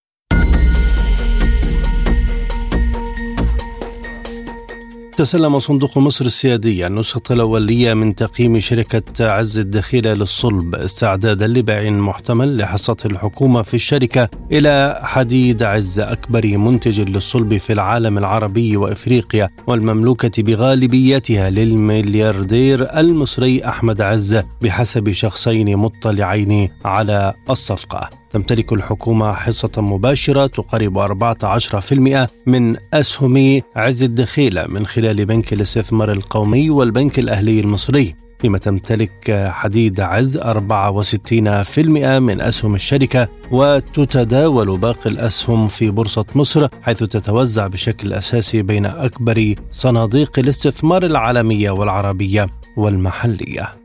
تسلم 5.16 5.58
صندوق 5.58 5.98
مصر 5.98 6.24
السيادية 6.24 6.86
النسخة 6.86 7.22
الأولية 7.30 7.94
من 7.94 8.14
تقييم 8.14 8.58
شركة 8.58 9.32
عز 9.32 9.58
الدخيلة 9.58 10.12
للصلب 10.12 10.74
استعدادا 10.74 11.46
لبيع 11.46 11.90
محتمل 11.90 12.56
لحصة 12.56 12.96
الحكومة 13.04 13.62
في 13.62 13.74
الشركة 13.74 14.28
إلى 14.52 15.00
حديد 15.02 15.62
عز 15.62 16.00
أكبر 16.00 16.56
منتج 16.56 17.00
للصلب 17.00 17.56
في 17.56 17.72
العالم 17.72 18.18
العربي 18.18 18.76
وإفريقيا 18.76 19.48
والمملوكة 19.66 20.42
بغالبيتها 20.42 21.50
للملياردير 21.50 22.98
المصري 22.98 23.64
أحمد 23.64 24.00
عز 24.00 24.42
بحسب 24.62 25.12
شخصين 25.12 25.76
مطلعين 25.76 26.68
على 26.84 27.32
الصفقة. 27.50 28.21
تمتلك 28.32 28.72
الحكومة 28.72 29.32
حصة 29.32 29.70
مباشرة 29.76 30.46
تقارب 30.46 30.98
14% 30.98 32.30
من 32.46 32.76
أسهم 32.94 33.62
عز 33.76 34.02
الدخيلة 34.02 34.64
من 34.68 34.86
خلال 34.86 35.24
بنك 35.24 35.52
الاستثمار 35.52 36.12
القومي 36.12 36.70
والبنك 36.70 37.18
الأهلي 37.18 37.60
المصري 37.60 38.14
فيما 38.38 38.58
تمتلك 38.58 39.48
حديد 39.50 40.00
عز 40.00 40.38
64% 40.38 41.78
من 41.78 42.40
أسهم 42.40 42.74
الشركة 42.74 43.28
وتتداول 43.50 44.78
باقي 44.78 45.10
الأسهم 45.10 45.68
في 45.68 45.90
بورصة 45.90 46.24
مصر 46.34 46.68
حيث 46.82 46.98
تتوزع 46.98 47.66
بشكل 47.66 48.12
أساسي 48.12 48.62
بين 48.62 48.86
أكبر 48.86 49.54
صناديق 49.72 50.38
الاستثمار 50.38 51.06
العالمية 51.06 51.70
والعربية 51.70 52.46
والمحلية. 52.76 53.81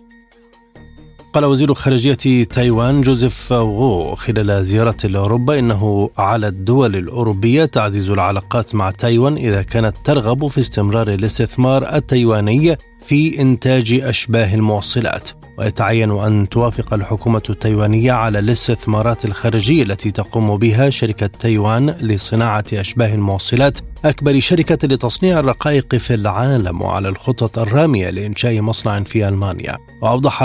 قال 1.37 1.45
وزير 1.45 1.73
خارجية 1.73 2.43
تايوان 2.43 3.01
جوزيف 3.01 3.53
غو 3.53 4.15
خلال 4.15 4.65
زيارة 4.65 4.97
لأوروبا 5.03 5.59
إنه 5.59 6.09
على 6.17 6.47
الدول 6.47 6.95
الأوروبية 6.95 7.65
تعزيز 7.65 8.09
العلاقات 8.09 8.75
مع 8.75 8.91
تايوان 8.91 9.37
إذا 9.37 9.61
كانت 9.61 9.95
ترغب 10.05 10.47
في 10.47 10.59
استمرار 10.59 11.13
الاستثمار 11.13 11.95
التايواني 11.95 12.77
في 13.05 13.41
إنتاج 13.41 13.99
أشباه 14.03 14.55
الموصلات. 14.55 15.29
ويتعين 15.57 16.11
أن 16.11 16.49
توافق 16.49 16.93
الحكومة 16.93 17.43
التايوانية 17.49 18.11
على 18.11 18.39
الاستثمارات 18.39 19.25
الخارجية 19.25 19.83
التي 19.83 20.11
تقوم 20.11 20.57
بها 20.57 20.89
شركة 20.89 21.27
تايوان 21.27 21.89
لصناعة 21.89 22.65
أشباه 22.73 23.13
الموصلات 23.13 23.79
أكبر 24.05 24.39
شركة 24.39 24.87
لتصنيع 24.87 25.39
الرقائق 25.39 25.95
في 25.95 26.13
العالم 26.13 26.81
وعلى 26.81 27.09
الخطط 27.09 27.59
الرامية 27.59 28.09
لإنشاء 28.09 28.61
مصنع 28.61 28.99
في 28.99 29.27
ألمانيا. 29.27 29.77
وأوضح 30.01 30.43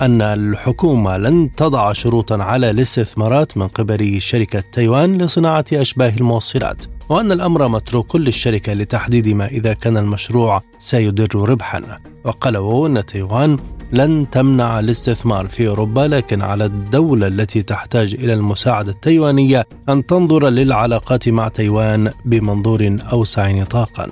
أن 0.00 0.22
الحكومة 0.22 1.16
لن 1.16 1.50
تضع 1.56 1.92
شروطا 1.92 2.42
على 2.42 2.70
الاستثمارات 2.70 3.56
من 3.56 3.68
قبل 3.68 4.22
شركة 4.22 4.62
تايوان 4.72 5.18
لصناعة 5.18 5.64
أشباه 5.72 6.12
الموصلات 6.16 6.84
وأن 7.08 7.32
الأمر 7.32 7.68
متروك 7.68 8.16
للشركة 8.16 8.72
لتحديد 8.72 9.28
ما 9.28 9.46
إذا 9.46 9.72
كان 9.72 9.96
المشروع 9.96 10.62
سيدر 10.78 11.48
ربحا. 11.48 11.98
وقال 12.24 12.56
أن 12.86 13.06
تايوان 13.06 13.58
لن 13.92 14.30
تمنع 14.30 14.80
الاستثمار 14.80 15.48
في 15.48 15.68
أوروبا 15.68 16.00
لكن 16.00 16.42
على 16.42 16.64
الدولة 16.64 17.26
التي 17.26 17.62
تحتاج 17.62 18.14
إلى 18.14 18.34
المساعدة 18.34 18.92
التايوانية 18.92 19.66
أن 19.88 20.06
تنظر 20.06 20.48
للعلاقات 20.48 21.28
مع 21.28 21.48
تايوان 21.48 22.10
بمنظور 22.24 22.96
أوسع 23.12 23.50
نطاقا. 23.50 24.08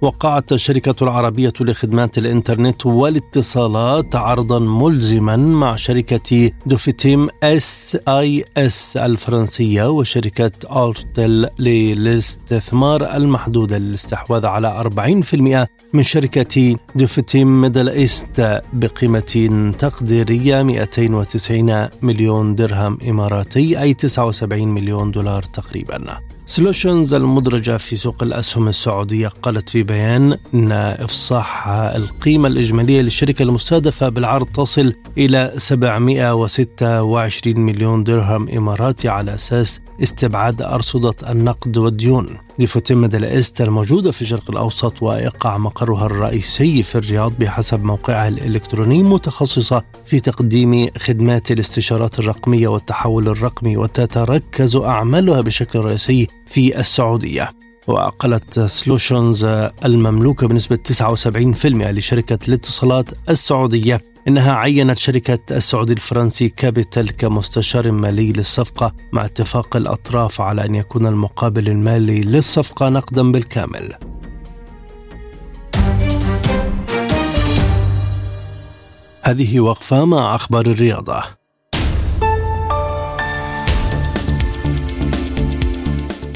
وقعت 0.02 0.52
الشركة 0.52 0.94
العربية 1.02 1.52
لخدمات 1.60 2.18
الإنترنت 2.18 2.86
والاتصالات 2.86 4.16
عرضا 4.16 4.58
ملزما 4.58 5.36
مع 5.36 5.76
شركة 5.76 6.50
Devoteam 6.66 7.28
SAS 7.42 8.96
الفرنسية 8.96 9.90
وشركة 9.90 10.50
أرتل 10.70 11.48
للاستثمار 11.58 13.16
المحدود 13.16 13.72
للاستحواذ 13.72 14.46
على 14.46 14.84
40% 15.92 15.94
من 15.94 16.02
شركة 16.02 16.76
Devoteam 16.94 17.60
Middle 17.60 17.88
East 17.88 18.60
بقيمة 18.72 19.72
تقديرية 19.78 20.62
290 20.62 21.88
مليون 22.02 22.54
درهم 22.54 22.98
إماراتي 23.08 23.80
أي 23.80 23.94
79 23.94 24.68
مليون 24.68 25.10
دولار 25.10 25.42
تقريبا. 25.42 26.18
Solutions 26.52 27.14
المدرجة 27.14 27.76
في 27.76 27.96
سوق 27.96 28.22
الأسهم 28.22 28.68
السعودية 28.68 29.28
قالت 29.28 29.68
في 29.68 29.82
بيان 29.82 30.38
أن 30.54 30.72
إفصاح 30.72 31.68
القيمة 31.68 32.48
الإجمالية 32.48 33.00
للشركة 33.00 33.42
المستهدفة 33.42 34.08
بالعرض 34.08 34.46
تصل 34.46 34.94
إلى 35.18 35.52
726 35.56 37.60
مليون 37.60 38.04
درهم 38.04 38.48
إماراتي 38.48 39.08
على 39.08 39.34
أساس 39.34 39.80
استبعاد 40.02 40.62
أرصدة 40.62 41.14
النقد 41.30 41.78
والديون. 41.78 42.26
Devoteam 42.58 42.90
Middle 42.90 43.14
East 43.14 43.60
الموجودة 43.60 44.10
في 44.10 44.22
الشرق 44.22 44.50
الأوسط 44.50 45.02
ويقع 45.02 45.58
مقرها 45.58 46.06
الرئيسي 46.06 46.82
في 46.82 46.98
الرياض 46.98 47.32
بحسب 47.38 47.84
موقعها 47.84 48.28
الإلكتروني 48.28 49.02
متخصصة 49.02 49.82
في 50.06 50.20
تقديم 50.20 50.88
خدمات 50.98 51.50
الاستشارات 51.50 52.18
الرقمية 52.18 52.68
والتحول 52.68 53.28
الرقمي 53.28 53.76
وتتركز 53.76 54.76
أعمالها 54.76 55.40
بشكل 55.40 55.78
رئيسي 55.78 56.26
في 56.52 56.78
السعودية. 56.78 57.50
وقالت 57.86 58.60
Solutions 58.60 59.44
المملوكة 59.84 60.48
بنسبة 60.48 60.76
79% 60.76 61.66
لشركة 61.66 62.38
الاتصالات 62.48 63.10
السعودية. 63.28 64.00
إنها 64.28 64.52
عينت 64.52 64.98
شركة 64.98 65.38
السعودي 65.50 65.92
الفرنسي 65.92 66.48
كابيتال 66.48 67.16
كمستشار 67.16 67.92
مالي 67.92 68.32
للصفقة 68.32 68.92
مع 69.12 69.24
اتفاق 69.24 69.76
الأطراف 69.76 70.40
على 70.40 70.64
أن 70.64 70.74
يكون 70.74 71.06
المقابل 71.06 71.68
المالي 71.68 72.20
للصفقة 72.20 72.88
نقدا 72.88 73.32
بالكامل. 73.32 73.94
هذه 79.22 79.60
وقفة 79.60 80.04
مع 80.04 80.34
أخبار 80.34 80.66
الرياضة. 80.66 81.41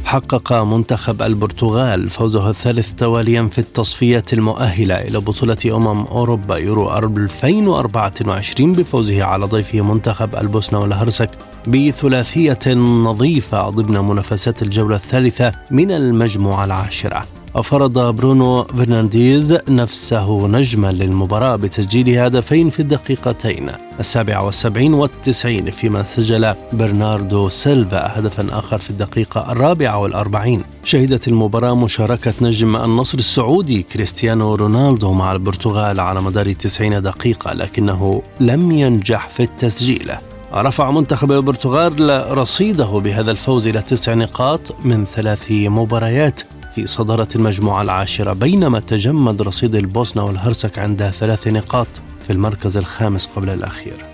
حقق 0.07 0.53
منتخب 0.53 1.23
البرتغال 1.23 2.11
فوزه 2.11 2.51
الثالث 2.51 2.93
تواليا 2.93 3.49
في 3.53 3.59
التصفيات 3.59 4.25
المؤهلة 4.33 4.95
إلى 4.95 5.19
بطولة 5.21 5.57
أمم 5.67 6.05
أوروبا 6.05 6.57
يورو 6.57 6.99
2024 6.99 8.73
بفوزه 8.73 9.25
على 9.25 9.47
ضيفه 9.47 9.81
منتخب 9.81 10.37
البوسنة 10.37 10.81
والهرسك 10.81 11.31
بثلاثية 11.67 12.75
نظيفة 12.75 13.71
ضمن 13.71 14.09
منافسات 14.09 14.63
الجولة 14.63 14.97
الثالثة 14.97 15.53
من 15.71 15.91
المجموعة 15.91 16.65
العاشرة. 16.65 17.36
وفرض 17.57 17.99
برونو 17.99 18.65
فرنانديز 18.65 19.59
نفسه 19.69 20.47
نجما 20.47 20.93
للمباراة 20.93 21.57
بتسجيل 21.57 22.19
هدفين 22.19 22.71
في 22.71 22.81
الدقيقتين 22.81 23.71
السابعة 24.01 24.45
والسبعين 24.45 24.95
والتسعين 24.95 25.71
فيما 25.71 26.03
سجل 26.03 26.55
برناردو 26.73 27.49
سيلفا 27.49 28.19
هدفا 28.19 28.59
آخر 28.59 28.79
في 28.79 28.91
الدقيقة 28.91 29.53
الرابعة 29.53 29.99
والأربعين. 29.99 30.63
شهدت 30.85 31.29
المباراة 31.29 31.75
مشاركة 31.75 32.35
نجم 32.41 32.77
النصر 32.77 33.19
السعودي 33.19 33.83
كريستيانو 33.83 34.55
رونالدو 34.55 35.13
مع 35.13 35.33
البرتغال 35.33 36.01
على 36.01 36.23
مدار 36.23 36.53
90 36.53 37.03
دقيقة 37.03 37.53
لكنه 37.53 38.23
لم 38.41 38.73
ينجح 38.73 39.29
في 39.29 39.43
التسجيل. 39.43 40.13
رفع 40.55 40.91
منتخب 40.91 41.33
البرتغال 41.33 42.25
رصيده 42.39 42.87
بهذا 42.87 43.31
الفوز 43.31 43.69
إلى 43.69 43.83
تسع 43.83 44.15
نقاط 44.15 44.61
من 44.85 45.05
ثلاث 45.05 45.47
مباريات. 45.51 46.41
صدارة 46.85 47.29
المجموعة 47.37 47.83
العاشرة 47.83 48.33
بينما 48.33 48.81
تجمد 48.81 49.43
رصيد 49.43 49.75
البوسنة 49.75 50.25
والهرسك 50.25 50.79
عند 50.79 51.11
ثلاث 51.11 51.49
نقاط 51.49 51.87
في 52.27 52.33
المركز 52.33 52.77
الخامس 52.77 53.27
قبل 53.27 53.51
الأخير. 53.51 54.05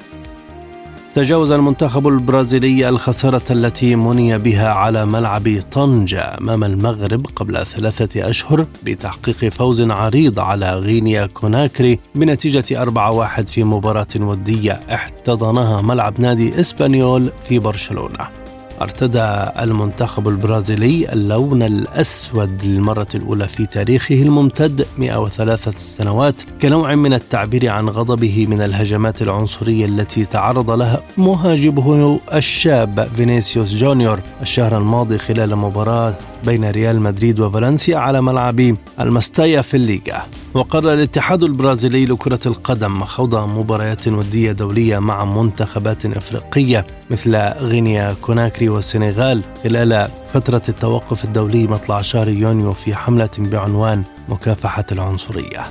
تجاوز 1.15 1.53
المنتخب 1.53 2.09
البرازيلي 2.09 2.89
الخسارة 2.89 3.43
التي 3.51 3.97
مني 3.97 4.39
بها 4.39 4.69
على 4.69 5.07
ملعب 5.07 5.61
طنجة 5.73 6.37
أمام 6.41 6.65
المغرب 6.65 7.27
قبل 7.37 7.67
ثلاثة 7.67 8.31
أشهر 8.31 8.67
بتحقيق 8.83 9.49
فوز 9.49 9.81
عريض 9.81 10.39
على 10.39 10.79
غينيا 10.79 11.27
كوناكري 11.27 11.99
بنتيجة 12.15 12.85
4-1 12.85 13.43
في 13.47 13.65
مباراة 13.65 14.07
ودية 14.21 14.81
احتضنها 14.95 15.83
ملعب 15.83 16.21
نادي 16.21 16.61
إسبانيول 16.61 17.31
في 17.49 17.59
برشلونة. 17.59 18.41
ارتدى 18.83 19.51
المنتخب 19.62 20.28
البرازيلي 20.28 21.12
اللون 21.12 21.62
الأسود 21.62 22.64
للمرة 22.64 23.07
الأولى 23.14 23.49
في 23.49 23.66
تاريخه 23.66 24.14
الممتد 24.14 24.87
103 24.99 25.70
سنوات 25.70 26.35
كنوع 26.62 26.95
من 26.95 27.14
التعبير 27.14 27.68
عن 27.68 27.89
غضبه 27.89 28.47
من 28.47 28.62
الهجمات 28.62 29.22
العنصرية 29.22 29.87
التي 29.87 30.24
تعرض 30.24 30.70
لها 30.70 31.01
مهاجمه 31.18 32.20
الشاب 32.35 33.09
فينيسيوس 33.16 33.74
جونيور. 33.74 34.20
الشهر 34.43 34.78
الماضي 34.78 35.18
خلال 35.18 35.57
مباراة 35.57 36.14
بين 36.47 36.70
ريال 36.70 37.01
مدريد 37.01 37.40
وفالنسيا 37.40 37.99
على 37.99 38.20
ملعب 38.20 38.76
المستايا 39.01 39.62
في 39.62 39.76
الليغا. 39.76 40.22
وقرر 40.55 40.93
الاتحاد 40.93 41.43
البرازيلي 41.43 42.07
لكرة 42.07 42.40
القدم 42.47 43.05
خوض 43.05 43.34
مباريات 43.34 44.09
ودية 44.09 44.53
دولية 44.53 44.99
مع 44.99 45.24
منتخبات 45.24 46.07
أفريقية 46.07 46.86
مثل 47.11 47.36
غينيا 47.36 48.14
كوناكري 48.20 48.68
والسنغال. 48.68 49.43
خلال 49.64 50.09
فترة 50.32 50.62
التوقف 50.68 51.24
الدولي 51.24 51.66
مطلع 51.66 52.03
شهر 52.03 52.28
يونيو 52.28 52.72
في 52.72 52.95
حملة 52.95 53.30
بعنوان 53.38 54.03
مكافحة 54.28 54.86
العنصرية. 54.93 55.62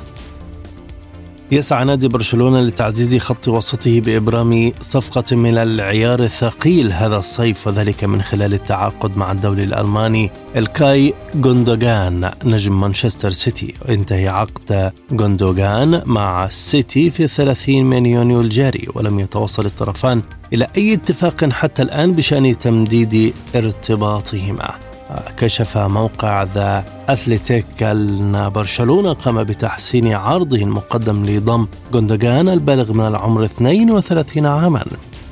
يسعى 1.52 1.86
نادي 1.86 2.08
برشلونة 2.08 2.62
لتعزيز 2.62 3.16
خط 3.16 3.48
وسطه 3.48 4.02
بإبرام 4.02 4.72
صفقة 4.82 5.36
من 5.36 5.58
العيار 5.58 6.24
الثقيل. 6.24 6.92
هذا 6.92 7.18
الصيف 7.18 7.68
وذلك 7.68 8.04
من 8.04 8.22
خلال 8.22 8.54
التعاقد 8.54 9.18
مع 9.18 9.32
الدولي 9.32 9.64
الألماني. 9.64 10.32
إلكاي 10.56 11.14
جوندوغان 11.36 12.32
نجم 12.46 12.82
مانشستر 12.82 13.30
سيتي. 13.30 13.74
وينتهي 13.86 14.28
عقد 14.28 14.92
جوندوغان 15.12 16.02
مع 16.06 16.46
السيتي 16.46 17.10
في 17.10 17.28
30 17.28 17.86
من 17.86 18.06
يونيو 18.06 18.42
الجاري 18.42 18.88
ولم 18.96 19.20
يتوصل 19.20 19.66
الطرفان 19.66 20.22
إلى 20.54 20.68
أي 20.78 20.94
اتفاق 20.94 21.50
حتى 21.50 21.82
الآن 21.82 22.14
بشأن 22.14 22.58
تمديد 22.58 23.34
ارتباطهما. 23.56 24.91
كشف 25.38 25.78
موقع 25.78 26.44
ذا 26.44 26.84
أثليتيك 27.10 27.84
أن 27.84 28.50
برشلونة 28.56 29.14
قام 29.14 29.44
بتحسين 29.44 30.14
عرضه 30.14 30.58
المقدم 30.58 31.26
لضم 31.26 31.68
جوندوغان 31.94 32.50
البالغ 32.50 32.94
من 32.94 33.08
العمر 33.08 33.44
32 33.44 34.46
عاما. 34.46 34.84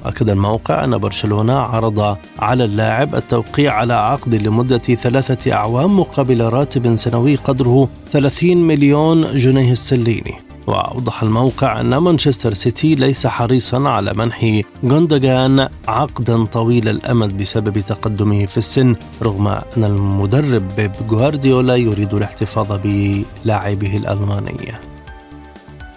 أكد 0.05 0.29
الموقع 0.29 0.83
أن 0.83 0.97
برشلونة 0.97 1.53
عرض 1.53 2.17
على 2.39 2.65
اللاعب 2.65 3.15
التوقيع 3.15 3.73
على 3.73 3.93
عقد 3.93 4.35
لمدة 4.35 4.77
ثلاثة 4.77 5.53
أعوام 5.53 5.99
مقابل 5.99 6.41
راتب 6.41 6.95
سنوي 6.95 7.35
قدره 7.35 7.89
30 8.11 8.57
مليون 8.57 9.37
جنيه 9.37 9.71
استرليني 9.71 10.48
وأوضح 10.69 11.23
الموقع 11.23 11.79
أن 11.79 11.97
مانشستر 11.97 12.53
سيتي 12.53 12.95
ليس 12.95 13.27
حريصا 13.27 13.89
على 13.89 14.13
منح 14.13 14.61
غوندوغان 14.85 15.69
عقدا 15.87 16.45
طويل 16.45 16.89
الأمد 16.89 17.37
بسبب 17.37 17.79
تقدمه 17.79 18.45
في 18.45 18.57
السن 18.57 18.95
رغم 19.23 19.47
أن 19.47 19.83
المدرب 19.83 20.63
بيب 20.77 20.91
غوارديولا 21.09 21.75
يريد 21.75 22.13
الاحتفاظ 22.13 22.79
بلاعبه 22.83 23.97
الألماني. 23.97 24.73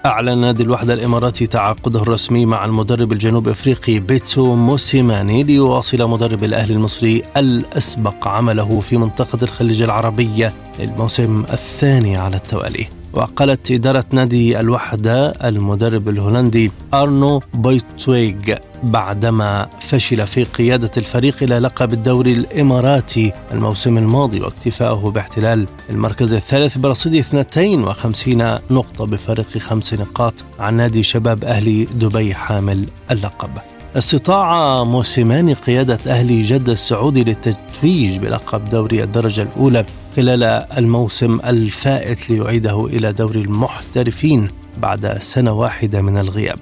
أعلن 0.06 0.38
نادي 0.38 0.62
الوحدة 0.62 0.94
الإماراتي 0.94 1.46
تعاقده 1.46 2.02
الرسمي 2.02 2.46
مع 2.46 2.64
المدرب 2.64 3.12
الجنوب 3.12 3.48
أفريقي 3.48 3.98
بيتسو 3.98 4.54
موسيماني 4.54 5.42
ليواصل 5.42 6.08
مدرب 6.08 6.44
الأهلي 6.44 6.74
المصري 6.74 7.22
الأسبق 7.36 8.28
عمله 8.28 8.80
في 8.80 8.96
منطقة 8.96 9.38
الخليج 9.42 9.82
العربية 9.82 10.52
للموسم 10.78 11.44
الثاني 11.52 12.16
على 12.16 12.36
التوالي. 12.36 13.01
وقالت 13.12 13.70
إدارة 13.70 14.04
نادي 14.12 14.60
الوحدة 14.60 15.28
المدرب 15.30 16.08
الهولندي 16.08 16.72
أرنو 16.94 17.42
بويتويغ 17.54 18.56
بعدما 18.82 19.68
فشل 19.80 20.26
في 20.26 20.44
قيادة 20.44 20.90
الفريق 20.96 21.42
إلى 21.42 21.58
لقب 21.58 21.92
الدوري 21.92 22.32
الإماراتي 22.32 23.32
الموسم 23.52 23.98
الماضي 23.98 24.40
واكتفاءه 24.40 25.10
باحتلال 25.14 25.66
المركز 25.90 26.34
الثالث 26.34 26.78
برصيد 26.78 27.14
52 27.14 28.58
نقطة 28.70 29.06
بفارق 29.06 29.58
خمس 29.58 29.94
نقاط 29.94 30.34
عن 30.58 30.74
نادي 30.74 31.02
شباب 31.02 31.44
أهلي 31.44 31.84
دبي 31.84 32.34
حامل 32.34 32.86
اللقب. 33.10 33.50
استطاع 33.96 34.84
موسيماني 34.84 35.52
قيادة 35.52 35.98
أهلي 36.06 36.42
جدة 36.42 36.72
السعودي 36.72 37.24
للتتويج 37.24 38.18
بلقب 38.18 38.68
دوري 38.68 39.02
الدرجة 39.02 39.42
الأولى 39.42 39.84
خلال 40.16 40.42
الموسم 40.78 41.40
الفائت 41.44 42.30
ليعيده 42.30 42.86
إلى 42.86 43.12
دوري 43.12 43.40
المحترفين 43.40 44.48
بعد 44.78 45.18
سنة 45.18 45.52
واحدة 45.52 46.02
من 46.02 46.18
الغياب. 46.18 46.58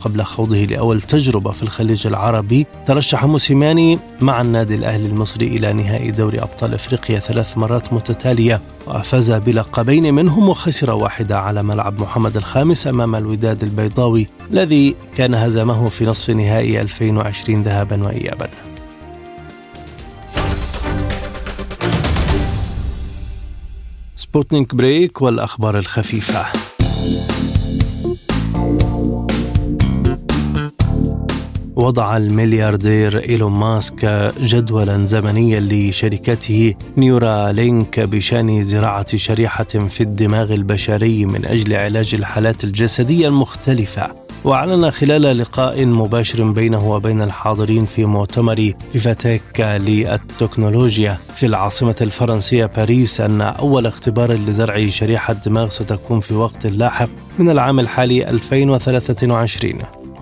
قبل 0.00 0.22
خوضه 0.22 0.64
لأول 0.64 1.02
تجربة 1.02 1.50
في 1.50 1.62
الخليج 1.62 2.06
العربي 2.06 2.66
ترشح 2.86 3.24
موسيماني 3.24 3.98
مع 4.20 4.40
النادي 4.40 4.74
الأهلي 4.74 5.06
المصري 5.06 5.46
إلى 5.46 5.72
نهائي 5.72 6.10
دوري 6.10 6.42
أبطال 6.42 6.74
إفريقيا 6.74 7.18
ثلاث 7.18 7.58
مرات 7.58 7.92
متتالية 7.92 8.60
وفاز 8.86 9.30
بلقبين 9.30 10.14
منهم 10.14 10.48
وخسر 10.48 10.90
واحدة 10.90 11.38
على 11.38 11.62
ملعب 11.62 12.00
محمد 12.00 12.36
الخامس 12.36 12.86
أمام 12.86 13.16
الوداد 13.16 13.62
البيضاوي 13.62 14.26
الذي 14.50 14.94
كان 15.16 15.34
هزمه 15.34 15.88
في 15.88 16.04
نصف 16.04 16.30
نهائي 16.30 16.80
2020 16.80 17.62
ذهابا 17.62 18.04
وإيابا. 18.04 18.50
سبوتنيك 24.32 24.74
break 24.74 25.22
والأخبار 25.22 25.78
الخفيفة. 25.78 26.46
وضع 31.76 32.16
الملياردير 32.16 33.28
إيلون 33.28 33.52
ماسك 33.52 34.32
جدولا 34.40 35.06
زمنيا 35.06 35.60
لشركته 35.60 36.74
Neuralink 36.96 38.00
بشأن 38.00 38.64
زراعة 38.64 39.16
شريحة 39.16 39.64
في 39.64 40.00
الدماغ 40.00 40.52
البشري 40.52 41.26
من 41.26 41.44
أجل 41.44 41.74
علاج 41.74 42.14
الحالات 42.14 42.64
الجسدية 42.64 43.28
المختلفة. 43.28 44.21
وأعلن 44.44 44.90
خلال 44.90 45.38
لقاء 45.38 45.84
مباشر 45.84 46.50
بينه 46.50 46.90
وبين 46.90 47.22
الحاضرين 47.22 47.84
في 47.84 48.04
مؤتمر 48.04 48.72
VivaTech 48.92 49.60
للتكنولوجيا. 49.60 51.18
في 51.34 51.46
العاصمة 51.46 51.96
الفرنسية 52.00 52.66
باريس 52.66 53.20
أن 53.20 53.40
أول 53.40 53.86
اختبار 53.86 54.32
لزرع 54.32 54.88
شريحة 54.88 55.32
دماغ 55.46 55.68
ستكون 55.68 56.20
في 56.20 56.34
وقت 56.34 56.66
لاحق 56.66 57.08
من 57.38 57.50
العام 57.50 57.80
الحالي 57.80 58.28
2023 58.30 59.78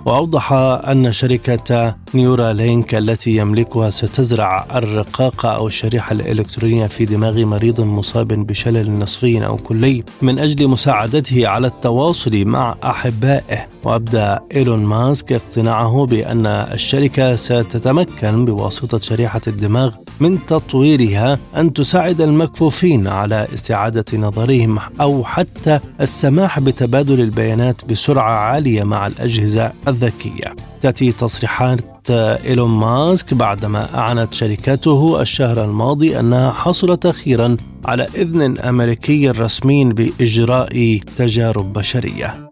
وأوضح 0.06 0.52
أن 0.52 1.12
شركة 1.12 1.94
نيورا 2.14 2.52
لينك 2.52 2.94
التي 2.94 3.36
يملكها 3.36 3.90
ستزرع 3.90 4.66
الرقاقة 4.74 5.48
أو 5.48 5.66
الشريحة 5.66 6.12
الإلكترونية 6.12 6.86
في 6.86 7.04
دماغ 7.04 7.44
مريض 7.44 7.80
مصاب 7.80 8.28
بشلل 8.28 8.98
نصفي 8.98 9.46
أو 9.46 9.56
كلي. 9.56 10.04
من 10.22 10.38
أجل 10.38 10.68
مساعدته 10.68 11.48
على 11.48 11.66
التواصل 11.66 12.44
مع 12.44 12.74
أحبائه 12.84 13.66
وأبدى 13.84 14.36
إيلون 14.56 14.84
ماسك 14.84 15.32
اقتناعه 15.32 16.06
بأن 16.06 16.46
الشركة 16.46 17.36
ستتمكن 17.36 18.44
بواسطة 18.44 18.98
شريحة 18.98 19.40
الدماغ 19.46 19.94
من 20.20 20.46
تطويرها 20.46 21.38
أن 21.56 21.72
تساعد 21.72 22.20
المكفوفين 22.20 23.08
على 23.08 23.46
استعادة 23.54 24.18
نظرهم 24.18 24.78
أو 25.00 25.24
حتى 25.24 25.80
السماح 26.00 26.60
بتبادل 26.60 27.20
البيانات 27.20 27.84
بسرعة 27.84 28.34
عالية 28.34 28.82
مع 28.84 29.06
الأجهزة 29.06 29.72
الذكية. 29.88 30.54
تأتي 30.82 31.12
تصريحات 31.12 31.99
إيلون 32.10 32.70
ماسك 32.70 33.34
بعدما 33.34 33.94
أعلنت 33.94 34.34
شركته 34.34 35.20
الشهر 35.20 35.64
الماضي 35.64 36.20
أنها 36.20 36.52
حصلت 36.52 37.06
أخيرا 37.06 37.56
على 37.84 38.06
إذن 38.14 38.58
أمريكي 38.58 39.30
رسمي 39.30 39.84
بإجراء 39.84 41.00
تجارب 41.16 41.72
بشرية. 41.72 42.50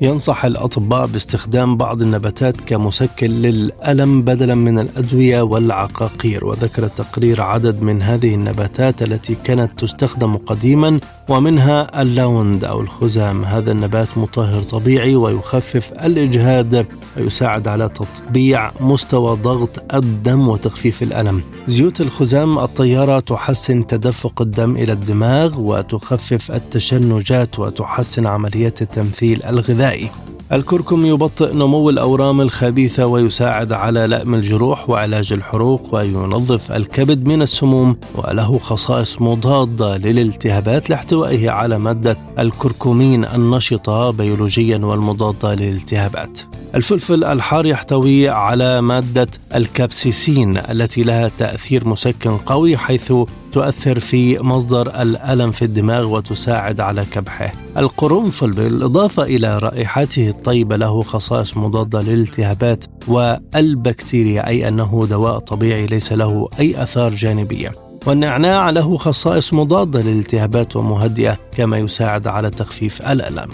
ينصح 0.00 0.44
الأطباء 0.44 1.06
باستخدام 1.06 1.76
بعض 1.76 2.02
النباتات 2.02 2.60
كمسكن 2.60 3.30
للألم 3.30 4.22
بدلا 4.22 4.54
من 4.54 4.78
الأدوية 4.78 5.42
والعقاقير 5.42 6.44
وذكر 6.46 6.84
التقرير 6.84 7.42
عدد 7.42 7.82
من 7.82 8.02
هذه 8.02 8.34
النباتات 8.34 9.02
التي 9.02 9.36
كانت 9.44 9.80
تستخدم 9.80 10.36
قديما 10.36 11.00
ومنها 11.28 12.02
اللاوند 12.02 12.64
أو 12.64 12.80
الخزام. 12.80 13.44
هذا 13.44 13.72
النبات 13.72 14.18
مطهر 14.18 14.62
طبيعي 14.62 15.16
ويخفف 15.16 15.92
الإجهاد 15.92 16.86
ويساعد 17.16 17.68
على 17.68 17.88
تطبيع 17.88 18.70
مستوى 18.80 19.36
ضغط 19.36 19.94
الدم 19.94 20.48
وتخفيف 20.48 21.02
الألم. 21.02 21.42
زيوت 21.68 22.00
الخزام 22.00 22.58
الطيارة 22.58 23.20
تحسن 23.20 23.86
تدفق 23.86 24.42
الدم 24.42 24.76
إلى 24.76 24.92
الدماغ 24.92 25.60
وتخفف 25.60 26.50
التشنجات 26.50 27.58
وتحسن 27.58 28.26
عمليات 28.26 28.82
التمثيل 28.82 29.44
الغذائي. 29.44 30.10
الكركم 30.52 31.06
يبطئ 31.06 31.54
نمو 31.54 31.90
الأورام 31.90 32.40
الخبيثة 32.40 33.06
ويساعد 33.06 33.72
على 33.72 34.06
لأم 34.06 34.34
الجروح 34.34 34.90
وعلاج 34.90 35.32
الحروق 35.32 35.94
وينظف 35.94 36.72
الكبد 36.72 37.26
من 37.26 37.42
السموم 37.42 37.96
وله 38.14 38.58
خصائص 38.58 39.22
مضادة 39.22 39.96
للالتهابات 39.96 40.90
لاحتوائه 40.90 41.50
على 41.50 41.78
مادة 41.78 42.16
الكركمين 42.38 43.24
النشطة 43.24 44.10
بيولوجيا 44.10 44.78
والمضادة 44.78 45.54
للالتهابات. 45.54 46.40
الفلفل 46.74 47.24
الحار 47.24 47.66
يحتوي 47.66 48.28
على 48.28 48.80
مادة 48.80 49.28
الكابسيسين 49.54 50.56
التي 50.56 51.02
لها 51.02 51.30
تأثير 51.38 51.88
مسكن 51.88 52.36
قوي 52.36 52.76
حيث 52.76 53.12
تؤثر 53.56 54.00
في 54.00 54.38
مصدر 54.38 55.02
الألم 55.02 55.50
في 55.50 55.64
الدماغ 55.64 56.06
وتساعد 56.06 56.80
على 56.80 57.04
كبحه. 57.04 57.52
القرنفل 57.78 58.50
بالإضافة 58.50 59.22
إلى 59.22 59.58
رائحته 59.58 60.28
الطيبة 60.28 60.76
له 60.76 61.02
خصائص 61.02 61.56
مضادة 61.56 62.00
للالتهابات 62.00 62.84
والبكتيريا 63.08 64.46
أي 64.46 64.68
أنه 64.68 65.06
دواء 65.10 65.38
طبيعي 65.38 65.86
ليس 65.86 66.12
له 66.12 66.48
أي 66.60 66.82
آثار 66.82 67.14
جانبية. 67.14 67.72
والنعناع 68.06 68.70
له 68.70 68.96
خصائص 68.96 69.54
مضادة 69.54 70.00
للالتهابات 70.00 70.76
ومهدئة 70.76 71.38
كما 71.56 71.78
يساعد 71.78 72.26
على 72.26 72.50
تخفيف 72.50 73.10
الألم. 73.10 73.48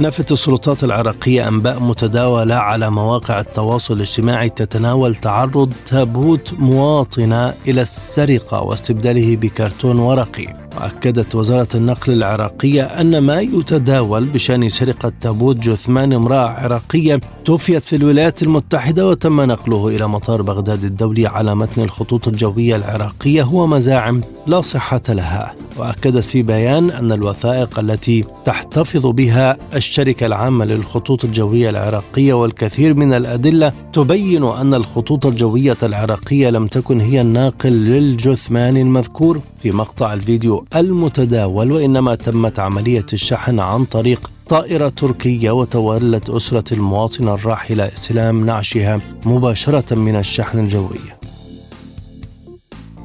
نفت 0.00 0.32
السلطات 0.32 0.84
العراقية 0.84 1.48
أنباء 1.48 1.80
متداولة 1.80 2.54
على 2.54 2.90
مواقع 2.90 3.40
التواصل 3.40 3.94
الاجتماعي 3.94 4.48
تتناول 4.48 5.14
تعرض 5.14 5.72
تابوت 5.86 6.54
مواطنة 6.58 7.54
إلى 7.68 7.82
السرقة 7.82 8.62
واستبداله 8.62 9.36
بكرتون 9.36 9.98
ورقي. 9.98 10.65
وأكدت 10.76 11.34
وزارة 11.34 11.68
النقل 11.74 12.12
العراقية 12.12 12.82
أن 12.82 13.18
ما 13.18 13.40
يتداول 13.40 14.24
بشأن 14.24 14.68
سرقة 14.68 15.12
تابوت 15.20 15.56
جثمان 15.56 16.12
امرأة 16.12 16.48
عراقية 16.48 17.20
توفيت 17.44 17.84
في 17.84 17.96
الولايات 17.96 18.42
المتحدة 18.42 19.06
وتم 19.06 19.40
نقله 19.40 19.88
إلى 19.88 20.08
مطار 20.08 20.42
بغداد 20.42 20.84
الدولي 20.84 21.26
على 21.26 21.54
متن 21.54 21.82
الخطوط 21.82 22.28
الجوية 22.28 22.76
العراقية 22.76 23.42
هو 23.42 23.66
مزاعم 23.66 24.20
لا 24.46 24.60
صحة 24.60 25.02
لها. 25.08 25.54
وأكدت 25.76 26.24
في 26.24 26.42
بيان 26.42 26.90
أن 26.90 27.12
الوثائق 27.12 27.78
التي 27.78 28.24
تحتفظ 28.44 29.06
بها 29.06 29.56
الشركة 29.74 30.26
العامة 30.26 30.64
للخطوط 30.64 31.24
الجوية 31.24 31.70
العراقية 31.70 32.32
والكثير 32.32 32.94
من 32.94 33.12
الأدلة 33.12 33.72
تبين 33.92 34.44
أن 34.44 34.74
الخطوط 34.74 35.26
الجوية 35.26 35.76
العراقية 35.82 36.50
لم 36.50 36.66
تكن 36.66 37.00
هي 37.00 37.20
الناقل 37.20 37.70
للجثمان 37.70 38.76
المذكور. 38.76 39.40
في 39.62 39.70
مقطع 39.72 40.12
الفيديو 40.12 40.64
المتداول 40.74 41.72
وإنما 41.72 42.14
تمت 42.14 42.58
عملية 42.58 43.06
الشحن 43.12 43.60
عن 43.60 43.84
طريق 43.84 44.30
طائرة 44.48 44.88
تركية 44.88 45.50
وتولت 45.50 46.30
أسرة 46.30 46.74
المواطنة 46.74 47.34
الراحلة 47.34 47.84
إسلام 47.86 48.46
نعشها 48.46 49.00
مباشرة 49.26 49.94
من 49.94 50.16
الشحن 50.16 50.58
الجوي. 50.58 51.15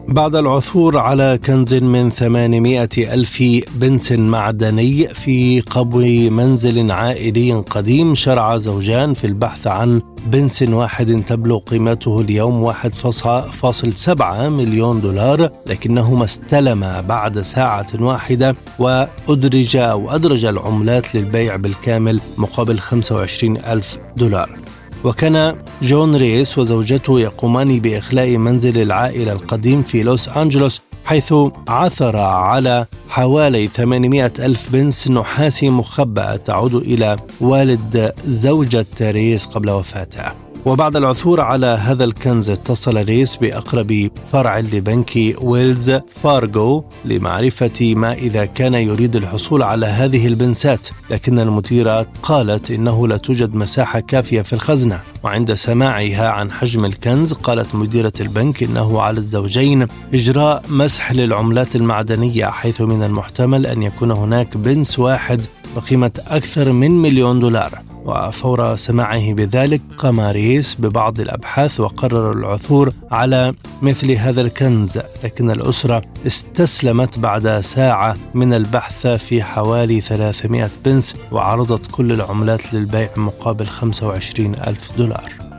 بعد 0.08 0.36
العثور 0.36 0.98
على 0.98 1.40
كنز 1.46 1.74
من 1.74 2.10
800 2.10 2.90
ألف 2.98 3.44
بنس 3.76 4.12
معدني 4.12 5.08
في 5.08 5.62
قبو 5.62 6.00
منزل 6.30 6.92
عائلي 6.92 7.54
قديم 7.54 8.16
شرع 8.16 8.58
زوجان 8.58 9.14
في 9.14 9.28
البحث 9.28 9.68
عن 9.68 10.02
بنس 10.26 10.62
واحد 10.62 11.24
تبلغ 11.28 11.58
قيمته 11.58 12.22
اليوم 12.22 12.74
1.7 12.74 14.22
مليون 14.32 15.02
دولار 15.02 15.50
لكنهما 15.66 16.26
استلم 16.26 17.02
بعد 17.08 17.42
ساعة 17.42 17.88
واحدة 18.00 18.56
وأدرج 18.80 19.76
أو 19.78 20.16
أدرج 20.16 20.46
العملات 20.46 21.16
للبيع 21.16 21.56
بالكامل 21.56 22.20
مقابل 22.38 22.80
25 22.80 23.58
ألف 23.58 23.98
دولار. 24.18 24.71
وكان 25.04 25.56
جون 25.82 26.16
ريس 26.16 26.58
وزوجته 26.58 27.20
يقومان 27.20 27.80
بإخلاء 27.80 28.38
منزل 28.38 28.82
العائلة 28.82 29.32
القديم 29.32 29.84
في 29.84 30.04
لوس 30.04 30.30
أنجلوس. 30.30 30.82
حيث 31.06 31.34
عثر 31.68 32.18
على 32.18 32.86
حوالي 33.10 33.68
800 33.68 34.32
ألف 34.40 34.72
بنس 34.72 35.12
نحاسي 35.12 35.70
مخبأة 35.70 36.36
تعود 36.36 36.76
إلى 36.76 37.16
والد 37.42 38.14
زوجة 38.26 38.86
ريس 39.02 39.46
قبل 39.46 39.70
وفاته. 39.70 40.52
وبعد 40.66 40.96
العثور 40.96 41.42
على 41.42 41.68
هذا 41.68 42.04
الكنز 42.04 42.50
اتصل 42.50 43.04
ريس 43.04 43.36
بأقرب 43.36 44.10
فرع 44.32 44.60
لبنك 44.60 45.36
ويلز 45.42 45.92
فارغو 45.92 46.86
لمعرفة 47.06 47.96
ما 47.96 48.14
إذا 48.14 48.46
كان 48.46 48.74
يريد 48.74 49.16
الحصول 49.16 49.64
على 49.64 49.86
هذه 49.86 50.28
البنسات 50.28 50.88
لكن 51.10 51.40
المديرة 51.40 52.08
قالت 52.24 52.72
إنه 52.72 53.08
لا 53.08 53.18
توجد 53.18 53.56
مساحة 53.56 54.00
كافية 54.00 54.42
في 54.42 54.54
الخزنة. 54.54 55.00
وعند 55.24 55.54
سماعها 55.54 56.30
عن 56.30 56.52
حجم 56.52 56.86
الكنز 56.86 57.34
قالت 57.34 57.76
مديرة 57.76 58.14
البنك 58.20 58.64
إنه 58.64 59.02
على 59.02 59.18
الزوجين 59.18 59.88
إجراء 60.14 60.64
مسح 60.70 61.12
للعملات 61.12 61.76
المعدنية 61.76 62.46
حيث 62.46 62.82
من 62.82 63.04
المحتمل 63.04 63.66
أن 63.66 63.84
يكون 63.84 64.12
هناك 64.12 64.58
بنس 64.58 65.00
واحد 65.00 65.42
بقيمة 65.76 66.12
أكثر 66.28 66.72
من 66.72 66.92
مليون 66.92 67.40
دولار. 67.40 67.91
وفور 68.06 68.76
سماعه 68.76 69.34
بذلك 69.34 69.82
قام 69.98 70.20
ريس 70.20 70.76
ببعض 70.76 71.20
الأبحاث 71.20 71.80
وقرر 71.80 72.32
العثور 72.32 72.94
على 73.12 73.54
مثل 73.82 74.12
هذا 74.12 74.42
الكنز 74.42 75.00
لكن 75.24 75.52
الأسرة 75.52 76.02
استسلمت 76.28 77.20
بعد 77.20 77.60
ساعة 77.60 78.18
من 78.34 78.54
البحث 78.54 79.08
في 79.08 79.44
حوالي 79.44 80.02
300 80.02 80.70
بنس 80.86 81.14
وعرضت 81.32 81.92
كل 81.92 82.12
العملات 82.12 82.74
للبيع 82.74 83.10
مقابل 83.16 83.66
25 83.66 84.56
ألف 84.68 84.98
دولار. 84.98 85.52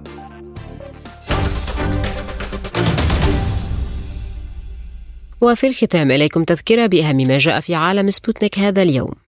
وفي 5.41 5.67
الختام 5.67 6.11
إليكم 6.11 6.45
تذكرة 6.45 6.87
بأهم 6.87 7.17
ما 7.17 7.39
جاء 7.39 7.61
في 7.61 7.75
عالم 7.75 8.11
سبوتنيك 8.11 8.59
هذا 8.59 8.83
اليوم. 8.83 9.22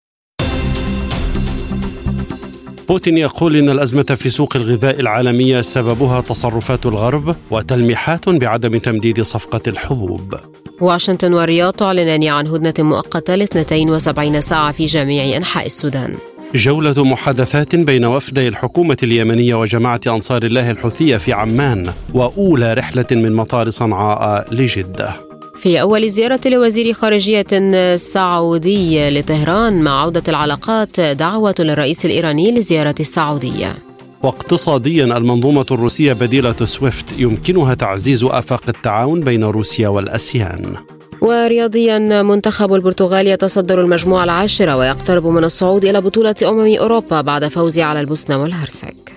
بوتين 2.89 3.19
يقول 3.19 3.57
إن 3.57 3.71
الأزمة 3.71 4.03
في 4.03 4.29
سوق 4.29 4.57
الغذاء 4.57 5.01
العالمية 5.01 5.61
سببها 5.61 6.21
تصرفات 6.21 6.87
الغرب 6.87 7.37
وتلميحات 7.51 8.29
بعدم 8.29 8.79
تمديد 8.79 9.23
صفقة 9.23 9.61
الحبوب. 9.67 10.35
واشنطن 10.81 11.33
والرياض 11.33 11.73
تعلنان 11.73 12.25
عن 12.25 12.47
هدنة 12.47 12.75
مؤقتة 12.79 13.35
ل 13.35 13.43
72 13.43 14.41
ساعة 14.41 14.73
في 14.73 14.85
جميع 14.85 15.37
أنحاء 15.37 15.67
السودان. 15.67 16.15
جولة 16.55 17.05
محادثات 17.05 17.77
بين 17.77 18.05
وفدي 18.05 18.49
الحكومة 18.49 18.97
اليمنية 19.03 19.55
وجماعة 19.55 20.01
أنصار 20.07 20.43
الله 20.43 20.71
الحوثية 20.71 21.17
في 21.17 21.33
عمان 21.33 21.93
وأولى 22.15 22.73
رحلة 22.75 23.07
من 23.11 23.33
مطار 23.33 23.71
صنعاء 23.71 24.55
لجدة. 24.55 25.34
في 25.65 25.81
أول 25.81 26.11
زيارة 26.11 26.41
لوزير 26.47 26.93
خارجية 26.93 27.97
سعودي 27.97 29.11
لطهران 29.11 29.83
مع 29.83 30.03
عودة 30.03 30.23
العلاقات 30.29 31.01
دعوة 31.01 31.55
للرئيس 31.59 32.05
الإيراني 32.05 32.53
لزيارة 32.53 32.95
السعودية. 33.01 33.75
واقتصاديا 34.23 35.05
المنظومة 35.05 35.67
الروسية 35.71 36.13
بديلة 36.13 36.65
سويفت 36.65 37.19
يمكنها 37.19 37.75
تعزيز 37.75 38.25
آفاق 38.25 38.63
التعاون 38.69 39.21
بين 39.21 39.45
روسيا 39.45 39.89
والأسيان. 39.89 40.75
ورياضيا 41.21 42.23
منتخب 42.23 42.75
البرتغال 42.75 43.27
يتصدر 43.27 43.81
المجموعة 43.81 44.25
العاشرة 44.25 44.77
ويقترب 44.77 45.27
من 45.27 45.45
الصعود 45.45 45.85
إلى 45.85 46.01
بطولة 46.01 46.37
أمم 46.43 46.77
أوروبا 46.77 47.21
بعد 47.21 47.49
فوزه 47.49 47.83
على 47.83 48.01
البوسنة 48.01 48.43
والهرسك. 48.43 49.13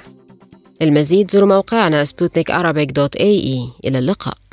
المزيد 0.82 1.32
زوروا 1.32 1.48
موقعنا 1.48 2.04
سبوتنيك 2.06 2.52
إلى 3.86 4.00
اللقاء. 4.00 4.47